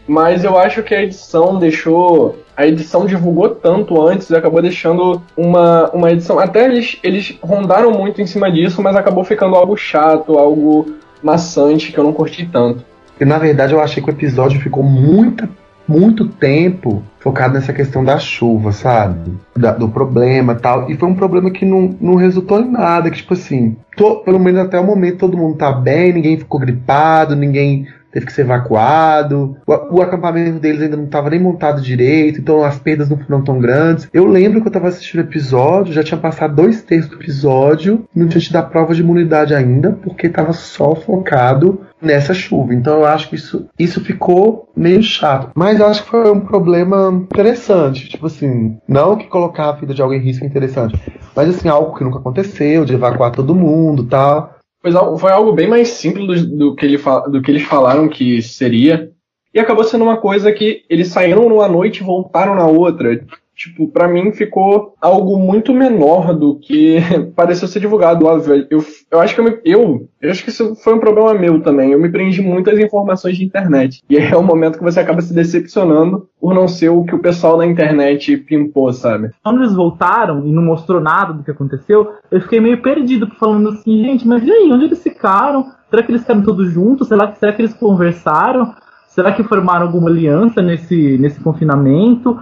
Mas 0.08 0.42
eu 0.42 0.58
acho 0.58 0.82
que 0.82 0.92
a 0.92 1.04
edição 1.04 1.56
deixou. 1.56 2.36
A 2.56 2.66
edição 2.66 3.06
divulgou 3.06 3.50
tanto 3.50 4.02
antes 4.02 4.28
e 4.28 4.34
acabou 4.34 4.60
deixando 4.60 5.22
uma, 5.36 5.88
uma 5.90 6.10
edição. 6.10 6.40
Até 6.40 6.64
eles, 6.64 6.98
eles 7.04 7.38
rondaram 7.40 7.92
muito 7.92 8.20
em 8.20 8.26
cima 8.26 8.50
disso, 8.50 8.82
mas 8.82 8.96
acabou 8.96 9.22
ficando 9.22 9.54
algo 9.54 9.76
chato, 9.76 10.36
algo 10.36 10.96
maçante 11.26 11.92
que 11.92 11.98
eu 11.98 12.04
não 12.04 12.12
curti 12.12 12.48
tanto. 12.50 12.84
E 13.20 13.24
na 13.24 13.38
verdade 13.38 13.72
eu 13.72 13.80
achei 13.80 14.02
que 14.02 14.08
o 14.08 14.12
episódio 14.12 14.60
ficou 14.60 14.82
muito, 14.82 15.48
muito 15.88 16.26
tempo 16.26 17.02
focado 17.18 17.54
nessa 17.54 17.72
questão 17.72 18.04
da 18.04 18.18
chuva, 18.18 18.72
sabe? 18.72 19.32
Da, 19.56 19.72
do 19.72 19.88
problema 19.88 20.54
tal. 20.54 20.90
E 20.90 20.96
foi 20.96 21.08
um 21.08 21.14
problema 21.14 21.50
que 21.50 21.64
não, 21.64 21.96
não 22.00 22.14
resultou 22.14 22.60
em 22.60 22.70
nada. 22.70 23.10
Que, 23.10 23.16
tipo 23.16 23.34
assim, 23.34 23.76
to, 23.96 24.16
pelo 24.24 24.38
menos 24.38 24.60
até 24.60 24.78
o 24.78 24.84
momento 24.84 25.18
todo 25.18 25.36
mundo 25.36 25.56
tá 25.56 25.72
bem, 25.72 26.12
ninguém 26.12 26.38
ficou 26.38 26.60
gripado, 26.60 27.34
ninguém 27.34 27.86
teve 28.16 28.24
que 28.24 28.32
ser 28.32 28.42
evacuado. 28.42 29.58
O, 29.66 29.96
o 29.96 30.02
acampamento 30.02 30.58
deles 30.58 30.80
ainda 30.80 30.96
não 30.96 31.04
estava 31.04 31.28
nem 31.28 31.38
montado 31.38 31.82
direito, 31.82 32.40
então 32.40 32.64
as 32.64 32.78
perdas 32.78 33.10
não 33.10 33.18
foram 33.18 33.44
tão 33.44 33.58
grandes. 33.58 34.08
Eu 34.10 34.24
lembro 34.24 34.62
que 34.62 34.66
eu 34.66 34.70
estava 34.70 34.88
assistindo 34.88 35.20
o 35.20 35.24
episódio, 35.24 35.92
já 35.92 36.02
tinha 36.02 36.18
passado 36.18 36.56
dois 36.56 36.82
terços 36.82 37.10
do 37.10 37.16
episódio, 37.16 38.06
não 38.14 38.26
tinha 38.26 38.40
tido 38.40 38.56
a 38.56 38.62
prova 38.62 38.94
de 38.94 39.02
imunidade 39.02 39.54
ainda, 39.54 39.92
porque 39.92 40.28
estava 40.28 40.54
só 40.54 40.94
focado 40.94 41.82
nessa 42.00 42.32
chuva. 42.32 42.72
Então 42.72 43.00
eu 43.00 43.06
acho 43.06 43.28
que 43.28 43.36
isso, 43.36 43.68
isso 43.78 44.00
ficou 44.00 44.70
meio 44.74 45.02
chato. 45.02 45.50
Mas 45.54 45.78
eu 45.78 45.86
acho 45.86 46.02
que 46.02 46.10
foi 46.10 46.30
um 46.30 46.40
problema 46.40 47.10
interessante. 47.10 48.08
Tipo 48.08 48.26
assim, 48.26 48.78
não 48.88 49.16
que 49.16 49.26
colocar 49.26 49.68
a 49.68 49.72
vida 49.72 49.92
de 49.92 50.00
alguém 50.00 50.20
em 50.20 50.24
risco 50.24 50.44
é 50.44 50.46
interessante, 50.46 50.98
mas 51.34 51.50
assim, 51.50 51.68
algo 51.68 51.94
que 51.94 52.04
nunca 52.04 52.18
aconteceu, 52.18 52.86
de 52.86 52.94
evacuar 52.94 53.30
todo 53.30 53.54
mundo 53.54 54.04
tal. 54.04 54.55
Foi, 54.92 55.18
foi 55.18 55.32
algo 55.32 55.52
bem 55.52 55.68
mais 55.68 55.88
simples 55.88 56.44
do, 56.44 56.56
do, 56.56 56.74
que 56.76 56.86
ele, 56.86 56.98
do 57.30 57.42
que 57.42 57.50
eles 57.50 57.62
falaram 57.62 58.08
que 58.08 58.40
seria. 58.40 59.10
E 59.52 59.58
acabou 59.58 59.84
sendo 59.84 60.04
uma 60.04 60.18
coisa 60.18 60.52
que 60.52 60.84
eles 60.88 61.08
saíram 61.08 61.48
numa 61.48 61.66
noite 61.66 62.00
e 62.00 62.04
voltaram 62.04 62.54
na 62.54 62.66
outra. 62.66 63.24
Tipo, 63.56 63.88
para 63.88 64.06
mim 64.06 64.32
ficou 64.32 64.94
algo 65.00 65.38
muito 65.38 65.72
menor 65.72 66.34
do 66.34 66.58
que 66.58 66.98
pareceu 67.34 67.66
ser 67.66 67.80
divulgado, 67.80 68.26
óbvio. 68.26 68.66
Eu, 68.70 68.84
eu 69.10 69.18
acho 69.18 69.34
que 69.34 69.40
eu, 69.40 69.44
me, 69.44 69.58
eu, 69.64 70.08
eu 70.20 70.30
acho 70.30 70.44
que 70.44 70.50
isso 70.50 70.76
foi 70.76 70.94
um 70.94 71.00
problema 71.00 71.32
meu 71.32 71.62
também. 71.62 71.90
Eu 71.90 71.98
me 71.98 72.10
prendi 72.10 72.42
muito 72.42 72.70
às 72.70 72.78
informações 72.78 73.36
de 73.36 73.44
internet. 73.44 74.02
E 74.10 74.18
é 74.18 74.36
o 74.36 74.42
momento 74.42 74.76
que 74.76 74.84
você 74.84 75.00
acaba 75.00 75.22
se 75.22 75.32
decepcionando 75.32 76.28
por 76.38 76.54
não 76.54 76.68
ser 76.68 76.90
o 76.90 77.04
que 77.04 77.14
o 77.14 77.18
pessoal 77.18 77.56
da 77.56 77.66
internet 77.66 78.36
pimpou, 78.36 78.92
sabe? 78.92 79.30
Quando 79.42 79.62
eles 79.62 79.74
voltaram 79.74 80.46
e 80.46 80.52
não 80.52 80.62
mostrou 80.62 81.00
nada 81.00 81.32
do 81.32 81.42
que 81.42 81.50
aconteceu, 81.50 82.12
eu 82.30 82.40
fiquei 82.42 82.60
meio 82.60 82.82
perdido 82.82 83.26
falando 83.40 83.70
assim, 83.70 84.04
gente, 84.04 84.28
mas 84.28 84.44
e 84.44 84.50
aí, 84.50 84.70
onde 84.70 84.84
eles 84.84 85.02
ficaram? 85.02 85.72
Será 85.88 86.02
que 86.02 86.10
eles 86.10 86.20
ficaram 86.20 86.42
todos 86.42 86.70
juntos? 86.70 87.08
Será 87.08 87.34
será 87.34 87.52
que 87.52 87.62
eles 87.62 87.72
conversaram? 87.72 88.74
Será 89.08 89.32
que 89.32 89.42
formaram 89.42 89.86
alguma 89.86 90.10
aliança 90.10 90.60
nesse, 90.60 91.16
nesse 91.16 91.40
confinamento? 91.40 92.38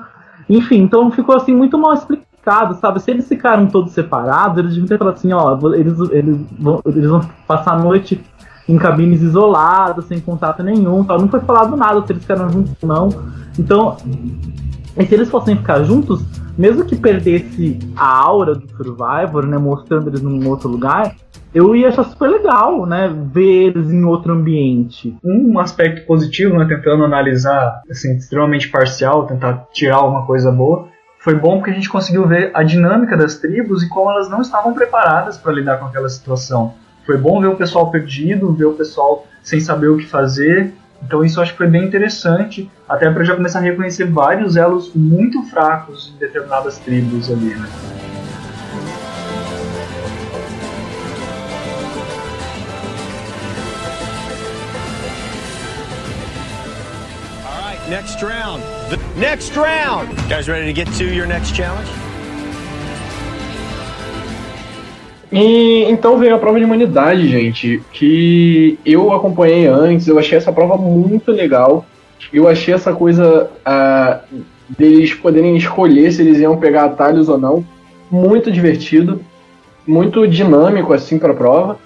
Enfim, 0.49 0.83
então 0.83 1.11
ficou 1.11 1.37
assim 1.37 1.55
muito 1.55 1.79
mal 1.79 1.95
explicado, 1.95 2.75
sabe? 2.77 3.01
Se 3.01 3.11
eles 3.11 3.27
ficaram 3.27 3.67
todos 3.67 3.93
separados, 3.93 4.59
eles 4.59 4.73
deviam 4.73 4.89
ter 4.89 4.99
falado 4.99 5.15
assim, 5.15 5.33
ó, 5.33 5.59
eles, 5.75 5.99
eles, 6.11 6.39
vão, 6.59 6.81
eles 6.87 7.09
vão 7.09 7.21
passar 7.47 7.75
a 7.75 7.79
noite 7.79 8.21
em 8.69 8.79
cabines 8.79 9.21
isoladas, 9.23 10.07
sem 10.07 10.21
contato 10.21 10.63
nenhum, 10.63 11.05
tal. 11.05 11.21
Não 11.21 11.29
foi 11.29 11.41
falado 11.41 11.77
nada 11.77 12.05
se 12.07 12.13
eles 12.13 12.23
ficaram 12.23 12.51
juntos 12.51 12.73
ou 12.83 12.89
não. 12.89 13.09
Então, 13.59 13.97
e 14.97 15.07
se 15.07 15.15
eles 15.15 15.31
fossem 15.31 15.57
ficar 15.57 15.83
juntos, 15.83 16.25
mesmo 16.57 16.85
que 16.85 16.97
perdesse 16.97 17.79
a 17.97 18.07
aura 18.07 18.55
do 18.55 18.69
Survivor, 18.77 19.47
né, 19.47 19.59
mostrando 19.59 20.09
eles 20.09 20.23
num 20.23 20.49
outro 20.49 20.69
lugar, 20.69 21.15
eu 21.53 21.75
ia 21.75 21.89
achar 21.89 22.05
super 22.05 22.29
legal, 22.29 22.85
né, 22.87 23.13
ver 23.33 23.69
eles 23.69 23.91
em 23.91 24.05
outro 24.05 24.33
ambiente. 24.33 25.17
Um 25.25 25.59
aspecto 25.59 26.07
positivo, 26.07 26.59
né, 26.59 26.65
tentando 26.67 27.05
analisar, 27.05 27.83
assim, 27.91 28.17
extremamente 28.17 28.69
parcial, 28.69 29.27
tentar 29.27 29.67
tirar 29.73 29.97
alguma 29.97 30.27
coisa 30.27 30.51
boa, 30.51 30.89
foi 31.25 31.35
bom 31.35 31.57
porque 31.57 31.71
a 31.71 31.75
gente 31.75 31.89
conseguiu 31.89 32.27
ver 32.27 32.51
a 32.53 32.63
dinâmica 32.63 33.17
das 33.17 33.37
tribos 33.37 33.83
e 33.83 33.89
como 33.89 34.11
elas 34.11 34.29
não 34.29 34.43
estavam 34.43 34.75
preparadas 34.75 35.39
para 35.39 35.53
lidar 35.53 35.79
com 35.79 35.87
aquela 35.87 36.09
situação. 36.09 36.75
Foi 37.07 37.17
bom 37.17 37.41
ver 37.41 37.49
o 37.49 37.57
pessoal 37.57 37.91
perdido, 37.91 38.53
ver 38.53 38.67
o 38.67 38.75
pessoal 38.75 39.27
sem 39.43 39.59
saber 39.59 39.89
o 39.89 39.97
que 39.97 40.07
fazer. 40.07 40.75
Então 41.07 41.25
isso 41.25 41.39
eu 41.39 41.43
acho 41.43 41.53
que 41.53 41.59
foi 41.59 41.69
bem 41.69 41.85
interessante, 41.85 42.71
até 42.89 43.11
para 43.11 43.25
já 43.25 43.37
começar 43.37 43.59
a 43.59 43.63
reconhecer 43.63 44.05
vários 44.07 44.57
elos 44.57 44.91
muito 44.95 45.43
fracos 45.45 46.13
em 46.15 46.19
determinadas 46.19 46.79
tribos 46.79 47.31
ali, 47.31 47.55
né? 47.55 47.69
Next 57.89 58.23
round. 58.23 58.63
The 58.89 58.99
next 59.15 59.55
round. 59.57 60.09
You 60.09 60.29
guys 60.29 60.49
ready 60.49 60.65
to 60.67 60.73
get 60.73 60.89
to 60.95 61.05
your 61.05 61.27
next 61.27 61.55
challenge? 61.55 61.89
E 65.35 65.83
então 65.91 66.17
veio 66.17 66.37
a 66.37 66.39
prova 66.39 66.61
de 66.61 66.65
humanidade, 66.65 67.29
gente, 67.29 67.83
que 67.93 68.79
eu 68.87 69.13
acompanhei 69.13 69.67
antes, 69.67 70.07
eu 70.07 70.17
achei 70.17 70.39
essa 70.39 70.53
prova 70.53 70.77
muito 70.77 71.33
legal. 71.33 71.85
Eu 72.33 72.47
achei 72.47 72.73
essa 72.73 72.93
coisa 72.93 73.51
uh, 73.67 74.45
deles 74.69 75.13
poderem 75.13 75.57
escolher 75.57 76.13
se 76.13 76.23
eles 76.23 76.39
iam 76.39 76.57
pegar 76.57 76.85
atalhos 76.85 77.29
ou 77.29 77.37
não 77.37 77.65
muito 78.09 78.49
divertido, 78.51 79.21
muito 79.85 80.27
dinâmico 80.29 80.93
assim 80.93 81.19
para 81.19 81.33
a 81.33 81.37
prova. 81.37 81.79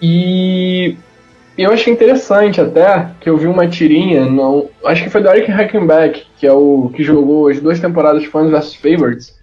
E 0.00 0.96
eu 1.58 1.70
achei 1.70 1.92
interessante 1.92 2.58
até 2.58 3.10
que 3.20 3.28
eu 3.28 3.36
vi 3.36 3.46
uma 3.46 3.68
tirinha, 3.68 4.24
não, 4.24 4.66
acho 4.82 5.02
que 5.02 5.10
foi 5.10 5.20
do 5.20 5.28
Eric 5.28 5.50
Hackenback, 5.50 6.24
que 6.38 6.46
é 6.46 6.52
o 6.52 6.90
que 6.94 7.04
jogou 7.04 7.48
as 7.48 7.60
duas 7.60 7.78
temporadas 7.80 8.24
Fans 8.24 8.50
vs 8.50 8.74
Favorites. 8.76 9.37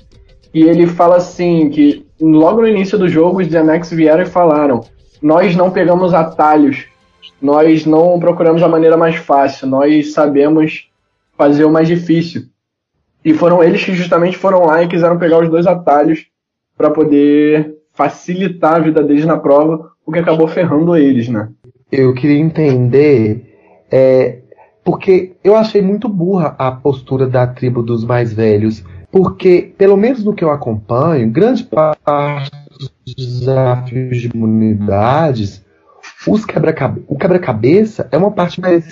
E 0.55 0.63
ele 0.63 0.87
fala 0.87 1.17
assim 1.17 1.69
que 1.69 2.07
logo 2.19 2.61
no 2.61 2.67
início 2.69 2.97
do 2.97 3.09
jogo 3.09 3.41
os 3.41 3.47
Genex 3.47 3.91
vieram 3.91 4.23
e 4.23 4.25
falaram: 4.25 4.79
"Nós 5.21 5.53
não 5.53 5.69
pegamos 5.69 6.13
atalhos, 6.13 6.85
nós 7.41 7.85
não 7.85 8.17
procuramos 8.17 8.63
a 8.63 8.69
maneira 8.69 8.95
mais 8.95 9.17
fácil, 9.17 9.67
nós 9.67 10.13
sabemos 10.13 10.89
fazer 11.37 11.65
o 11.65 11.71
mais 11.71 11.89
difícil". 11.89 12.43
E 13.23 13.33
foram 13.33 13.61
eles 13.61 13.83
que 13.83 13.93
justamente 13.93 14.37
foram 14.37 14.65
lá 14.65 14.81
e 14.81 14.87
quiseram 14.87 15.19
pegar 15.19 15.39
os 15.39 15.49
dois 15.49 15.67
atalhos 15.67 16.25
para 16.77 16.89
poder 16.89 17.75
facilitar 17.93 18.75
a 18.75 18.79
vida 18.79 19.03
deles 19.03 19.25
na 19.25 19.35
prova, 19.37 19.91
o 20.05 20.11
que 20.11 20.19
acabou 20.19 20.47
ferrando 20.47 20.95
eles, 20.95 21.27
né? 21.27 21.49
Eu 21.91 22.13
queria 22.13 22.39
entender, 22.39 23.57
é, 23.91 24.39
porque 24.85 25.35
eu 25.43 25.53
achei 25.53 25.81
muito 25.81 26.07
burra 26.07 26.55
a 26.57 26.71
postura 26.71 27.27
da 27.27 27.45
tribo 27.45 27.83
dos 27.83 28.05
mais 28.05 28.31
velhos, 28.31 28.85
porque, 29.15 29.73
pelo 29.77 29.95
menos 29.95 30.25
no 30.25 30.33
que 30.33 30.43
eu 30.43 30.51
acompanho, 30.51 31.31
grande 31.31 31.63
parte 31.63 32.51
dos 32.69 33.15
desafios 33.15 34.17
de 34.17 34.27
imunidades, 34.27 35.63
os 36.27 36.43
quebra 36.43 36.75
o 37.07 37.17
quebra-cabeça 37.17 38.09
é 38.11 38.17
uma 38.17 38.29
parte 38.29 38.59
mais 38.59 38.91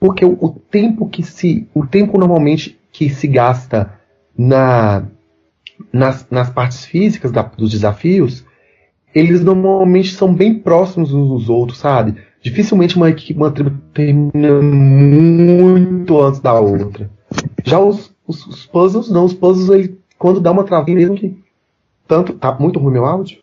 porque 0.00 0.24
o, 0.24 0.36
o, 0.40 0.50
tempo 0.50 1.08
que 1.08 1.22
se, 1.22 1.68
o 1.72 1.86
tempo 1.86 2.18
normalmente 2.18 2.76
que 2.90 3.08
se 3.08 3.28
gasta 3.28 3.92
na, 4.36 5.04
nas, 5.92 6.26
nas 6.28 6.50
partes 6.50 6.84
físicas 6.84 7.30
da, 7.30 7.42
dos 7.42 7.70
desafios 7.70 8.44
eles 9.14 9.40
normalmente 9.40 10.14
são 10.14 10.34
bem 10.34 10.52
próximos 10.58 11.14
uns 11.14 11.28
dos 11.28 11.48
outros, 11.48 11.78
sabe? 11.78 12.16
Dificilmente 12.42 12.96
uma 12.96 13.08
equipe, 13.08 13.38
uma 13.38 13.52
tribo 13.52 13.70
termina 13.92 14.60
muito 14.60 16.20
antes 16.20 16.40
da 16.40 16.58
outra. 16.58 17.08
Já 17.64 17.78
os, 17.78 18.13
os, 18.26 18.46
os 18.46 18.66
puzzles, 18.66 19.10
não. 19.10 19.24
Os 19.24 19.34
puzzles, 19.34 19.68
ele, 19.68 19.98
quando 20.18 20.40
dá 20.40 20.50
uma 20.50 20.64
travinha, 20.64 20.98
mesmo 20.98 21.16
que. 21.16 21.36
Tanto. 22.06 22.34
Tá 22.34 22.52
muito 22.58 22.78
ruim 22.78 22.92
meu 22.92 23.04
áudio? 23.04 23.38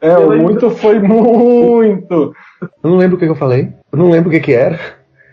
É, 0.00 0.16
o 0.16 0.36
muito 0.36 0.70
foi 0.70 0.98
muito! 1.00 2.34
Eu 2.82 2.90
não 2.90 2.96
lembro 2.96 3.16
o 3.16 3.18
que, 3.18 3.26
que 3.26 3.32
eu 3.32 3.36
falei. 3.36 3.72
Eu 3.90 3.98
não 3.98 4.10
lembro 4.10 4.28
o 4.28 4.32
que, 4.32 4.40
que 4.40 4.52
era. 4.52 4.78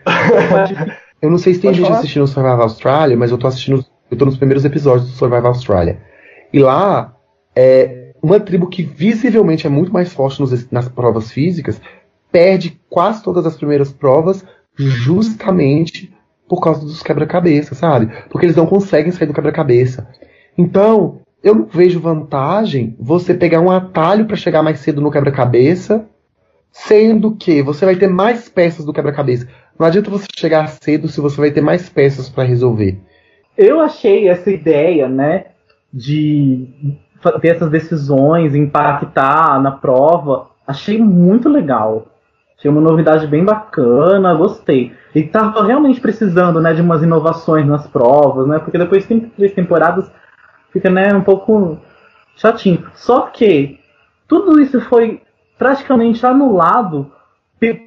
eu 1.22 1.30
não 1.30 1.38
sei 1.38 1.54
se 1.54 1.60
tem 1.60 1.68
Pode 1.68 1.78
gente 1.78 1.86
falar? 1.86 1.98
assistindo 1.98 2.22
o 2.22 2.26
Survival 2.26 2.62
Australia, 2.62 3.16
mas 3.16 3.30
eu 3.30 3.38
tô 3.38 3.46
assistindo. 3.46 3.84
Eu 4.10 4.16
tô 4.16 4.24
nos 4.24 4.36
primeiros 4.36 4.64
episódios 4.64 5.08
do 5.08 5.16
Survival 5.16 5.46
Australia. 5.46 5.98
E 6.52 6.58
lá, 6.58 7.16
é, 7.54 8.12
uma 8.22 8.40
tribo 8.40 8.68
que 8.68 8.82
visivelmente 8.82 9.66
é 9.66 9.70
muito 9.70 9.92
mais 9.92 10.12
forte 10.12 10.40
nos, 10.40 10.70
nas 10.70 10.88
provas 10.88 11.30
físicas 11.30 11.80
perde 12.30 12.80
quase 12.88 13.22
todas 13.22 13.46
as 13.46 13.56
primeiras 13.56 13.92
provas 13.92 14.44
justamente 14.76 16.13
por 16.54 16.60
causa 16.60 16.80
dos 16.80 17.02
quebra-cabeça, 17.02 17.74
sabe? 17.74 18.10
Porque 18.30 18.46
eles 18.46 18.56
não 18.56 18.66
conseguem 18.66 19.10
sair 19.10 19.26
do 19.26 19.34
quebra-cabeça. 19.34 20.08
Então, 20.56 21.20
eu 21.42 21.54
não 21.54 21.66
vejo 21.66 21.98
vantagem 21.98 22.96
você 22.98 23.34
pegar 23.34 23.60
um 23.60 23.70
atalho 23.70 24.24
para 24.24 24.36
chegar 24.36 24.62
mais 24.62 24.78
cedo 24.78 25.00
no 25.00 25.10
quebra-cabeça, 25.10 26.06
sendo 26.70 27.34
que 27.34 27.60
você 27.60 27.84
vai 27.84 27.96
ter 27.96 28.08
mais 28.08 28.48
peças 28.48 28.84
do 28.84 28.92
quebra-cabeça. 28.92 29.48
Não 29.78 29.86
adianta 29.86 30.10
você 30.10 30.26
chegar 30.36 30.68
cedo 30.68 31.08
se 31.08 31.20
você 31.20 31.40
vai 31.40 31.50
ter 31.50 31.60
mais 31.60 31.88
peças 31.88 32.28
para 32.28 32.44
resolver. 32.44 33.00
Eu 33.58 33.80
achei 33.80 34.28
essa 34.28 34.50
ideia, 34.50 35.08
né, 35.08 35.46
de 35.92 36.68
ter 37.40 37.48
essas 37.48 37.70
decisões, 37.70 38.54
impactar 38.54 39.60
na 39.60 39.72
prova, 39.72 40.50
achei 40.64 40.98
muito 40.98 41.48
legal. 41.48 42.06
Achei 42.56 42.70
uma 42.70 42.80
novidade 42.80 43.26
bem 43.26 43.44
bacana, 43.44 44.34
gostei. 44.34 44.92
E 45.14 45.22
tava 45.22 45.64
realmente 45.64 46.00
precisando, 46.00 46.60
né, 46.60 46.74
de 46.74 46.82
umas 46.82 47.02
inovações 47.02 47.66
nas 47.66 47.86
provas, 47.86 48.48
né? 48.48 48.58
Porque 48.58 48.76
depois 48.76 49.06
de 49.06 49.20
três 49.20 49.52
temporadas 49.52 50.10
fica, 50.72 50.90
né, 50.90 51.14
um 51.14 51.22
pouco 51.22 51.78
chatinho. 52.36 52.84
Só 52.94 53.22
que 53.22 53.78
tudo 54.26 54.60
isso 54.60 54.80
foi 54.80 55.22
praticamente 55.56 56.26
anulado 56.26 57.12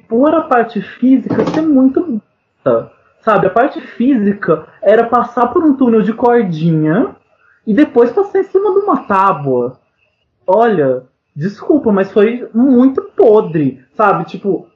por 0.08 0.34
a 0.34 0.40
parte 0.42 0.80
física 0.80 1.44
ser 1.46 1.62
muito 1.62 2.00
bonita. 2.00 2.92
Sabe, 3.20 3.46
a 3.46 3.50
parte 3.50 3.80
física 3.80 4.66
era 4.80 5.06
passar 5.06 5.48
por 5.48 5.62
um 5.62 5.76
túnel 5.76 6.02
de 6.02 6.14
cordinha 6.14 7.14
e 7.66 7.74
depois 7.74 8.10
passei 8.10 8.40
em 8.40 8.44
cima 8.44 8.72
de 8.72 8.78
uma 8.78 9.04
tábua. 9.04 9.78
Olha, 10.46 11.02
desculpa, 11.36 11.92
mas 11.92 12.10
foi 12.10 12.48
muito 12.54 13.02
podre, 13.14 13.84
sabe? 13.94 14.24
Tipo, 14.24 14.68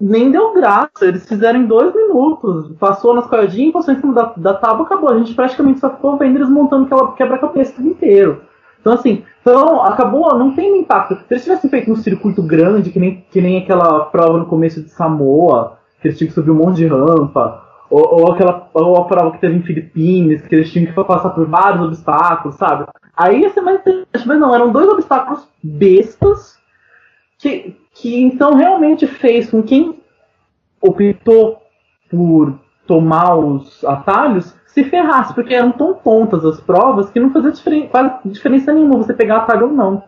nem 0.00 0.30
deu 0.30 0.54
graça. 0.54 1.04
Eles 1.04 1.28
fizeram 1.28 1.60
em 1.60 1.66
dois 1.66 1.94
minutos. 1.94 2.72
Passou 2.78 3.14
nas 3.14 3.26
cordinhas, 3.26 3.72
passou 3.72 3.94
em 3.94 4.00
cima 4.00 4.14
da, 4.14 4.32
da 4.36 4.54
tábua, 4.54 4.86
acabou. 4.86 5.10
A 5.10 5.18
gente 5.18 5.34
praticamente 5.34 5.80
só 5.80 5.90
ficou 5.90 6.16
vendo 6.16 6.36
eles 6.36 6.48
montando 6.48 6.86
aquela 6.86 7.12
quebra-cabeça 7.12 7.80
inteiro. 7.82 8.42
Então, 8.80 8.94
assim, 8.94 9.22
então, 9.42 9.82
acabou, 9.82 10.38
não 10.38 10.54
tem 10.54 10.80
impacto. 10.80 11.14
Se 11.14 11.24
eles 11.30 11.44
tivessem 11.44 11.70
feito 11.70 11.92
um 11.92 11.96
circuito 11.96 12.42
grande, 12.42 12.90
que 12.90 12.98
nem, 12.98 13.24
que 13.30 13.40
nem 13.40 13.58
aquela 13.58 14.06
prova 14.06 14.38
no 14.38 14.46
começo 14.46 14.82
de 14.82 14.90
Samoa, 14.90 15.78
que 16.00 16.08
eles 16.08 16.18
tinham 16.18 16.28
que 16.28 16.34
subir 16.34 16.50
um 16.50 16.54
monte 16.54 16.76
de 16.76 16.86
rampa, 16.86 17.62
ou, 17.90 18.20
ou, 18.20 18.32
aquela 18.32 18.68
ou 18.72 18.96
a 18.96 19.04
prova 19.04 19.32
que 19.32 19.40
teve 19.40 19.56
em 19.56 19.62
Filipinas, 19.62 20.42
que 20.42 20.54
eles 20.54 20.70
tinham 20.70 20.86
que 20.86 21.04
passar 21.04 21.30
por 21.30 21.46
vários 21.46 21.82
obstáculos, 21.82 22.56
sabe? 22.56 22.86
Aí 23.16 23.40
ia 23.40 23.50
ser 23.50 23.60
mais 23.60 23.80
interessante, 23.80 24.26
mas 24.26 24.38
não, 24.38 24.54
eram 24.54 24.72
dois 24.72 24.88
obstáculos 24.88 25.46
bestas 25.62 26.58
que, 27.38 27.76
que 28.00 28.22
então 28.22 28.54
realmente 28.54 29.06
fez 29.06 29.50
com 29.50 29.62
quem 29.62 30.00
optou 30.80 31.60
por 32.10 32.58
tomar 32.86 33.36
os 33.36 33.84
atalhos 33.84 34.56
se 34.66 34.84
ferrasse, 34.84 35.34
porque 35.34 35.54
eram 35.54 35.72
tão 35.72 35.94
tontas 35.94 36.44
as 36.44 36.60
provas 36.60 37.10
que 37.10 37.20
não 37.20 37.30
fazia 37.30 37.52
diferen 37.52 37.88
quase 37.88 38.14
diferença 38.24 38.72
nenhuma 38.72 38.98
você 38.98 39.12
pegar 39.12 39.38
atalho 39.38 39.66
ou 39.66 39.72
não. 39.72 40.02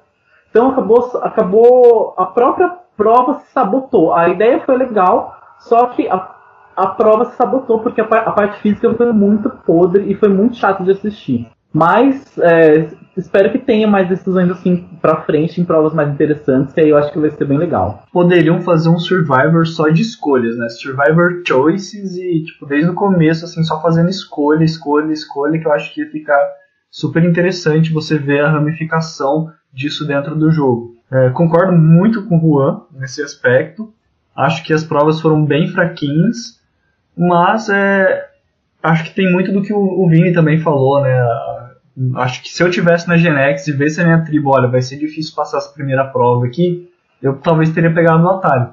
Então 0.51 0.71
acabou, 0.71 1.21
acabou 1.23 2.15
a 2.17 2.27
própria 2.27 2.79
prova 2.97 3.41
se 3.41 3.53
sabotou. 3.53 4.15
A 4.15 4.29
ideia 4.29 4.61
foi 4.61 4.77
legal, 4.77 5.37
só 5.59 5.87
que 5.89 6.09
a, 6.09 6.31
a 6.77 6.87
prova 6.89 7.27
se 7.27 7.37
sabotou 7.37 7.81
porque 7.81 8.01
a, 8.01 8.05
a 8.05 8.33
parte 8.33 8.61
física 8.61 8.93
foi 8.95 9.13
muito 9.13 9.51
podre 9.51 10.11
e 10.11 10.15
foi 10.15 10.29
muito 10.29 10.57
chato 10.57 10.85
de 10.85 10.93
assistir. 10.93 11.51
Mas 11.73 12.37
é, 12.39 12.89
espero 13.17 13.51
que 13.51 13.59
tenha 13.59 13.87
mais 13.87 14.09
decisões 14.09 14.51
assim 14.51 14.89
pra 15.01 15.23
frente 15.23 15.61
em 15.61 15.65
provas 15.65 15.95
mais 15.95 16.11
interessantes, 16.11 16.75
que 16.75 16.81
aí 16.81 16.91
eu 16.91 16.97
acho 16.97 17.13
que 17.13 17.19
vai 17.19 17.31
ser 17.31 17.47
bem 17.47 17.59
legal. 17.59 18.05
Poderiam 18.13 18.61
fazer 18.61 18.89
um 18.89 18.99
Survivor 18.99 19.67
só 19.67 19.89
de 19.89 20.03
escolhas, 20.03 20.57
né? 20.57 20.69
Survivor 20.69 21.43
Choices 21.47 22.17
e, 22.17 22.45
tipo, 22.45 22.67
desde 22.67 22.91
o 22.91 22.95
começo, 22.95 23.45
assim, 23.45 23.63
só 23.63 23.81
fazendo 23.81 24.11
escolha, 24.11 24.65
escolha, 24.65 25.13
escolha, 25.13 25.59
que 25.59 25.67
eu 25.67 25.73
acho 25.73 25.95
que 25.95 26.03
ia 26.03 26.11
ficar 26.11 26.41
super 26.91 27.25
interessante 27.25 27.93
você 27.93 28.19
ver 28.19 28.41
a 28.41 28.51
ramificação 28.51 29.51
disso 29.73 30.07
dentro 30.07 30.37
do 30.37 30.51
jogo. 30.51 30.95
É, 31.11 31.31
concordo 31.31 31.73
muito 31.73 32.27
com 32.27 32.37
o 32.37 32.41
Juan 32.41 32.83
nesse 32.93 33.23
aspecto. 33.23 33.93
Acho 34.37 34.63
que 34.65 34.73
as 34.73 34.85
provas 34.85 35.21
foram 35.21 35.45
bem 35.45 35.69
fraquinhas, 35.69 36.61
mas 37.17 37.69
é, 37.69 38.31
acho 38.83 39.05
que 39.05 39.15
tem 39.15 39.31
muito 39.31 39.53
do 39.53 39.63
que 39.63 39.73
o, 39.73 39.79
o 39.79 40.09
Vini 40.09 40.33
também 40.33 40.61
falou, 40.61 41.03
né? 41.03 41.23
Acho 42.17 42.43
que 42.43 42.49
se 42.49 42.63
eu 42.63 42.71
tivesse 42.71 43.07
na 43.07 43.17
Genex 43.17 43.67
e 43.69 43.73
visse 43.73 44.01
a 44.01 44.05
minha 44.05 44.25
tribo, 44.25 44.51
olha, 44.51 44.69
vai 44.69 44.81
ser 44.81 44.99
difícil 44.99 45.35
passar 45.35 45.59
essa 45.59 45.73
primeira 45.73 46.05
prova 46.05 46.47
aqui, 46.47 46.91
eu 47.21 47.37
talvez 47.39 47.71
teria 47.71 47.93
pegado 47.93 48.23
no 48.23 48.31
atalho. 48.31 48.71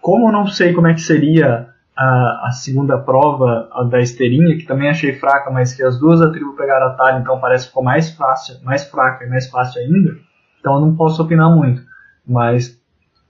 Como 0.00 0.28
eu 0.28 0.32
não 0.32 0.46
sei 0.46 0.72
como 0.72 0.86
é 0.86 0.94
que 0.94 1.00
seria 1.00 1.68
a, 1.96 2.46
a 2.46 2.50
segunda 2.52 2.98
prova, 2.98 3.68
a 3.72 3.82
da 3.82 4.00
esteirinha, 4.00 4.56
que 4.56 4.64
também 4.64 4.88
achei 4.88 5.14
fraca, 5.18 5.50
mas 5.50 5.74
que 5.74 5.82
as 5.82 5.98
duas 5.98 6.20
da 6.20 6.30
tribo 6.30 6.54
pegaram 6.54 6.86
atalho, 6.86 7.20
então 7.20 7.40
parece 7.40 7.64
que 7.64 7.70
ficou 7.70 7.82
mais 7.82 8.10
fácil, 8.10 8.56
mais 8.62 8.84
fraca 8.84 9.24
e 9.24 9.28
mais 9.28 9.48
fácil 9.48 9.82
ainda, 9.82 10.16
então 10.60 10.74
eu 10.74 10.80
não 10.80 10.94
posso 10.94 11.22
opinar 11.22 11.50
muito. 11.50 11.82
Mas, 12.26 12.80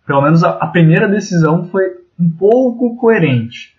pelo 0.07 0.21
menos 0.21 0.45
a, 0.45 0.51
a 0.51 0.67
primeira 0.67 1.09
decisão 1.09 1.69
foi 1.69 1.85
um 2.21 2.31
pouco 2.31 2.97
coerente. 2.97 3.75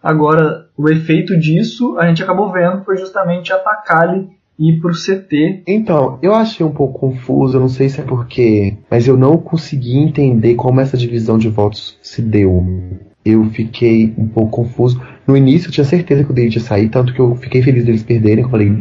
Agora, 0.00 0.68
o 0.76 0.88
efeito 0.88 1.36
disso, 1.38 1.98
a 1.98 2.06
gente 2.06 2.22
acabou 2.22 2.52
vendo, 2.52 2.84
foi 2.84 2.96
justamente 2.96 3.52
atacar 3.52 4.02
ali 4.02 4.35
ir 4.58 4.80
pro 4.80 4.92
CT. 4.92 5.62
Então, 5.66 6.18
eu 6.22 6.34
achei 6.34 6.64
um 6.64 6.70
pouco 6.70 6.98
confuso, 6.98 7.56
eu 7.56 7.60
não 7.60 7.68
sei 7.68 7.88
se 7.88 8.00
é 8.00 8.04
porque, 8.04 8.76
mas 8.90 9.06
eu 9.06 9.16
não 9.16 9.36
consegui 9.36 9.98
entender 9.98 10.54
como 10.54 10.80
essa 10.80 10.96
divisão 10.96 11.38
de 11.38 11.48
votos 11.48 11.98
se 12.02 12.22
deu. 12.22 12.64
Eu 13.24 13.44
fiquei 13.50 14.14
um 14.16 14.28
pouco 14.28 14.62
confuso. 14.62 15.00
No 15.26 15.36
início 15.36 15.68
eu 15.68 15.72
tinha 15.72 15.84
certeza 15.84 16.24
que 16.24 16.30
o 16.30 16.34
David 16.34 16.56
ia 16.58 16.62
sair, 16.62 16.88
tanto 16.88 17.12
que 17.12 17.20
eu 17.20 17.34
fiquei 17.34 17.62
feliz 17.62 17.84
deles 17.84 18.02
perderem. 18.02 18.44
Eu 18.44 18.50
falei, 18.50 18.72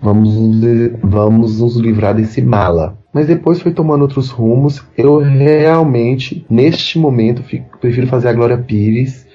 vamos, 0.00 0.36
vamos 1.02 1.60
nos 1.60 1.76
livrar 1.76 2.14
desse 2.14 2.40
mala. 2.40 2.96
Mas 3.12 3.26
depois 3.26 3.60
foi 3.60 3.72
tomando 3.72 4.02
outros 4.02 4.30
rumos. 4.30 4.84
Eu 4.96 5.18
realmente, 5.18 6.46
neste 6.48 6.98
momento, 6.98 7.42
fico, 7.42 7.78
prefiro 7.78 8.06
fazer 8.06 8.28
a 8.28 8.32
Glória 8.32 8.58
Pires 8.58 9.26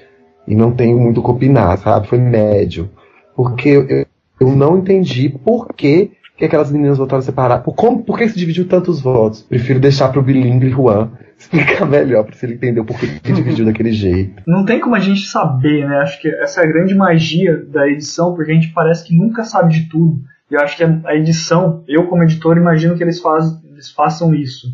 e 0.48 0.56
não 0.56 0.72
tenho 0.72 0.98
muito 0.98 1.20
o 1.20 1.24
que 1.24 1.32
opinar, 1.32 1.78
sabe? 1.78 2.08
Foi 2.08 2.18
médio. 2.18 2.90
Porque 3.36 3.70
eu, 3.70 4.03
não 4.56 4.78
entendi 4.78 5.30
por 5.30 5.68
que, 5.74 6.12
que 6.38 6.46
aquelas 6.46 6.72
meninas 6.72 6.98
votaram 6.98 7.22
separadas. 7.22 7.64
Por, 7.64 7.74
como, 7.74 8.04
por 8.04 8.18
que 8.18 8.28
se 8.28 8.38
dividiu 8.38 8.68
tantos 8.68 9.02
votos? 9.02 9.42
Prefiro 9.42 9.80
deixar 9.80 10.10
pro 10.10 10.22
Bilingue 10.22 10.70
Juan 10.70 11.12
explicar 11.38 11.86
melhor 11.86 12.24
para 12.24 12.36
ele 12.44 12.54
entender 12.54 12.80
o 12.80 12.86
porquê 12.86 13.08
que 13.22 13.34
dividiu 13.34 13.66
daquele 13.66 13.92
jeito. 13.94 14.44
Não 14.48 14.66
tem 14.66 14.80
como 14.80 14.96
a 14.96 15.00
gente 15.00 15.26
saber, 15.28 15.88
né? 15.88 15.98
Acho 15.98 16.22
que 16.22 16.28
essa 16.28 16.62
é 16.62 16.64
a 16.64 16.68
grande 16.68 16.96
magia 16.96 17.64
da 17.68 17.88
edição, 17.88 18.34
porque 18.34 18.52
a 18.52 18.56
gente 18.56 18.74
parece 18.74 19.06
que 19.06 19.16
nunca 19.16 19.44
sabe 19.44 19.74
de 19.74 19.90
tudo. 19.90 20.20
E 20.50 20.56
eu 20.56 20.62
acho 20.62 20.78
que 20.78 20.84
a 20.84 21.16
edição, 21.16 21.84
eu 21.88 22.08
como 22.08 22.24
editor, 22.24 22.58
imagino 22.58 22.96
que 22.96 23.04
eles, 23.04 23.20
faz, 23.20 23.46
eles 23.72 23.92
façam 23.92 24.34
isso. 24.34 24.68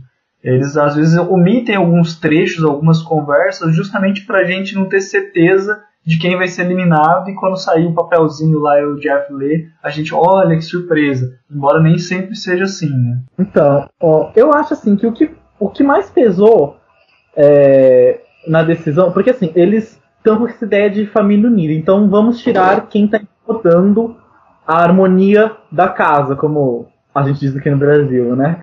Eles 0.43 0.77
às 0.77 0.95
vezes 0.95 1.17
omitem 1.17 1.75
alguns 1.75 2.17
trechos, 2.17 2.63
algumas 2.63 3.01
conversas, 3.01 3.75
justamente 3.75 4.25
para 4.25 4.39
a 4.39 4.43
gente 4.45 4.75
não 4.75 4.85
ter 4.85 5.01
certeza 5.01 5.81
de 6.05 6.17
quem 6.17 6.37
vai 6.37 6.47
ser 6.47 6.63
eliminado 6.63 7.29
e 7.29 7.35
quando 7.35 7.57
sair 7.57 7.85
o 7.85 7.93
papelzinho 7.93 8.59
lá 8.59 8.79
e 8.79 8.85
o 8.85 8.95
Jeff 8.95 9.31
lê, 9.31 9.67
a 9.83 9.89
gente 9.89 10.13
olha 10.13 10.55
que 10.55 10.61
surpresa. 10.61 11.37
Embora 11.49 11.81
nem 11.81 11.97
sempre 11.97 12.35
seja 12.35 12.63
assim, 12.63 12.89
né? 12.89 13.19
Então, 13.37 13.87
ó, 14.01 14.31
eu 14.35 14.51
acho 14.53 14.73
assim 14.73 14.95
que 14.95 15.05
o 15.05 15.11
que, 15.11 15.29
o 15.59 15.69
que 15.69 15.83
mais 15.83 16.09
pesou 16.09 16.77
é, 17.35 18.21
na 18.47 18.63
decisão, 18.63 19.11
porque 19.11 19.29
assim, 19.29 19.51
eles 19.55 20.01
estão 20.17 20.37
com 20.37 20.47
essa 20.47 20.65
ideia 20.65 20.89
de 20.89 21.05
família 21.05 21.47
unida, 21.47 21.73
então 21.73 22.09
vamos 22.09 22.41
tirar 22.41 22.87
quem 22.87 23.05
está 23.05 23.19
incomodando 23.19 24.17
a 24.67 24.83
harmonia 24.83 25.51
da 25.71 25.87
casa, 25.87 26.35
como 26.35 26.87
a 27.13 27.23
gente 27.23 27.39
diz 27.39 27.55
aqui 27.55 27.69
no 27.69 27.77
Brasil, 27.77 28.35
né? 28.35 28.61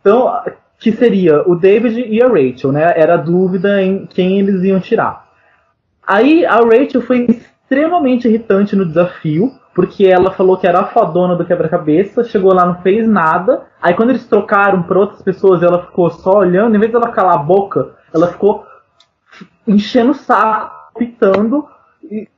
Então, 0.00 0.32
que 0.78 0.92
seria 0.92 1.42
o 1.48 1.54
David 1.54 2.06
e 2.08 2.22
a 2.22 2.28
Rachel, 2.28 2.72
né? 2.72 2.92
Era 2.96 3.14
a 3.14 3.18
dúvida 3.18 3.82
em 3.82 4.06
quem 4.06 4.38
eles 4.38 4.62
iam 4.62 4.80
tirar. 4.80 5.27
Aí 6.08 6.46
a 6.46 6.56
Rachel 6.56 7.02
foi 7.02 7.26
extremamente 7.26 8.26
irritante 8.26 8.74
no 8.74 8.86
desafio, 8.86 9.52
porque 9.74 10.06
ela 10.06 10.30
falou 10.30 10.56
que 10.56 10.66
era 10.66 10.80
a 10.80 10.86
fodona 10.86 11.36
do 11.36 11.44
quebra-cabeça, 11.44 12.24
chegou 12.24 12.54
lá, 12.54 12.64
não 12.64 12.80
fez 12.80 13.06
nada. 13.06 13.66
Aí 13.80 13.92
quando 13.92 14.08
eles 14.08 14.26
trocaram 14.26 14.82
para 14.82 14.98
outras 14.98 15.20
pessoas, 15.20 15.62
ela 15.62 15.84
ficou 15.84 16.08
só 16.08 16.38
olhando, 16.38 16.74
em 16.74 16.78
vez 16.80 16.90
dela 16.90 17.12
calar 17.12 17.34
a 17.34 17.42
boca, 17.42 17.90
ela 18.12 18.28
ficou 18.28 18.64
enchendo 19.66 20.12
o 20.12 20.14
saco, 20.14 20.98
pitando. 20.98 21.68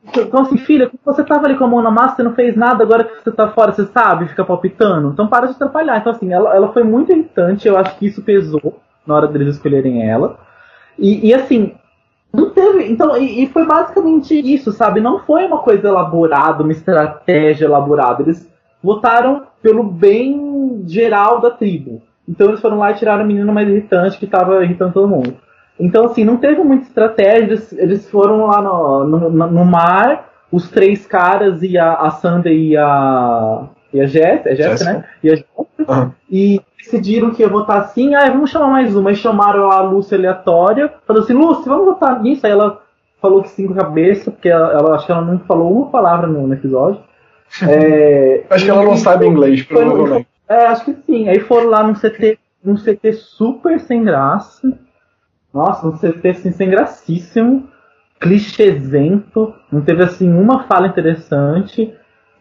Então 0.05 0.41
assim, 0.41 0.59
filha, 0.59 0.91
você 1.05 1.23
tava 1.23 1.47
ali 1.47 1.57
com 1.57 1.64
a 1.64 1.68
mão 1.68 1.81
na 1.81 1.93
massa, 1.93 2.16
você 2.16 2.23
não 2.25 2.35
fez 2.35 2.57
nada, 2.57 2.83
agora 2.83 3.05
que 3.05 3.23
você 3.23 3.31
tá 3.31 3.53
fora, 3.53 3.71
você 3.71 3.87
sabe, 3.87 4.27
fica 4.27 4.45
palpitando. 4.45 5.11
Então 5.11 5.29
para 5.29 5.47
de 5.47 5.53
atrapalhar. 5.53 5.97
Então 5.99 6.11
assim, 6.11 6.33
ela, 6.33 6.57
ela 6.57 6.73
foi 6.73 6.83
muito 6.83 7.12
irritante, 7.12 7.68
eu 7.68 7.79
acho 7.79 7.97
que 7.97 8.07
isso 8.07 8.21
pesou 8.21 8.81
na 9.07 9.14
hora 9.14 9.29
deles 9.29 9.55
escolherem 9.55 10.11
ela. 10.11 10.41
E, 10.99 11.29
e 11.29 11.33
assim, 11.33 11.77
não 12.33 12.51
teve. 12.51 12.85
Então, 12.91 13.16
e, 13.16 13.45
e, 13.45 13.47
foi 13.49 13.66
basicamente 13.66 14.35
isso, 14.35 14.72
sabe? 14.72 15.01
Não 15.01 15.20
foi 15.20 15.45
uma 15.45 15.59
coisa 15.59 15.89
elaborada, 15.89 16.62
uma 16.62 16.72
estratégia 16.72 17.64
elaborada. 17.64 18.22
Eles 18.22 18.49
votaram 18.83 19.47
pelo 19.62 19.83
bem 19.83 20.85
geral 20.87 21.41
da 21.41 21.51
tribo. 21.51 22.03
Então 22.28 22.49
eles 22.49 22.61
foram 22.61 22.78
lá 22.78 22.93
e 22.93 22.95
tiraram 22.95 23.24
a 23.24 23.26
menina 23.26 23.53
mais 23.53 23.68
irritante 23.68 24.18
que 24.18 24.24
estava 24.24 24.64
irritando 24.64 24.93
todo 24.93 25.09
mundo. 25.09 25.37
Então, 25.78 26.05
assim, 26.05 26.24
não 26.24 26.37
teve 26.37 26.62
muita 26.62 26.85
estratégia. 26.85 27.45
Eles, 27.45 27.72
eles 27.72 28.11
foram 28.11 28.47
lá 28.47 28.61
no, 28.61 29.05
no, 29.05 29.31
no, 29.31 29.64
mar, 29.64 30.28
os 30.53 30.70
três 30.70 31.07
caras 31.07 31.62
e 31.62 31.78
a, 31.78 31.95
a 31.95 32.11
Sandy 32.11 32.51
e 32.51 32.76
a. 32.76 33.64
E 33.93 34.01
a 34.01 34.07
Jess, 34.07 34.47
é 34.47 34.55
Jess, 34.55 34.85
né? 34.85 35.05
E 35.20 35.31
a 35.31 35.35
Jess, 35.35 35.47
uhum. 35.57 36.12
E 36.31 36.61
decidiram 36.91 37.30
que 37.30 37.43
ia 37.43 37.49
votar 37.49 37.78
assim, 37.78 38.14
ah, 38.14 38.28
vamos 38.28 38.51
chamar 38.51 38.68
mais 38.68 38.95
uma. 38.97 39.12
E 39.12 39.16
chamaram 39.16 39.70
a 39.70 39.80
Lúcia 39.80 40.18
aleatória, 40.18 40.93
falou 41.07 41.22
assim, 41.22 41.32
Lúcia, 41.32 41.64
vamos 41.70 41.86
votar 41.86 42.20
nisso. 42.20 42.45
Aí 42.45 42.53
ela 42.53 42.82
falou 43.22 43.43
que 43.43 43.51
cinco 43.51 43.74
cabeças, 43.74 44.32
porque 44.32 44.49
ela, 44.49 44.72
ela 44.72 44.95
acho 44.95 45.07
que 45.07 45.12
ela 45.12 45.22
não 45.22 45.38
falou 45.41 45.72
uma 45.72 45.91
palavra 45.91 46.26
no, 46.26 46.47
no 46.47 46.55
episódio. 46.55 47.01
É, 47.68 48.45
acho 48.49 48.64
que 48.64 48.70
ela 48.70 48.84
não 48.84 48.97
sabe 48.97 49.26
inglês, 49.26 49.64
provavelmente. 49.64 50.28
É, 50.49 50.66
acho 50.66 50.84
que 50.84 50.97
sim. 51.05 51.28
Aí 51.28 51.41
foram 51.41 51.68
lá 51.68 51.82
num 51.82 51.95
CT, 51.95 52.38
num 52.62 52.76
CT 52.76 53.12
super 53.12 53.80
sem 53.80 54.05
graça. 54.05 54.72
Nossa, 55.53 55.88
um 55.88 55.99
CT 55.99 56.28
assim, 56.28 56.53
sem 56.53 56.70
gracíssimo, 56.70 57.68
clichêzento, 58.20 59.53
não 59.70 59.80
teve 59.80 60.05
assim 60.05 60.32
uma 60.32 60.62
fala 60.62 60.86
interessante. 60.86 61.93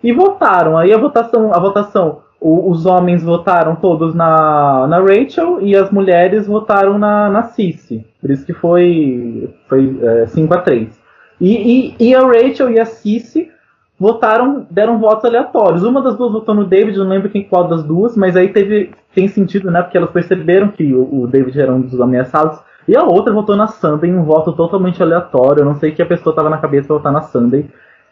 E 0.04 0.14
votaram. 0.14 0.78
Aí 0.78 0.94
a 0.94 0.98
votação, 1.00 1.52
a 1.56 1.60
votação 1.60 2.22
o, 2.40 2.70
os 2.70 2.86
homens 2.86 3.24
votaram 3.24 3.76
todos 3.76 4.16
na, 4.16 4.88
na 4.88 5.00
Rachel 5.00 5.60
e 5.62 5.76
as 5.76 5.92
mulheres 5.92 6.48
votaram 6.48 6.98
na, 6.98 7.30
na 7.30 7.44
Cici. 7.44 8.06
Por 8.22 8.32
isso 8.32 8.46
que 8.46 8.54
foi, 8.54 9.54
foi 9.68 10.00
é, 10.02 10.28
5 10.28 10.54
a 10.54 10.62
3 10.62 11.00
e, 11.40 11.96
e, 12.00 12.10
e, 12.10 12.16
a 12.16 12.22
Rachel 12.22 12.70
e 12.72 12.80
a 12.80 12.86
Cici 12.86 13.50
votaram, 13.98 14.66
deram 14.70 15.00
votos 15.00 15.26
aleatórios. 15.26 15.84
Uma 15.84 16.02
das 16.02 16.18
duas 16.18 16.34
votou 16.34 16.54
no 16.54 16.66
David, 16.66 16.98
não 16.98 17.08
lembro 17.08 17.30
quem 17.30 17.44
qual 17.44 17.68
das 17.68 17.84
duas, 17.84 18.18
mas 18.18 18.36
aí 18.36 18.50
teve, 18.50 18.92
tem 19.16 19.28
sentido, 19.28 19.72
né? 19.72 19.82
Porque 19.82 19.98
elas 19.98 20.12
perceberam 20.12 20.70
que 20.70 20.94
o, 20.94 21.24
o 21.24 21.28
David 21.28 21.60
era 21.60 21.74
um 21.74 21.82
dos 21.82 22.00
ameaçados. 22.00 22.60
E 22.88 22.96
a 22.96 23.04
outra 23.04 23.34
votou 23.34 23.56
na 23.56 23.68
Sunday, 23.68 24.12
um 24.12 24.24
voto 24.24 24.52
totalmente 24.54 25.02
aleatório. 25.02 25.62
Eu 25.62 25.66
não 25.66 25.76
sei 25.76 25.92
que 25.92 26.02
a 26.02 26.06
pessoa 26.06 26.32
estava 26.32 26.50
na 26.50 26.58
cabeça 26.58 26.88
pra 26.88 26.98
votar 26.98 27.12
na 27.12 27.22
Sunday. 27.22 27.70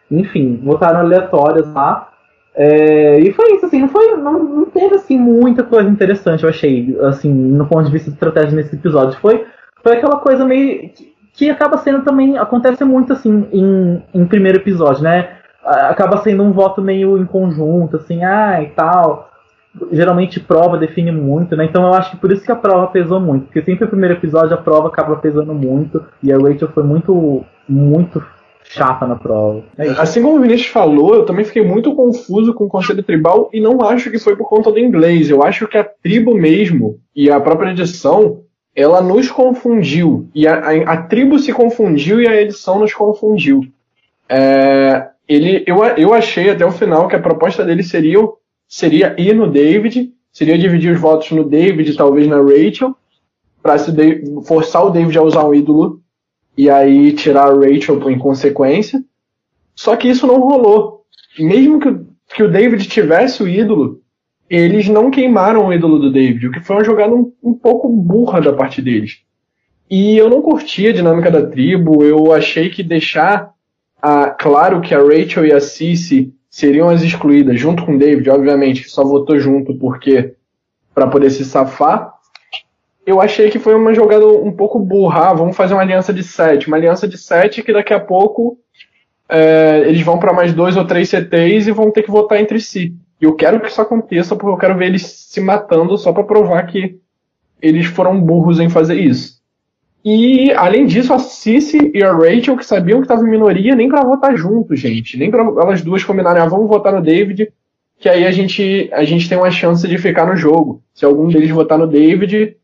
Enfim, 0.09 0.61
votaram 0.63 0.99
aleatórias 0.99 1.71
lá. 1.73 2.09
É, 2.59 3.19
e 3.19 3.31
foi 3.33 3.53
isso, 3.53 3.67
assim, 3.67 3.81
não 3.81 3.87
foi. 3.87 4.17
Não, 4.17 4.43
não, 4.43 4.65
teve 4.65 4.95
assim 4.95 5.17
muita 5.17 5.63
coisa 5.63 5.87
interessante, 5.87 6.43
eu 6.43 6.49
achei, 6.49 6.97
assim, 7.03 7.31
no 7.31 7.67
ponto 7.67 7.85
de 7.85 7.91
vista 7.91 8.09
de 8.09 8.15
estratégia 8.15 8.55
nesse 8.55 8.75
episódio. 8.75 9.19
Foi, 9.19 9.45
foi 9.83 9.97
aquela 9.97 10.17
coisa 10.17 10.43
meio. 10.43 10.89
Que, 11.33 11.51
acaba 11.51 11.77
sendo 11.77 12.03
também. 12.03 12.35
Acontece 12.35 12.83
muito 12.83 13.13
assim 13.13 13.47
em, 13.51 14.03
em 14.11 14.25
primeiro 14.25 14.57
episódio, 14.57 15.03
né? 15.03 15.37
Acaba 15.63 16.17
sendo 16.17 16.41
um 16.41 16.51
voto 16.51 16.81
meio 16.81 17.15
em 17.19 17.25
conjunto, 17.25 17.97
assim, 17.97 18.23
ah, 18.23 18.59
e 18.63 18.69
tal. 18.69 19.29
Geralmente 19.91 20.39
prova 20.39 20.79
define 20.79 21.11
muito, 21.11 21.55
né? 21.55 21.65
Então 21.65 21.83
eu 21.83 21.93
acho 21.93 22.09
que 22.09 22.17
por 22.17 22.31
isso 22.31 22.43
que 22.43 22.51
a 22.51 22.55
prova 22.55 22.87
pesou 22.87 23.19
muito. 23.19 23.45
Porque 23.45 23.61
sempre 23.61 23.85
o 23.85 23.89
primeiro 23.89 24.15
episódio 24.15 24.55
a 24.55 24.61
prova 24.61 24.87
acaba 24.87 25.17
pesando 25.17 25.53
muito. 25.53 26.03
E 26.23 26.33
a 26.33 26.37
Rachel 26.37 26.69
foi 26.69 26.81
muito, 26.81 27.45
muito 27.69 28.19
chata 28.69 29.07
na 29.07 29.15
prova. 29.15 29.63
É. 29.77 29.89
Assim 29.91 30.21
como 30.21 30.37
o 30.37 30.41
Vinícius 30.41 30.69
falou, 30.69 31.15
eu 31.15 31.25
também 31.25 31.45
fiquei 31.45 31.63
muito 31.63 31.95
confuso 31.95 32.53
com 32.53 32.65
o 32.65 32.69
conselho 32.69 33.01
tribal 33.01 33.49
e 33.53 33.59
não 33.59 33.81
acho 33.81 34.11
que 34.11 34.19
foi 34.19 34.35
por 34.35 34.47
conta 34.47 34.71
do 34.71 34.79
inglês. 34.79 35.29
Eu 35.29 35.43
acho 35.43 35.67
que 35.67 35.77
a 35.77 35.83
tribo 35.83 36.35
mesmo 36.35 36.99
e 37.15 37.31
a 37.31 37.39
própria 37.39 37.71
edição, 37.71 38.41
ela 38.75 39.01
nos 39.01 39.31
confundiu. 39.31 40.29
E 40.35 40.47
a, 40.47 40.59
a, 40.59 40.93
a 40.93 40.97
tribo 41.03 41.39
se 41.39 41.53
confundiu 41.53 42.21
e 42.21 42.27
a 42.27 42.41
edição 42.41 42.79
nos 42.79 42.93
confundiu. 42.93 43.61
É, 44.29 45.07
ele, 45.27 45.63
eu, 45.65 45.83
eu 45.83 46.13
achei 46.13 46.49
até 46.49 46.65
o 46.65 46.71
final 46.71 47.07
que 47.07 47.15
a 47.15 47.21
proposta 47.21 47.63
dele 47.63 47.83
seria, 47.83 48.19
seria 48.67 49.15
ir 49.17 49.33
no 49.33 49.49
David, 49.49 50.11
seria 50.31 50.57
dividir 50.57 50.93
os 50.93 50.99
votos 50.99 51.31
no 51.31 51.43
David, 51.43 51.95
talvez 51.95 52.27
na 52.27 52.37
Rachel, 52.37 52.95
para 53.63 53.77
forçar 54.45 54.85
o 54.85 54.89
David 54.89 55.17
a 55.17 55.23
usar 55.23 55.45
um 55.45 55.53
ídolo 55.53 56.01
e 56.57 56.69
aí 56.69 57.13
tirar 57.13 57.47
a 57.47 57.53
Rachel 57.53 57.99
por 57.99 58.11
inconsequência. 58.11 59.03
Só 59.75 59.95
que 59.95 60.09
isso 60.09 60.25
não 60.25 60.39
rolou. 60.39 61.03
Mesmo 61.37 61.79
que, 61.79 61.95
que 62.35 62.43
o 62.43 62.51
David 62.51 62.87
tivesse 62.87 63.43
o 63.43 63.47
ídolo, 63.47 64.01
eles 64.49 64.87
não 64.89 65.11
queimaram 65.11 65.67
o 65.67 65.73
ídolo 65.73 65.99
do 65.99 66.11
David, 66.11 66.47
o 66.47 66.51
que 66.51 66.61
foi 66.61 66.77
uma 66.77 66.83
jogada 66.83 67.13
um, 67.13 67.31
um 67.43 67.53
pouco 67.53 67.87
burra 67.89 68.41
da 68.41 68.53
parte 68.53 68.81
deles. 68.81 69.19
E 69.89 70.17
eu 70.17 70.29
não 70.29 70.41
curti 70.41 70.87
a 70.87 70.93
dinâmica 70.93 71.29
da 71.29 71.45
tribo, 71.45 72.03
eu 72.03 72.33
achei 72.33 72.69
que 72.69 72.81
deixar 72.81 73.51
a, 74.01 74.29
claro 74.31 74.81
que 74.81 74.93
a 74.93 74.99
Rachel 74.99 75.45
e 75.45 75.53
a 75.53 75.61
Cici 75.61 76.33
seriam 76.49 76.89
as 76.89 77.03
excluídas, 77.03 77.59
junto 77.59 77.85
com 77.85 77.95
o 77.95 77.99
David, 77.99 78.29
obviamente, 78.29 78.83
que 78.83 78.89
só 78.89 79.03
votou 79.03 79.39
junto 79.39 79.75
porque 79.75 80.33
para 80.93 81.07
poder 81.07 81.29
se 81.29 81.45
safar, 81.45 82.16
eu 83.07 83.21
achei 83.21 83.49
que 83.49 83.57
foi 83.57 83.73
uma 83.73 83.93
jogada 83.93 84.27
um 84.27 84.51
pouco 84.51 84.77
burra. 84.77 85.29
Ah, 85.29 85.33
vamos 85.33 85.55
fazer 85.55 85.73
uma 85.73 85.81
aliança 85.81 86.13
de 86.13 86.21
7. 86.21 86.67
Uma 86.67 86.75
aliança 86.75 87.07
de 87.07 87.17
7 87.17 87.63
que 87.63 87.71
daqui 87.71 87.93
a 87.93 87.99
pouco 88.01 88.59
é, 89.29 89.85
eles 89.87 90.01
vão 90.01 90.19
para 90.19 90.33
mais 90.33 90.53
dois 90.53 90.75
ou 90.75 90.83
três 90.83 91.07
CTs 91.07 91.67
e 91.67 91.71
vão 91.71 91.89
ter 91.89 92.03
que 92.03 92.11
votar 92.11 92.37
entre 92.37 92.59
si. 92.59 92.93
E 93.21 93.23
eu 93.23 93.33
quero 93.33 93.61
que 93.61 93.69
isso 93.69 93.81
aconteça 93.81 94.35
porque 94.35 94.51
eu 94.51 94.57
quero 94.57 94.77
ver 94.77 94.87
eles 94.87 95.03
se 95.03 95.39
matando 95.39 95.97
só 95.97 96.11
para 96.11 96.25
provar 96.25 96.67
que 96.67 96.99
eles 97.61 97.85
foram 97.85 98.19
burros 98.19 98.59
em 98.59 98.67
fazer 98.67 98.95
isso. 98.99 99.37
E, 100.03 100.51
além 100.51 100.85
disso, 100.85 101.13
a 101.13 101.19
Cici 101.19 101.91
e 101.93 102.03
a 102.03 102.11
Rachel, 102.11 102.57
que 102.57 102.65
sabiam 102.65 102.99
que 102.99 103.05
estavam 103.05 103.25
em 103.25 103.31
minoria, 103.31 103.73
nem 103.73 103.87
para 103.87 104.03
votar 104.03 104.35
junto, 104.35 104.75
gente. 104.75 105.17
Nem 105.17 105.31
para 105.31 105.43
elas 105.43 105.81
duas 105.81 106.03
combinarem, 106.03 106.41
ah, 106.41 106.45
vamos 106.45 106.67
votar 106.67 106.93
no 106.93 107.01
David, 107.01 107.51
que 107.97 108.09
aí 108.09 108.25
a 108.25 108.31
gente, 108.31 108.89
a 108.91 109.03
gente 109.05 109.29
tem 109.29 109.37
uma 109.37 109.49
chance 109.49 109.87
de 109.87 109.97
ficar 109.97 110.25
no 110.25 110.35
jogo. 110.35 110.81
Se 110.93 111.05
algum 111.05 111.29
deles 111.29 111.49
votar 111.49 111.77
no 111.77 111.87
David, 111.87 112.57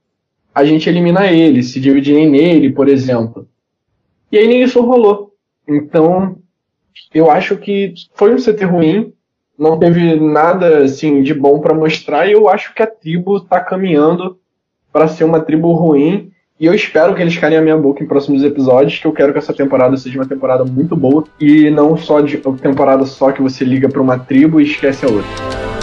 a 0.53 0.63
gente 0.63 0.87
elimina 0.87 1.27
ele, 1.27 1.63
se 1.63 1.79
dividirem 1.79 2.29
nele, 2.29 2.71
por 2.71 2.87
exemplo. 2.87 3.47
E 4.31 4.37
aí 4.37 4.47
nem 4.47 4.61
isso 4.63 4.81
rolou. 4.81 5.33
Então, 5.67 6.37
eu 7.13 7.31
acho 7.31 7.57
que 7.57 7.93
foi 8.13 8.33
um 8.33 8.37
CT 8.37 8.65
ruim, 8.65 9.13
não 9.57 9.77
teve 9.77 10.15
nada 10.19 10.79
assim 10.79 11.21
de 11.21 11.33
bom 11.33 11.59
para 11.59 11.73
mostrar 11.73 12.27
e 12.27 12.33
eu 12.33 12.49
acho 12.49 12.73
que 12.73 12.83
a 12.83 12.87
tribo 12.87 13.37
está 13.37 13.59
caminhando 13.59 14.37
para 14.91 15.07
ser 15.07 15.23
uma 15.23 15.39
tribo 15.39 15.71
ruim. 15.73 16.31
E 16.59 16.65
eu 16.65 16.73
espero 16.73 17.15
que 17.15 17.21
eles 17.21 17.37
calem 17.37 17.57
a 17.57 17.61
minha 17.61 17.77
boca 17.77 18.03
em 18.03 18.07
próximos 18.07 18.43
episódios, 18.43 18.99
que 18.99 19.05
eu 19.05 19.11
quero 19.11 19.33
que 19.33 19.39
essa 19.39 19.53
temporada 19.53 19.97
seja 19.97 20.19
uma 20.19 20.27
temporada 20.27 20.63
muito 20.63 20.95
boa 20.95 21.23
e 21.39 21.69
não 21.69 21.97
só 21.97 22.21
de 22.21 22.37
temporada 22.61 23.05
só 23.05 23.31
que 23.31 23.41
você 23.41 23.65
liga 23.65 23.89
para 23.89 24.01
uma 24.01 24.19
tribo 24.19 24.61
e 24.61 24.63
esquece 24.63 25.05
a 25.05 25.09
outra. 25.09 25.82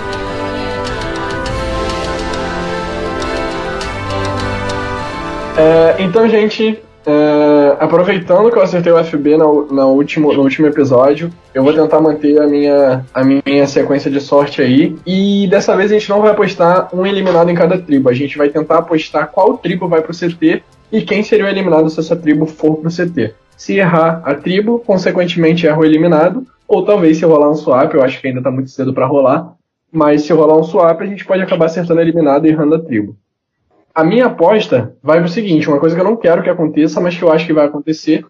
É, 5.60 6.02
então, 6.02 6.26
gente, 6.26 6.82
é, 7.04 7.76
aproveitando 7.78 8.50
que 8.50 8.56
eu 8.56 8.62
acertei 8.62 8.90
o 8.90 9.04
FB 9.04 9.36
no, 9.36 9.66
no, 9.66 9.88
último, 9.88 10.32
no 10.32 10.40
último 10.40 10.66
episódio, 10.66 11.30
eu 11.52 11.62
vou 11.62 11.74
tentar 11.74 12.00
manter 12.00 12.40
a 12.40 12.46
minha, 12.46 13.04
a 13.12 13.22
minha 13.22 13.66
sequência 13.66 14.10
de 14.10 14.22
sorte 14.22 14.62
aí. 14.62 14.96
E 15.06 15.46
dessa 15.50 15.76
vez 15.76 15.90
a 15.90 15.94
gente 15.94 16.08
não 16.08 16.22
vai 16.22 16.30
apostar 16.30 16.88
um 16.94 17.06
eliminado 17.06 17.50
em 17.50 17.54
cada 17.54 17.76
tribo. 17.76 18.08
A 18.08 18.14
gente 18.14 18.38
vai 18.38 18.48
tentar 18.48 18.78
apostar 18.78 19.30
qual 19.30 19.58
tribo 19.58 19.86
vai 19.86 20.00
pro 20.00 20.16
CT 20.16 20.62
e 20.90 21.02
quem 21.02 21.22
seria 21.22 21.44
o 21.44 21.48
eliminado 21.48 21.90
se 21.90 22.00
essa 22.00 22.16
tribo 22.16 22.46
for 22.46 22.76
pro 22.76 22.88
CT. 22.90 23.34
Se 23.54 23.76
errar 23.76 24.22
a 24.24 24.34
tribo, 24.34 24.78
consequentemente 24.78 25.66
erra 25.66 25.78
o 25.78 25.84
eliminado. 25.84 26.46
Ou 26.66 26.86
talvez 26.86 27.18
se 27.18 27.26
rolar 27.26 27.50
um 27.50 27.54
swap, 27.54 27.92
eu 27.92 28.02
acho 28.02 28.18
que 28.18 28.28
ainda 28.28 28.40
tá 28.40 28.50
muito 28.50 28.70
cedo 28.70 28.94
para 28.94 29.04
rolar. 29.04 29.52
Mas 29.92 30.22
se 30.22 30.32
rolar 30.32 30.56
um 30.56 30.62
swap, 30.62 31.02
a 31.02 31.06
gente 31.06 31.26
pode 31.26 31.42
acabar 31.42 31.66
acertando 31.66 32.00
eliminado 32.00 32.46
e 32.46 32.48
errando 32.48 32.76
a 32.76 32.78
tribo. 32.78 33.14
A 33.94 34.04
minha 34.04 34.26
aposta 34.26 34.94
vai 35.02 35.20
pro 35.20 35.28
seguinte: 35.28 35.68
uma 35.68 35.80
coisa 35.80 35.94
que 35.94 36.00
eu 36.00 36.04
não 36.04 36.16
quero 36.16 36.42
que 36.42 36.50
aconteça, 36.50 37.00
mas 37.00 37.16
que 37.16 37.22
eu 37.22 37.32
acho 37.32 37.46
que 37.46 37.52
vai 37.52 37.66
acontecer, 37.66 38.24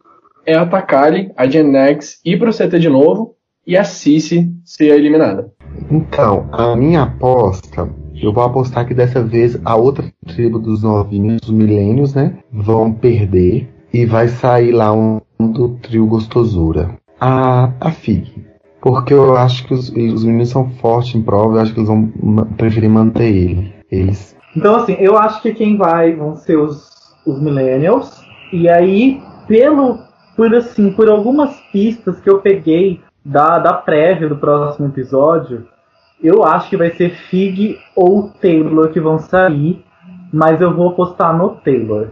é 0.46 0.54
a 0.54 0.66
Takali, 0.66 1.30
a 1.36 1.46
Gen 1.46 1.76
X 1.76 2.20
ir 2.24 2.38
pro 2.38 2.52
CT 2.52 2.78
de 2.78 2.88
novo 2.88 3.36
e 3.66 3.76
a 3.76 3.84
Cici 3.84 4.50
ser 4.64 4.96
eliminada. 4.96 5.52
Então, 5.90 6.48
a 6.50 6.74
minha 6.74 7.02
aposta, 7.02 7.88
eu 8.20 8.32
vou 8.32 8.42
apostar 8.42 8.86
que 8.86 8.94
dessa 8.94 9.22
vez 9.22 9.60
a 9.64 9.76
outra 9.76 10.10
tribo 10.26 10.58
dos 10.58 10.82
novinhos, 10.82 11.40
os 11.42 11.50
milênios, 11.50 12.14
né, 12.14 12.38
vão 12.52 12.92
perder 12.92 13.68
e 13.92 14.06
vai 14.06 14.28
sair 14.28 14.72
lá 14.72 14.92
um 14.92 15.20
do 15.38 15.70
trio 15.76 16.06
gostosura. 16.06 16.96
A, 17.20 17.72
a 17.80 17.90
Fig. 17.90 18.46
Porque 18.80 19.12
eu 19.12 19.36
acho 19.36 19.66
que 19.66 19.74
os, 19.74 19.90
os 19.90 20.24
meninos 20.24 20.48
são 20.48 20.70
fortes 20.70 21.14
em 21.14 21.22
prova, 21.22 21.56
eu 21.56 21.60
acho 21.60 21.74
que 21.74 21.80
eles 21.80 21.88
vão 21.88 22.08
preferir 22.56 22.88
manter 22.88 23.34
ele. 23.34 23.74
Eles 23.90 24.36
então, 24.56 24.76
assim, 24.76 24.96
eu 24.98 25.16
acho 25.16 25.40
que 25.42 25.54
quem 25.54 25.76
vai 25.76 26.14
vão 26.14 26.36
ser 26.36 26.56
os, 26.56 27.14
os 27.24 27.40
Millennials. 27.40 28.24
E 28.52 28.68
aí, 28.68 29.22
pelo, 29.46 30.00
por 30.36 30.54
assim, 30.54 30.92
por 30.92 31.08
algumas 31.08 31.54
pistas 31.72 32.20
que 32.20 32.28
eu 32.28 32.40
peguei 32.40 33.00
da, 33.24 33.58
da 33.58 33.74
prévia 33.74 34.28
do 34.28 34.36
próximo 34.36 34.88
episódio, 34.88 35.68
eu 36.22 36.44
acho 36.44 36.68
que 36.68 36.76
vai 36.76 36.90
ser 36.90 37.10
Fig 37.10 37.78
ou 37.94 38.30
Taylor 38.40 38.88
que 38.90 39.00
vão 39.00 39.18
sair, 39.18 39.84
mas 40.32 40.60
eu 40.60 40.74
vou 40.74 40.90
apostar 40.90 41.36
no 41.36 41.50
Taylor. 41.56 42.08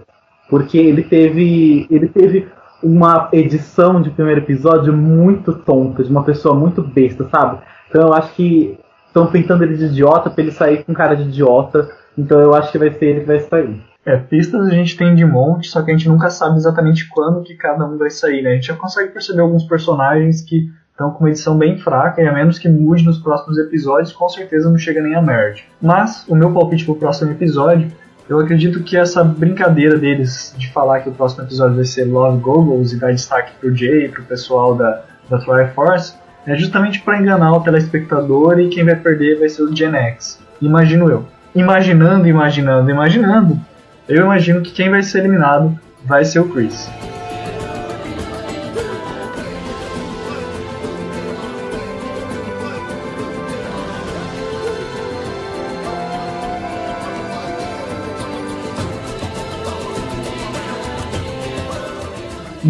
Porque 0.49 0.79
ele 0.79 1.03
teve. 1.03 1.87
ele 1.91 2.09
teve 2.09 2.49
uma 2.81 3.29
edição 3.33 4.01
de 4.01 4.11
primeiro 4.11 4.41
episódio 4.41 4.93
muito 4.93 5.53
tonta, 5.53 6.05
de 6.05 6.11
uma 6.11 6.23
pessoa 6.23 6.55
muito 6.55 6.81
besta, 6.81 7.29
sabe? 7.29 7.59
Então 7.89 8.03
eu 8.03 8.15
acho 8.15 8.33
que 8.35 8.79
estão 9.09 9.27
pintando 9.27 9.65
ele 9.65 9.77
de 9.77 9.87
idiota 9.87 10.31
pra 10.31 10.43
ele 10.43 10.53
sair 10.53 10.85
com 10.85 10.95
cara 10.95 11.17
de 11.17 11.25
idiota 11.25 11.91
então 12.19 12.41
eu 12.41 12.53
acho 12.53 12.73
que 12.73 12.79
vai 12.79 12.91
ser 12.93 13.05
ele 13.05 13.21
que 13.21 13.27
vai 13.27 13.41
sair. 13.41 13.81
É, 14.05 14.17
pistas 14.17 14.67
a 14.67 14.71
gente 14.71 14.97
tem 14.97 15.15
de 15.15 15.25
monte, 15.25 15.69
só 15.69 15.83
que 15.83 15.91
a 15.91 15.95
gente 15.95 16.09
nunca 16.09 16.31
sabe 16.31 16.57
exatamente 16.57 17.09
quando 17.09 17.43
que 17.43 17.55
cada 17.55 17.85
um 17.87 17.97
vai 17.97 18.11
sair, 18.11 18.43
né? 18.43 18.53
A 18.53 18.55
gente 18.55 18.67
já 18.67 18.75
consegue 18.75 19.13
perceber 19.13 19.41
alguns 19.41 19.65
personagens 19.65 20.43
que 20.43 20.71
estão 20.91 21.11
com 21.11 21.21
uma 21.21 21.31
edição 21.31 21.57
bem 21.57 21.79
fraca, 21.79 22.21
e 22.21 22.27
a 22.27 22.33
menos 22.33 22.59
que 22.59 22.69
mude 22.69 23.05
nos 23.05 23.19
próximos 23.19 23.57
episódios, 23.57 24.13
com 24.13 24.29
certeza 24.29 24.69
não 24.69 24.77
chega 24.77 25.01
nem 25.01 25.15
a 25.15 25.23
merge. 25.23 25.65
Mas, 25.81 26.27
o 26.27 26.35
meu 26.35 26.53
palpite 26.53 26.85
pro 26.85 26.97
próximo 26.97 27.31
episódio, 27.31 27.93
eu 28.29 28.41
acredito 28.41 28.83
que 28.83 28.97
essa 28.97 29.23
brincadeira 29.23 29.97
deles 29.97 30.55
de 30.59 30.73
falar 30.73 31.01
que 31.01 31.09
o 31.09 31.13
próximo 31.13 31.45
episódio 31.45 31.77
vai 31.77 31.85
ser 31.85 32.05
Love 32.05 32.41
Goggles 32.41 32.93
e 32.93 32.99
dar 32.99 33.13
destaque 33.13 33.53
pro 33.61 33.75
Jay 33.75 34.07
e 34.07 34.09
pro 34.09 34.25
pessoal 34.25 34.75
da, 34.75 35.05
da 35.31 35.39
Triforce, 35.39 36.15
é 36.47 36.57
justamente 36.57 37.01
para 37.01 37.21
enganar 37.21 37.53
o 37.53 37.61
telespectador 37.61 38.59
e 38.59 38.69
quem 38.69 38.85
vai 38.85 38.97
perder 38.97 39.39
vai 39.39 39.49
ser 39.49 39.63
o 39.63 39.75
Gen 39.75 39.95
X. 39.95 40.41
Imagino 40.61 41.09
eu 41.09 41.25
imaginando, 41.55 42.27
imaginando, 42.27 42.91
imaginando, 42.91 43.61
eu 44.09 44.25
imagino 44.25 44.63
que 44.63 44.73
quem 44.73 44.91
vai 44.91 45.03
ser 45.03 45.21
eliminado 45.21 45.79
vai 46.05 46.25
ser 46.25 46.41
o 46.41 46.49
Chris. 46.49 46.91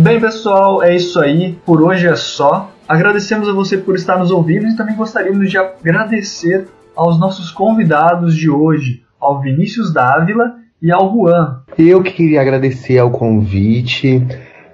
Bem, 0.00 0.20
pessoal, 0.20 0.80
é 0.80 0.94
isso 0.94 1.18
aí. 1.18 1.58
Por 1.66 1.82
hoje 1.82 2.06
é 2.06 2.14
só. 2.14 2.72
Agradecemos 2.88 3.48
a 3.48 3.52
você 3.52 3.76
por 3.76 3.96
estar 3.96 4.16
nos 4.16 4.30
ouvindo 4.30 4.68
e 4.68 4.76
também 4.76 4.94
gostaríamos 4.94 5.50
de 5.50 5.58
agradecer 5.58 6.68
aos 6.98 7.16
nossos 7.16 7.52
convidados 7.52 8.36
de 8.36 8.50
hoje, 8.50 9.04
ao 9.20 9.40
Vinícius 9.40 9.92
Dávila 9.92 10.56
e 10.82 10.90
ao 10.90 11.08
Juan. 11.12 11.60
Eu 11.78 12.02
queria 12.02 12.40
agradecer 12.40 12.98
ao 12.98 13.08
convite, 13.08 14.26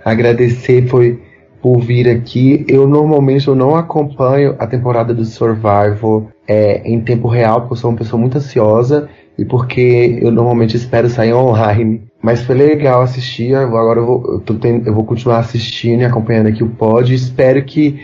agradecer 0.03 0.89
foi 0.89 1.23
por 1.61 1.81
vir 1.81 2.09
aqui. 2.09 2.65
Eu 2.67 2.89
normalmente 2.89 3.47
eu 3.47 3.55
não 3.55 3.77
acompanho 3.77 4.57
a 4.59 4.67
temporada 4.67 5.13
do 5.13 5.23
Survival 5.23 6.29
é, 6.49 6.81
em 6.91 6.99
tempo 6.99 7.29
real, 7.29 7.61
porque 7.61 7.75
eu 7.75 7.77
sou 7.77 7.91
uma 7.91 7.99
pessoa 7.99 8.19
muito 8.19 8.39
ansiosa 8.39 9.07
e 9.37 9.45
porque 9.45 10.19
eu 10.23 10.33
normalmente 10.33 10.79
espero 10.79 11.11
sair 11.11 11.35
online. 11.35 12.05
Mas 12.23 12.43
foi 12.43 12.55
legal 12.55 13.03
assistir, 13.03 13.55
agora 13.55 14.01
eu 14.01 14.07
vou, 14.07 14.43
eu, 14.49 14.83
eu 14.87 14.95
vou 14.95 15.05
continuar 15.05 15.41
assistindo 15.41 16.01
e 16.01 16.05
acompanhando 16.07 16.47
aqui 16.47 16.65
o 16.65 16.71
pod. 16.71 17.13
Espero 17.13 17.63
que 17.67 18.01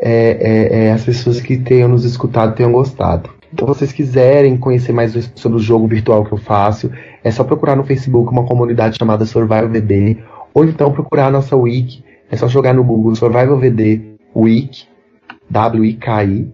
é, 0.00 0.10
é, 0.10 0.86
é, 0.86 0.92
as 0.92 1.04
pessoas 1.04 1.40
que 1.40 1.56
tenham 1.56 1.88
nos 1.88 2.04
escutado 2.04 2.56
tenham 2.56 2.72
gostado. 2.72 3.30
Então, 3.52 3.66
se 3.68 3.78
vocês 3.78 3.92
quiserem 3.92 4.56
conhecer 4.56 4.92
mais 4.92 5.12
sobre 5.34 5.58
o 5.58 5.60
jogo 5.60 5.86
virtual 5.86 6.24
que 6.24 6.32
eu 6.32 6.38
faço, 6.38 6.90
é 7.22 7.30
só 7.30 7.44
procurar 7.44 7.76
no 7.76 7.84
Facebook 7.84 8.30
uma 8.32 8.44
comunidade 8.44 8.96
chamada 8.98 9.26
Survival 9.26 9.68
VB, 9.68 10.18
ou 10.54 10.64
então 10.64 10.92
procurar 10.92 11.26
a 11.26 11.30
nossa 11.30 11.56
wiki 11.56 12.04
É 12.30 12.36
só 12.36 12.48
jogar 12.48 12.72
no 12.72 12.84
Google 12.84 13.14
Survival 13.14 13.58
VD 13.58 14.16
Week, 14.34 14.84
W-I-K-I, 15.50 16.50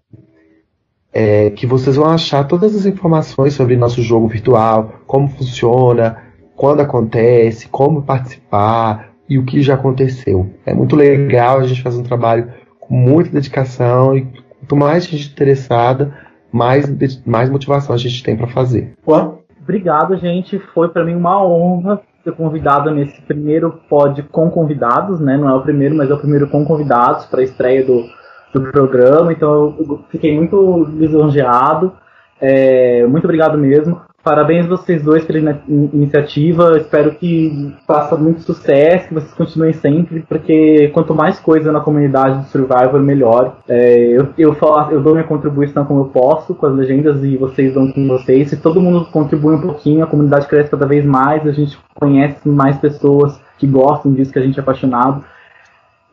é, 1.13 1.51
que 1.51 1.67
vocês 1.67 1.97
vão 1.97 2.07
achar 2.07 2.45
todas 2.45 2.75
as 2.75 2.85
informações 2.85 3.55
sobre 3.55 3.77
nosso 3.77 4.03
jogo 4.03 4.27
virtual, 4.27 4.95
como 5.07 5.29
funciona, 5.29 6.19
quando 6.57 6.81
acontece, 6.81 7.69
como 7.69 8.03
participar 8.03 9.13
e 9.29 9.39
o 9.39 9.45
que 9.45 9.63
já 9.63 9.75
aconteceu. 9.75 10.51
É 10.67 10.75
muito 10.75 10.97
legal, 10.97 11.61
a 11.61 11.67
gente 11.67 11.83
faz 11.83 11.97
um 11.97 12.03
trabalho 12.03 12.53
com 12.81 12.95
muita 12.95 13.31
dedicação 13.31 14.17
e 14.17 14.27
quanto 14.61 14.77
mais 14.77 15.05
gente 15.07 15.31
interessada, 15.31 16.13
mais, 16.53 16.87
mais 17.27 17.51
motivação 17.51 17.95
a 17.95 17.99
gente 17.99 18.23
tem 18.23 18.37
para 18.37 18.49
fazer. 18.49 18.95
Juan? 19.07 19.35
Obrigado, 19.63 20.17
gente. 20.17 20.59
Foi 20.73 20.89
para 20.89 21.05
mim 21.05 21.15
uma 21.15 21.45
honra 21.45 22.01
ser 22.25 22.33
convidado 22.33 22.91
nesse 22.91 23.21
primeiro 23.23 23.81
pod 23.89 24.23
com 24.25 24.51
convidados, 24.51 25.21
né? 25.21 25.37
Não 25.37 25.49
é 25.49 25.55
o 25.55 25.63
primeiro, 25.63 25.95
mas 25.95 26.11
é 26.11 26.15
o 26.15 26.19
primeiro 26.19 26.49
com 26.49 26.65
convidados 26.65 27.27
para 27.27 27.41
a 27.41 27.45
estreia 27.45 27.85
do, 27.85 28.05
do 28.53 28.73
programa. 28.73 29.33
Então 29.33 29.77
eu 29.79 30.05
fiquei 30.11 30.35
muito 30.35 30.85
lisonjeado. 30.85 31.93
É, 32.41 33.07
muito 33.07 33.25
obrigado 33.25 33.59
mesmo. 33.59 34.01
Parabéns 34.29 34.67
vocês 34.67 35.03
dois 35.03 35.25
pela 35.25 35.59
in 35.67 35.89
iniciativa. 35.91 36.77
Espero 36.77 37.15
que 37.15 37.75
faça 37.87 38.15
muito 38.15 38.43
sucesso, 38.43 39.09
que 39.09 39.15
vocês 39.15 39.33
continuem 39.33 39.73
sempre, 39.73 40.23
porque 40.29 40.89
quanto 40.89 41.15
mais 41.15 41.41
coisa 41.41 41.73
na 41.73 41.81
comunidade 41.81 42.43
de 42.43 42.51
Survivor, 42.51 43.01
melhor. 43.01 43.57
É, 43.67 43.97
eu, 44.13 44.29
eu, 44.37 44.55
falo, 44.55 44.93
eu 44.93 45.01
dou 45.01 45.15
minha 45.15 45.25
contribuição 45.25 45.83
como 45.87 46.01
eu 46.01 46.05
posso 46.09 46.55
com 46.55 46.67
as 46.67 46.75
legendas 46.75 47.25
e 47.25 47.39
vocês 47.39 47.73
dão 47.73 47.91
com 47.91 48.07
vocês. 48.07 48.51
Se 48.51 48.59
todo 48.59 48.83
mundo 48.83 49.07
contribui 49.07 49.55
um 49.55 49.63
pouquinho, 49.63 50.05
a 50.05 50.07
comunidade 50.07 50.47
cresce 50.47 50.71
cada 50.71 50.85
vez 50.85 51.07
mais, 51.07 51.47
a 51.47 51.53
gente 51.53 51.79
conhece 51.95 52.47
mais 52.47 52.77
pessoas 52.77 53.41
que 53.57 53.67
gostam 53.67 54.13
disso, 54.13 54.31
que 54.31 54.39
a 54.39 54.43
gente 54.43 54.59
é 54.59 54.63
apaixonado. 54.63 55.25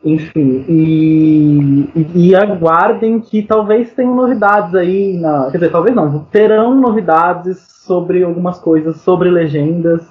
Enfim, 0.04 0.64
e, 0.68 1.90
e, 2.14 2.34
aguardem 2.36 3.18
que 3.18 3.42
talvez 3.42 3.92
tenham 3.92 4.14
novidades 4.14 4.74
aí. 4.74 5.18
Na, 5.18 5.50
quer 5.50 5.58
dizer, 5.58 5.70
talvez 5.70 5.96
não, 5.96 6.20
terão 6.30 6.74
novidades 6.74 7.58
sobre 7.84 8.22
algumas 8.22 8.58
coisas, 8.58 9.00
sobre 9.00 9.30
legendas. 9.30 10.06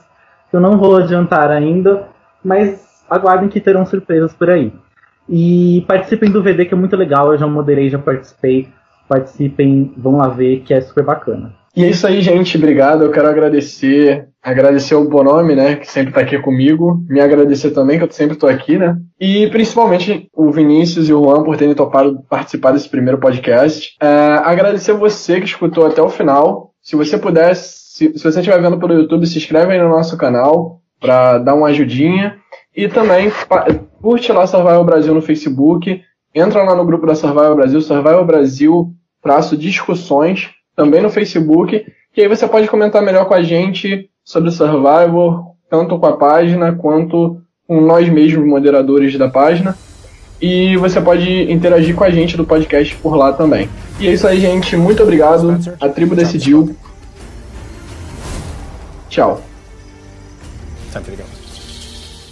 Eu 0.52 0.60
não 0.60 0.78
vou 0.78 0.98
adiantar 0.98 1.50
ainda, 1.50 2.08
mas 2.44 3.04
aguardem 3.10 3.48
que 3.48 3.62
terão 3.62 3.86
surpresas 3.86 4.34
por 4.34 4.50
aí. 4.50 4.74
E 5.30 5.84
participem 5.88 6.32
do 6.32 6.44
VD, 6.44 6.66
que 6.66 6.74
é 6.74 6.78
muito 6.78 6.96
legal. 6.96 7.32
Eu 7.32 7.38
já 7.38 7.48
moderei, 7.48 7.90
já 7.90 8.00
participei. 8.00 8.70
Participem, 9.08 9.94
vão 9.96 10.18
lá 10.18 10.28
ver, 10.28 10.62
que 10.62 10.74
é 10.74 10.82
super 10.82 11.04
bacana. 11.04 11.54
E 11.76 11.84
é 11.84 11.90
isso 11.90 12.08
aí, 12.08 12.22
gente. 12.22 12.58
Obrigado. 12.58 13.04
Eu 13.04 13.12
quero 13.12 13.28
agradecer, 13.28 14.30
agradecer 14.42 14.96
o 14.96 15.10
Bonome, 15.10 15.56
né, 15.56 15.76
que 15.76 15.92
sempre 15.92 16.10
está 16.10 16.22
aqui 16.22 16.40
comigo. 16.40 17.04
Me 17.10 17.20
agradecer 17.20 17.72
também, 17.72 17.98
que 17.98 18.06
eu 18.06 18.12
sempre 18.12 18.36
estou 18.36 18.48
aqui, 18.48 18.78
né? 18.78 18.96
E 19.20 19.48
principalmente 19.48 20.30
o 20.34 20.50
Vinícius 20.52 21.10
e 21.10 21.14
o 21.14 21.22
Juan 21.22 21.44
por 21.44 21.58
terem 21.58 21.76
topado 21.76 22.24
participar 22.30 22.72
desse 22.72 22.88
primeiro 22.88 23.18
podcast. 23.18 23.94
É, 24.02 24.08
agradecer 24.44 24.94
você 24.94 25.42
que 25.42 25.48
escutou 25.48 25.86
até 25.86 26.02
o 26.02 26.10
final. 26.10 26.72
Se 26.82 26.96
você 26.96 27.18
puder, 27.18 27.54
se, 27.56 28.14
se 28.18 28.24
você 28.24 28.40
estiver 28.40 28.62
vendo 28.62 28.80
pelo 28.80 28.94
YouTube, 28.94 29.28
se 29.28 29.38
inscreve 29.38 29.74
aí 29.74 29.80
no 29.80 29.90
nosso 29.90 30.18
canal 30.18 30.80
para 31.02 31.40
dar 31.40 31.56
uma 31.56 31.68
ajudinha. 31.68 32.38
E 32.74 32.88
também 32.88 33.30
curte 34.02 34.32
lá 34.32 34.48
Survival 34.48 34.86
Brasil 34.86 35.14
no 35.14 35.22
Facebook. 35.22 36.02
Entra 36.34 36.64
lá 36.64 36.74
no 36.74 36.86
grupo 36.86 37.06
da 37.06 37.16
Survival 37.16 37.56
Brasil, 37.56 37.82
Survival 37.82 38.26
Brasil, 38.26 38.94
traço 39.22 39.58
discussões 39.58 40.55
também 40.76 41.02
no 41.02 41.10
Facebook, 41.10 41.86
que 42.14 42.22
aí 42.22 42.28
você 42.28 42.48
pode 42.48 42.68
comentar 42.68 43.02
melhor 43.02 43.26
com 43.26 43.34
a 43.34 43.42
gente 43.42 44.10
sobre 44.24 44.52
Survivor, 44.52 45.54
tanto 45.70 45.98
com 45.98 46.06
a 46.06 46.18
página 46.18 46.74
quanto 46.74 47.42
com 47.68 47.82
nós 47.82 48.10
mesmos, 48.10 48.46
moderadores 48.46 49.18
da 49.18 49.30
página. 49.30 49.78
E 50.42 50.76
você 50.78 51.00
pode 51.00 51.52
interagir 51.52 51.96
com 51.96 52.04
a 52.04 52.10
gente 52.10 52.36
do 52.36 52.46
podcast 52.46 52.96
por 52.98 53.16
lá 53.16 53.32
também. 53.32 53.70
E 54.00 54.08
é 54.08 54.14
isso 54.14 54.28
aí, 54.28 54.40
gente. 54.40 54.76
Muito 54.76 55.02
obrigado. 55.02 55.58
A 55.80 55.88
tribo 55.88 56.16
decidiu. 56.16 56.76
Tchau. 59.10 59.42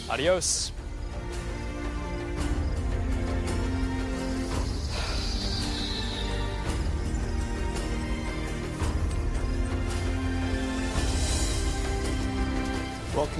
Adios. 0.10 0.73
Well, 0.73 0.73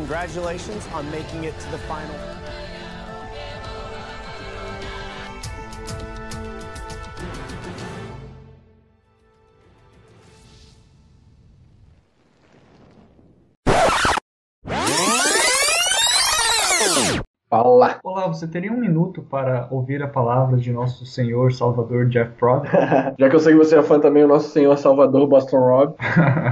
congratulations 0.04 0.86
on 0.88 1.10
making 1.12 1.46
it 1.46 1.58
to 1.58 1.72
the 1.72 1.78
final. 1.78 2.33
Fala. 17.54 17.98
Olá, 18.04 18.28
você 18.28 18.48
teria 18.48 18.72
um 18.72 18.80
minuto 18.80 19.22
para 19.22 19.68
ouvir 19.70 20.02
a 20.02 20.08
palavra 20.08 20.58
de 20.58 20.72
nosso 20.72 21.06
Senhor 21.06 21.54
Salvador 21.54 22.08
Jeff 22.08 22.32
Prod? 22.32 22.66
Já 23.20 23.30
que 23.30 23.36
eu 23.36 23.40
sei 23.40 23.54
que 23.54 23.60
você 23.60 23.78
é 23.78 23.84
fã 23.84 24.00
também 24.00 24.24
do 24.24 24.30
nosso 24.30 24.50
Senhor 24.50 24.76
Salvador 24.76 25.28
Boston 25.28 25.60
Rob. 25.60 25.94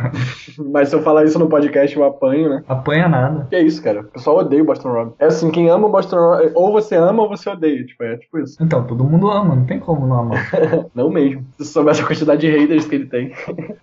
Mas 0.72 0.90
se 0.90 0.96
eu 0.96 1.02
falar 1.02 1.26
isso 1.26 1.40
no 1.40 1.50
podcast, 1.50 1.98
eu 1.98 2.04
apanho, 2.04 2.52
né? 2.52 2.64
Apanha 2.68 3.10
nada. 3.10 3.48
Que 3.50 3.56
é 3.56 3.64
isso, 3.64 3.82
cara. 3.82 4.02
O 4.02 4.04
pessoal 4.04 4.38
odeia 4.38 4.62
o 4.62 4.66
Boston 4.66 4.92
Rob. 4.92 5.14
É 5.18 5.26
assim, 5.26 5.50
quem 5.50 5.72
ama 5.72 5.88
o 5.88 5.92
Boston 5.92 6.18
Rob, 6.18 6.52
ou 6.54 6.72
você 6.72 6.96
ama 6.96 7.24
ou 7.24 7.30
você 7.30 7.50
odeia. 7.50 7.84
Tipo, 7.84 8.04
é 8.04 8.18
tipo 8.18 8.38
isso. 8.38 8.64
Então, 8.64 8.84
todo 8.84 9.04
mundo 9.04 9.32
ama, 9.32 9.56
não 9.56 9.66
tem 9.66 9.80
como 9.80 10.06
não 10.06 10.20
amar. 10.20 10.52
não 10.94 11.10
mesmo. 11.10 11.44
Se 11.58 11.66
soubesse 11.66 12.04
a 12.04 12.06
quantidade 12.06 12.42
de 12.42 12.52
haters 12.56 12.86
que 12.86 12.94
ele 12.94 13.08
tem. 13.08 13.32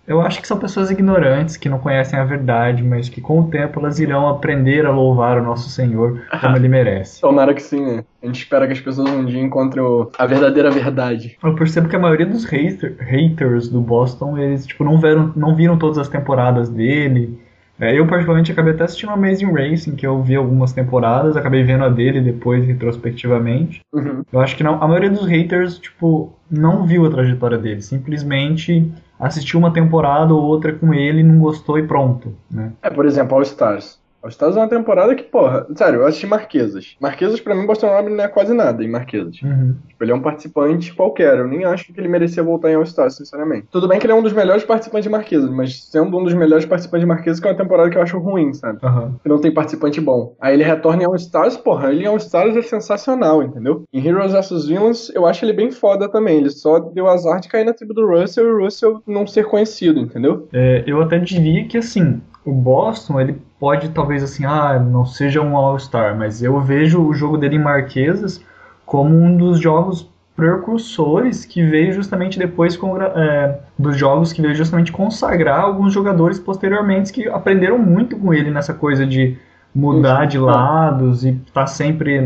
eu 0.07 0.21
acho 0.21 0.41
que 0.41 0.47
são 0.47 0.57
pessoas 0.57 0.89
ignorantes, 0.89 1.57
que 1.57 1.67
não 1.67 1.79
conhecem 1.79 2.17
a 2.17 2.23
verdade, 2.23 2.81
mas 2.81 3.09
que 3.09 3.19
com 3.19 3.41
o 3.41 3.49
tempo 3.49 3.81
elas 3.81 3.99
irão 3.99 4.29
aprender 4.29 4.85
a 4.85 4.91
louvar 4.91 5.37
o 5.37 5.43
nosso 5.43 5.69
Senhor 5.69 6.21
como 6.39 6.55
ele 6.55 6.69
merece. 6.69 7.08
Tomara 7.19 7.53
que 7.53 7.61
sim, 7.61 7.81
né? 7.85 8.03
A 8.21 8.25
gente 8.25 8.39
espera 8.39 8.67
que 8.67 8.73
as 8.73 8.79
pessoas 8.79 9.09
um 9.09 9.25
dia 9.25 9.41
encontrem 9.41 9.83
o- 9.83 10.09
a 10.17 10.25
verdadeira 10.25 10.69
verdade. 10.69 11.37
Eu 11.43 11.55
percebo 11.55 11.87
que 11.87 11.95
a 11.95 11.99
maioria 11.99 12.25
dos 12.25 12.45
hater- 12.45 12.95
haters 12.99 13.69
do 13.69 13.79
Boston, 13.81 14.37
eles 14.37 14.65
tipo, 14.65 14.83
não, 14.83 14.97
viram, 14.99 15.31
não 15.35 15.55
viram 15.55 15.77
todas 15.77 15.97
as 15.97 16.07
temporadas 16.09 16.69
dele. 16.69 17.39
É, 17.79 17.97
eu, 17.97 18.05
particularmente, 18.05 18.51
acabei 18.51 18.73
até 18.73 18.83
assistindo 18.83 19.11
Amazing 19.11 19.53
Racing, 19.53 19.95
que 19.95 20.05
eu 20.05 20.21
vi 20.21 20.35
algumas 20.35 20.73
temporadas, 20.73 21.37
acabei 21.37 21.63
vendo 21.63 21.85
a 21.85 21.89
dele 21.89 22.19
depois, 22.19 22.65
retrospectivamente. 22.67 23.79
Uhum. 23.93 24.21
Eu 24.31 24.39
acho 24.41 24.57
que 24.57 24.63
não, 24.63 24.83
a 24.83 24.87
maioria 24.87 25.09
dos 25.09 25.25
haters, 25.25 25.79
tipo, 25.79 26.33
não 26.51 26.85
viu 26.85 27.05
a 27.05 27.09
trajetória 27.09 27.57
dele. 27.57 27.81
Simplesmente 27.81 28.91
assistiu 29.19 29.59
uma 29.59 29.71
temporada 29.71 30.33
ou 30.33 30.41
outra 30.43 30.73
com 30.73 30.93
ele, 30.93 31.23
não 31.23 31.39
gostou 31.39 31.79
e 31.79 31.83
pronto, 31.87 32.33
né? 32.51 32.73
É, 32.81 32.89
por 32.89 33.05
exemplo, 33.05 33.35
All 33.35 33.43
Stars. 33.43 33.97
All 34.21 34.29
Stars 34.29 34.55
é 34.57 34.59
uma 34.59 34.67
temporada 34.67 35.15
que, 35.15 35.23
porra, 35.23 35.65
sério, 35.75 36.01
eu 36.01 36.05
assisti 36.05 36.27
Marquesas. 36.27 36.97
Marquesas, 36.99 37.39
pra 37.39 37.55
mim, 37.55 37.65
Boston 37.65 37.87
Rob 37.87 38.09
não 38.09 38.23
é 38.23 38.27
quase 38.27 38.53
nada 38.53 38.83
em 38.83 38.89
Marquesas. 38.89 39.41
Uhum. 39.41 39.75
Tipo, 39.87 40.03
ele 40.03 40.11
é 40.11 40.15
um 40.15 40.21
participante 40.21 40.93
qualquer. 40.93 41.37
Eu 41.37 41.47
nem 41.47 41.63
acho 41.63 41.93
que 41.93 41.99
ele 41.99 42.07
merecia 42.07 42.43
voltar 42.43 42.69
em 42.69 42.75
All 42.75 42.83
Stars, 42.83 43.15
sinceramente. 43.15 43.67
Tudo 43.71 43.87
bem 43.87 43.97
que 43.97 44.05
ele 44.05 44.13
é 44.13 44.15
um 44.15 44.21
dos 44.21 44.33
melhores 44.33 44.63
participantes 44.63 45.03
de 45.03 45.09
Marquesas, 45.09 45.49
mas 45.49 45.83
sendo 45.85 46.17
um 46.17 46.23
dos 46.23 46.33
melhores 46.33 46.65
participantes 46.65 47.03
de 47.03 47.07
Marquesas, 47.07 47.39
que 47.39 47.47
é 47.47 47.51
uma 47.51 47.57
temporada 47.57 47.89
que 47.89 47.97
eu 47.97 48.01
acho 48.01 48.17
ruim, 48.19 48.53
sabe? 48.53 48.79
Aham. 48.83 49.15
Que 49.23 49.29
não 49.29 49.39
tem 49.39 49.53
participante 49.53 50.01
bom. 50.01 50.35
Aí 50.39 50.53
ele 50.53 50.63
retorna 50.63 51.03
em 51.03 51.05
All 51.05 51.15
Stars, 51.15 51.55
porra, 51.55 51.91
ele 51.91 52.03
em 52.03 52.07
All 52.07 52.17
Stars 52.17 52.57
é 52.57 52.61
sensacional, 52.61 53.41
entendeu? 53.41 53.83
Em 53.93 54.05
Heroes 54.05 54.33
vs 54.33 54.67
Villains, 54.67 55.09
eu 55.15 55.25
acho 55.25 55.45
ele 55.45 55.53
bem 55.53 55.71
foda 55.71 56.09
também. 56.09 56.37
Ele 56.39 56.49
só 56.49 56.79
deu 56.79 57.07
azar 57.07 57.39
de 57.39 57.47
cair 57.47 57.65
na 57.65 57.73
tribo 57.73 57.93
do 57.93 58.07
Russell 58.07 58.45
e 58.45 58.51
o 58.51 58.63
Russell 58.65 59.01
não 59.07 59.25
ser 59.25 59.45
conhecido, 59.45 59.99
entendeu? 59.99 60.47
É, 60.51 60.83
eu 60.85 61.01
até 61.01 61.17
diria 61.19 61.65
que 61.67 61.77
assim, 61.77 62.21
o 62.49 62.53
Boston, 62.53 63.19
ele 63.19 63.41
pode 63.59 63.89
talvez 63.89 64.23
assim, 64.23 64.45
ah, 64.45 64.79
não 64.79 65.05
seja 65.05 65.41
um 65.41 65.55
All-Star, 65.55 66.17
mas 66.17 66.41
eu 66.41 66.59
vejo 66.59 67.01
o 67.01 67.13
jogo 67.13 67.37
dele 67.37 67.55
em 67.55 67.59
Marquesas 67.63 68.43
como 68.85 69.15
um 69.15 69.35
dos 69.37 69.59
jogos 69.59 70.09
precursores 70.35 71.43
que 71.43 71.61
veio 71.61 71.91
justamente 71.91 72.39
depois 72.39 72.77
congra- 72.77 73.13
é, 73.15 73.59
dos 73.77 73.97
jogos 73.97 74.31
que 74.31 74.41
veio 74.41 74.55
justamente 74.55 74.91
consagrar 74.91 75.59
alguns 75.59 75.93
jogadores 75.93 76.39
posteriormente 76.39 77.11
que 77.11 77.27
aprenderam 77.27 77.77
muito 77.77 78.17
com 78.17 78.33
ele 78.33 78.49
nessa 78.49 78.73
coisa 78.73 79.05
de 79.05 79.37
mudar 79.75 80.25
de 80.25 80.37
lados 80.37 81.23
e 81.25 81.29
estar 81.45 81.67
sempre 81.67 82.19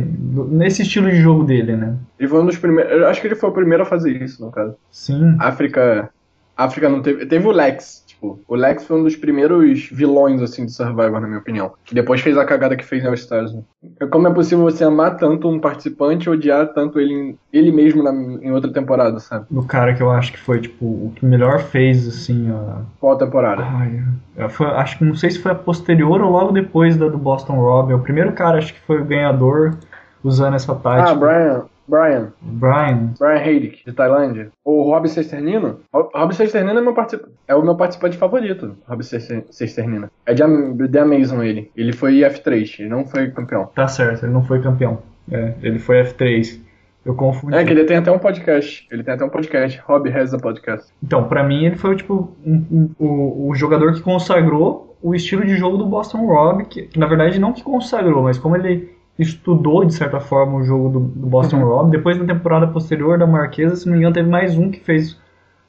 nesse 0.48 0.84
estilo 0.84 1.10
de 1.10 1.18
jogo 1.18 1.44
dele, 1.44 1.76
né? 1.76 1.96
Ele 2.18 2.30
foi 2.30 2.42
um 2.42 2.46
dos 2.46 2.58
primeiros. 2.58 2.92
Eu 2.94 3.08
acho 3.08 3.20
que 3.20 3.28
ele 3.28 3.36
foi 3.36 3.50
o 3.50 3.54
primeiro 3.54 3.84
a 3.84 3.86
fazer 3.86 4.22
isso, 4.22 4.44
no 4.46 4.52
caso. 4.52 4.76
Sim. 4.92 5.36
África. 5.40 6.10
África 6.56 6.88
não 6.88 7.02
teve. 7.02 7.26
Teve 7.26 7.48
o 7.48 7.52
Lex, 7.52 8.03
tipo. 8.24 8.40
O 8.48 8.56
Lex 8.56 8.86
foi 8.86 9.00
um 9.00 9.04
dos 9.04 9.16
primeiros 9.16 9.90
vilões, 9.92 10.42
assim, 10.42 10.66
de 10.66 10.72
Survivor, 10.72 11.20
na 11.20 11.28
minha 11.28 11.40
opinião. 11.40 11.74
Que 11.84 11.94
depois 11.94 12.22
fez 12.22 12.38
a 12.38 12.46
cagada 12.46 12.76
que 12.76 12.86
fez 12.86 13.04
em 13.04 13.08
All 13.08 13.14
Stars. 13.14 13.54
Né? 13.54 13.62
Como 14.10 14.28
é 14.28 14.34
possível 14.34 14.64
você 14.64 14.84
amar 14.84 15.18
tanto 15.18 15.48
um 15.50 15.60
participante 15.60 16.28
e 16.28 16.30
odiar 16.30 16.68
tanto 16.74 17.00
ele, 17.00 17.36
ele 17.52 17.72
mesmo 17.72 18.02
na- 18.02 18.12
em 18.14 18.52
outra 18.52 18.72
temporada, 18.72 19.20
sabe? 19.20 19.46
Do 19.52 19.64
cara 19.64 19.94
que 19.94 20.02
eu 20.02 20.10
acho 20.10 20.32
que 20.32 20.40
foi, 20.40 20.62
tipo, 20.62 20.86
o 20.86 21.14
que 21.16 21.26
melhor 21.26 21.60
fez, 21.60 22.08
assim, 22.08 22.50
a, 22.50 22.82
Qual 23.00 23.18
temporada? 23.18 23.64
Ai, 23.64 24.02
é, 24.38 24.50
foi- 24.50 24.68
acho 24.68 24.98
que 24.98 25.06
não 25.06 25.16
sei 25.16 25.30
se 25.32 25.40
foi 25.40 25.52
a 25.52 25.56
posterior 25.56 26.22
ou 26.22 26.32
logo 26.32 26.52
depois 26.52 26.96
da 26.96 27.08
do 27.08 27.18
Boston 27.18 27.54
Rob. 27.56 27.94
O 27.94 28.00
primeiro 28.00 28.32
cara 28.32 28.58
acho 28.58 28.74
que 28.74 28.80
foi 28.82 29.02
o 29.02 29.06
ganhador 29.06 29.76
usando 30.24 30.56
essa 30.56 30.72
Ah, 30.72 30.76
tática. 30.76 31.16
Brian. 31.16 31.64
Brian. 31.88 32.32
Brian. 32.42 33.14
Brian 33.20 33.44
Heidik, 33.44 33.84
de 33.86 33.92
Tailândia. 33.94 34.52
O 34.64 34.84
Rob 34.84 35.08
Cesternino. 35.08 35.80
Rob 35.94 36.34
Cesternino 36.34 36.80
é, 36.80 36.82
meu 36.82 36.94
particip... 36.94 37.26
é 37.48 37.56
o 37.56 37.62
meu 37.64 37.76
participante 37.76 38.18
favorito. 38.18 38.76
Rob 38.88 39.04
Cester- 39.04 39.46
Cesternino. 39.50 40.10
É 40.26 40.34
de, 40.34 40.44
Am- 40.44 40.76
de 40.76 40.98
Amazon 40.98 41.42
ele. 41.44 41.70
Ele 41.76 41.92
foi 41.94 42.20
F3, 42.20 42.80
ele 42.80 42.90
não 42.90 43.06
foi 43.06 43.30
campeão. 43.32 43.66
Tá 43.76 43.88
certo, 43.88 44.24
ele 44.26 44.34
não 44.34 44.44
foi 44.44 44.62
campeão. 44.62 45.00
É, 45.32 45.54
ele 45.62 45.80
foi 45.80 46.02
F3. 46.04 46.60
Eu 47.06 47.16
confundi. 47.16 47.54
É 47.56 47.66
que 47.66 47.72
ele 47.72 47.84
tem 47.84 47.98
até 47.98 48.10
um 48.10 48.18
podcast. 48.20 48.88
Ele 48.90 49.04
tem 49.04 49.14
até 49.14 49.26
um 49.26 49.30
podcast. 49.30 49.82
Rob 49.86 50.10
has 50.10 50.34
a 50.34 50.38
podcast. 50.38 50.90
Então, 51.04 51.28
pra 51.28 51.44
mim, 51.44 51.66
ele 51.66 51.76
foi 51.76 51.98
tipo 51.98 52.32
um- 52.46 52.66
um- 52.72 52.90
o, 52.98 53.50
o 53.50 53.56
jogador 53.56 53.94
que 53.94 54.02
consagrou 54.02 54.96
o 55.02 55.14
estilo 55.14 55.46
de 55.46 55.58
jogo 55.58 55.76
do 55.76 55.86
Boston 55.86 56.26
Rob, 56.26 56.64
que, 56.64 56.84
que, 56.84 56.98
na 56.98 57.06
verdade 57.06 57.38
não 57.38 57.52
que 57.52 57.62
consagrou, 57.62 58.24
mas 58.24 58.38
como 58.38 58.56
ele 58.56 58.90
estudou 59.18 59.86
de 59.86 59.94
certa 59.94 60.20
forma 60.20 60.58
o 60.58 60.64
jogo 60.64 60.90
do, 60.90 61.00
do 61.00 61.28
Boston 61.28 61.58
Uhum. 61.58 61.66
Rob. 61.66 61.92
Depois 61.92 62.18
na 62.18 62.26
temporada 62.26 62.68
posterior 62.68 63.18
da 63.18 63.28
Marquesa, 63.28 63.76
se 63.76 63.86
não 63.86 63.94
me 63.94 64.00
engano, 64.00 64.14
teve 64.16 64.30
mais 64.30 64.58
um 64.58 64.72
que 64.72 64.80
fez 64.80 65.18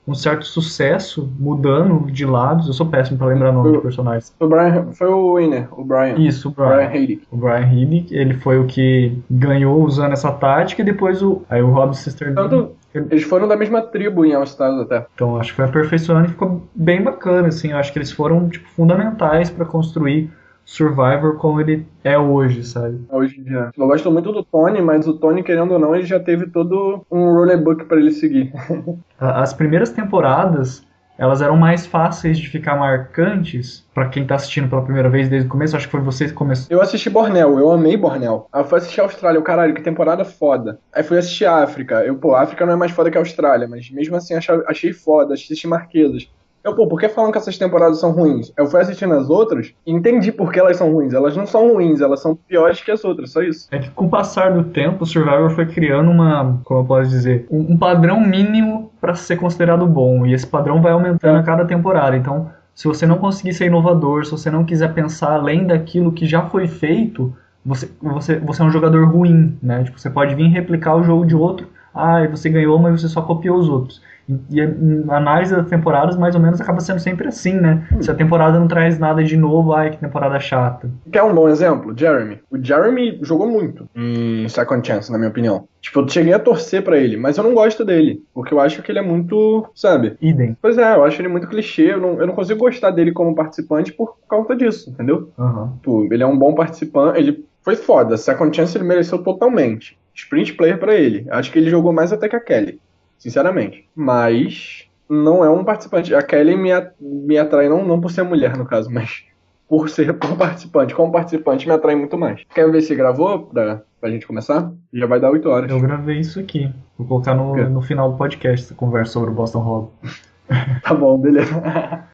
um 0.07 0.15
certo 0.15 0.45
sucesso 0.45 1.33
mudando 1.39 2.11
de 2.11 2.27
lados. 2.27 2.67
Eu 2.67 2.75
sou 2.75 2.87
péssimo 2.87 3.17
pra 3.17 3.27
lembrar 3.29 3.53
nome 3.53 3.73
de 3.73 3.83
personagens. 3.83 4.35
O 4.39 4.47
Brian 4.47 4.93
foi 4.93 5.09
o 5.09 5.37
winner, 5.37 5.67
o 5.73 5.83
Brian. 5.83 6.15
Isso, 6.19 6.49
o 6.49 6.53
Brian 6.53 6.91
Brian. 6.91 7.19
O 7.31 7.37
Brian 7.37 7.67
Healy, 7.67 8.07
ele 8.11 8.35
foi 8.35 8.59
o 8.59 8.67
que 8.67 9.17
ganhou 9.31 9.83
usando 9.83 10.13
essa 10.13 10.31
tática 10.31 10.83
e 10.83 10.85
depois 10.85 11.23
o 11.23 11.43
aí 11.49 11.63
o 11.63 11.71
Rob 11.71 11.97
Sister 11.97 12.35
Tanto, 12.35 12.73
eles 12.95 13.25
foram 13.25 13.49
da 13.49 13.57
mesma 13.57 13.81
tribo 13.81 14.25
em 14.27 14.35
All 14.35 14.45
Stars 14.45 14.79
até. 14.81 15.07
Então 15.15 15.37
acho 15.39 15.51
que 15.51 15.57
foi 15.57 15.65
aperfeiçoando 15.65 16.27
e 16.27 16.31
ficou 16.31 16.63
bem 16.75 17.03
bacana, 17.03 17.49
assim. 17.49 17.71
Eu 17.71 17.79
acho 17.79 17.93
que 17.93 17.99
eles 17.99 18.13
foram 18.13 18.49
tipo, 18.49 18.69
fundamentais 18.69 19.49
para 19.51 19.65
construir 19.65 20.31
Survivor 20.65 21.37
como 21.37 21.61
ele 21.61 21.87
é 22.03 22.19
hoje, 22.19 22.65
sabe? 22.65 23.05
Hoje 23.11 23.41
em 23.41 23.45
dia. 23.45 23.71
Eu 23.77 23.87
gosto 23.87 24.11
muito 24.11 24.33
do 24.33 24.43
Tony, 24.43 24.81
mas 24.81 25.07
o 25.07 25.15
Tony, 25.15 25.43
querendo 25.43 25.73
ou 25.73 25.79
não, 25.79 25.95
ele 25.95 26.07
já 26.07 26.19
teve 26.19 26.47
todo 26.47 27.05
um 27.11 27.33
rulebook 27.35 27.85
pra 27.85 27.99
ele 27.99 28.11
seguir. 28.11 28.53
As 29.19 29.53
primeiras 29.53 29.91
temporadas, 29.91 30.83
elas 31.17 31.41
eram 31.41 31.57
mais 31.57 31.87
fáceis 31.87 32.39
de 32.39 32.49
ficar 32.49 32.77
marcantes 32.77 33.87
para 33.95 34.09
quem 34.09 34.27
tá 34.27 34.35
assistindo 34.35 34.69
pela 34.69 34.83
primeira 34.83 35.09
vez 35.09 35.29
desde 35.29 35.47
o 35.47 35.51
começo. 35.51 35.77
Acho 35.77 35.87
que 35.87 35.93
foi 35.93 36.01
você 36.01 36.27
que 36.27 36.33
começou. 36.33 36.67
Eu 36.71 36.83
assisti 36.83 37.09
Bornel, 37.09 37.59
eu 37.59 37.71
amei 37.71 37.97
Bornel. 37.97 38.49
Aí 38.53 38.63
eu 38.63 38.67
fui 38.67 38.79
assistir 38.79 39.01
a 39.01 39.05
Austrália, 39.05 39.39
eu, 39.39 39.43
caralho, 39.43 39.75
que 39.75 39.83
temporada 39.83 40.25
foda. 40.25 40.81
Aí 40.93 41.03
fui 41.03 41.19
assistir 41.19 41.45
a 41.45 41.63
África. 41.63 42.05
Eu, 42.05 42.17
pô, 42.17 42.35
a 42.35 42.43
África 42.43 42.67
não 42.67 42.73
é 42.73 42.77
mais 42.77 42.91
foda 42.93 43.11
que 43.11 43.19
a 43.19 43.21
Austrália, 43.21 43.69
mas 43.69 43.91
mesmo 43.91 44.17
assim 44.17 44.35
achei, 44.35 44.55
achei 44.67 44.93
foda, 44.93 45.35
assisti 45.35 45.67
Marquesas. 45.67 46.29
Eu, 46.65 46.75
pô, 46.75 46.89
por 46.89 46.99
que 46.99 47.11
falam 47.11 47.31
que 47.31 47.37
essas 47.37 47.59
temporadas 47.59 48.01
são 48.01 48.11
ruins? 48.11 48.51
Eu 48.57 48.67
fui 48.67 48.81
assistindo 48.81 49.13
as 49.13 49.29
outras 49.29 49.75
e 49.87 49.93
entendi 49.93 50.33
por 50.33 50.51
que 50.51 50.59
elas 50.59 50.79
são 50.79 50.91
ruins. 50.91 51.13
Elas 51.13 51.37
não 51.37 51.45
são 51.45 51.75
ruins, 51.75 52.01
elas 52.01 52.23
são 52.23 52.35
piores 52.35 52.81
que 52.81 52.91
as 52.91 53.05
outras, 53.05 53.33
só 53.33 53.43
isso. 53.43 53.69
É 53.71 53.79
que 53.79 53.91
com 53.91 54.07
o 54.07 54.09
passar 54.09 54.51
do 54.51 54.65
tempo, 54.65 55.05
o 55.05 55.07
Survivor 55.07 55.51
foi 55.51 55.67
criando 55.67 56.11
uma, 56.11 56.59
como 56.65 56.81
eu 56.81 56.85
posso 56.87 57.11
dizer, 57.11 57.47
um, 57.51 57.75
um 57.75 57.77
padrão 57.77 58.19
mínimo 58.19 58.91
para 58.99 59.15
ser 59.15 59.37
considerado 59.37 59.87
bom. 59.87 60.25
E 60.25 60.33
esse 60.33 60.47
padrão 60.47 60.81
vai 60.81 60.93
aumentando 60.93 61.39
a 61.39 61.43
cada 61.43 61.67
temporada. 61.67 62.17
Então, 62.17 62.51
se 62.75 62.89
você 62.89 63.07
não 63.07 63.19
conseguir 63.19 63.53
ser 63.53 63.67
inovador, 63.67 64.25
se 64.25 64.31
você 64.31 64.51
não 64.51 64.65
quiser 64.65 64.95
pensar 64.95 65.35
além 65.35 65.67
daquilo 65.67 66.13
que 66.13 66.25
já 66.25 66.49
foi 66.49 66.67
feito, 66.67 67.37
você, 67.63 67.91
você, 68.01 68.39
você 68.39 68.63
é 68.63 68.65
um 68.65 68.71
jogador 68.71 69.07
ruim, 69.07 69.59
né? 69.63 69.85
Tipo, 69.85 70.01
você 70.01 70.09
pode 70.09 70.35
vir 70.35 70.49
replicar 70.49 70.97
o 70.97 71.05
jogo 71.05 71.27
de 71.27 71.37
outro. 71.37 71.69
Ah, 71.95 72.27
você 72.27 72.49
ganhou, 72.49 72.79
mas 72.79 73.03
você 73.03 73.09
só 73.09 73.21
copiou 73.21 73.59
os 73.59 73.69
outros. 73.69 74.01
E, 74.29 74.57
e 74.57 74.61
a 74.61 75.17
análise 75.17 75.55
das 75.55 75.69
temporadas, 75.69 76.17
mais 76.17 76.35
ou 76.35 76.41
menos, 76.41 76.61
acaba 76.61 76.81
sendo 76.81 77.01
sempre 77.01 77.29
assim, 77.29 77.55
né? 77.55 77.87
Se 78.01 78.11
a 78.11 78.15
temporada 78.15 78.59
não 78.59 78.69
traz 78.69 78.99
nada 78.99 79.23
de 79.23 79.37
novo, 79.37 79.73
ai, 79.73 79.91
que 79.91 79.99
temporada 79.99 80.39
chata. 80.41 80.91
Quer 81.11 81.23
um 81.23 81.35
bom 81.35 81.49
exemplo? 81.49 81.95
Jeremy. 81.97 82.41
O 82.51 82.63
Jeremy 82.63 83.19
jogou 83.23 83.47
muito 83.49 83.89
em 83.95 84.49
Second 84.49 84.87
Chance, 84.87 85.11
na 85.11 85.19
minha 85.19 85.31
opinião. 85.31 85.69
Tipo, 85.81 86.01
eu 86.01 86.09
cheguei 86.09 86.33
a 86.33 86.39
torcer 86.39 86.83
pra 86.83 86.97
ele, 86.97 87.17
mas 87.17 87.37
eu 87.37 87.45
não 87.45 87.55
gosto 87.55 87.85
dele. 87.85 88.23
Porque 88.33 88.55
eu 88.55 88.61
acho 88.61 88.83
que 88.83 88.91
ele 88.91 88.99
é 88.99 89.03
muito, 89.03 89.67
sabe? 89.75 90.17
Idem. 90.21 90.57
Pois 90.61 90.79
é, 90.79 90.95
eu 90.95 91.05
acho 91.05 91.21
ele 91.21 91.29
muito 91.29 91.47
clichê. 91.47 91.93
Eu 91.93 92.01
não, 92.01 92.21
eu 92.21 92.27
não 92.27 92.35
consigo 92.35 92.61
gostar 92.61 92.91
dele 92.91 93.13
como 93.13 93.35
participante 93.35 93.93
por 93.93 94.17
causa 94.29 94.57
disso, 94.57 94.91
entendeu? 94.91 95.31
Aham. 95.39 95.73
Tipo, 95.77 96.09
ele 96.13 96.23
é 96.23 96.27
um 96.27 96.39
bom 96.39 96.55
participante. 96.55 97.19
Ele 97.19 97.45
foi 97.63 97.77
foda. 97.77 98.17
Second 98.17 98.55
Chance 98.57 98.77
ele 98.77 98.85
mereceu 98.85 99.19
totalmente. 99.19 99.99
Sprint 100.15 100.55
player 100.55 100.79
pra 100.79 100.95
ele. 100.95 101.27
Acho 101.31 101.51
que 101.51 101.59
ele 101.59 101.71
jogou 101.71 101.93
mais 101.93 102.13
até 102.13 102.29
que 102.29 102.37
a 102.37 102.41
Kelly. 102.41 102.81
Sinceramente. 103.25 103.89
Mas 103.97 104.87
não 105.09 105.43
é 105.43 105.49
um 105.49 105.65
participante. 105.65 106.15
A 106.15 106.21
Kelly 106.21 106.57
me, 106.57 106.69
me 107.01 107.39
atrai 107.39 107.71
não, 107.71 107.83
não 107.83 107.99
por 107.99 108.11
ser 108.11 108.23
mulher, 108.23 108.55
no 108.55 108.67
caso, 108.67 108.91
mas 108.93 109.25
por 109.67 109.89
ser 109.89 110.19
como 110.19 110.37
participante. 110.37 110.95
Como 110.95 111.11
participante 111.11 111.67
me 111.67 111.73
atrai 111.73 111.95
muito 111.95 112.19
mais. 112.19 112.43
Quer 112.55 112.71
ver 112.71 112.83
se 112.83 112.95
gravou 112.95 113.47
pra, 113.47 113.83
pra 113.99 114.11
gente 114.11 114.27
começar? 114.27 114.71
Já 114.93 115.07
vai 115.07 115.19
dar 115.19 115.31
8 115.31 115.49
horas. 115.49 115.71
Eu 115.71 115.81
gravei 115.81 116.21
isso 116.21 116.39
aqui. 116.39 116.71
Vou 116.99 117.09
colocar 117.09 117.35
no, 117.35 117.57
no 117.71 117.81
final 117.81 118.13
do 118.13 118.19
podcast 118.19 118.67
essa 118.67 118.75
conversa 118.75 119.15
sobre 119.15 119.31
o 119.31 119.35
Boston 119.35 119.61
Rob. 119.61 119.89
Tá 120.83 120.93
bom, 120.93 121.17
beleza. 121.17 121.55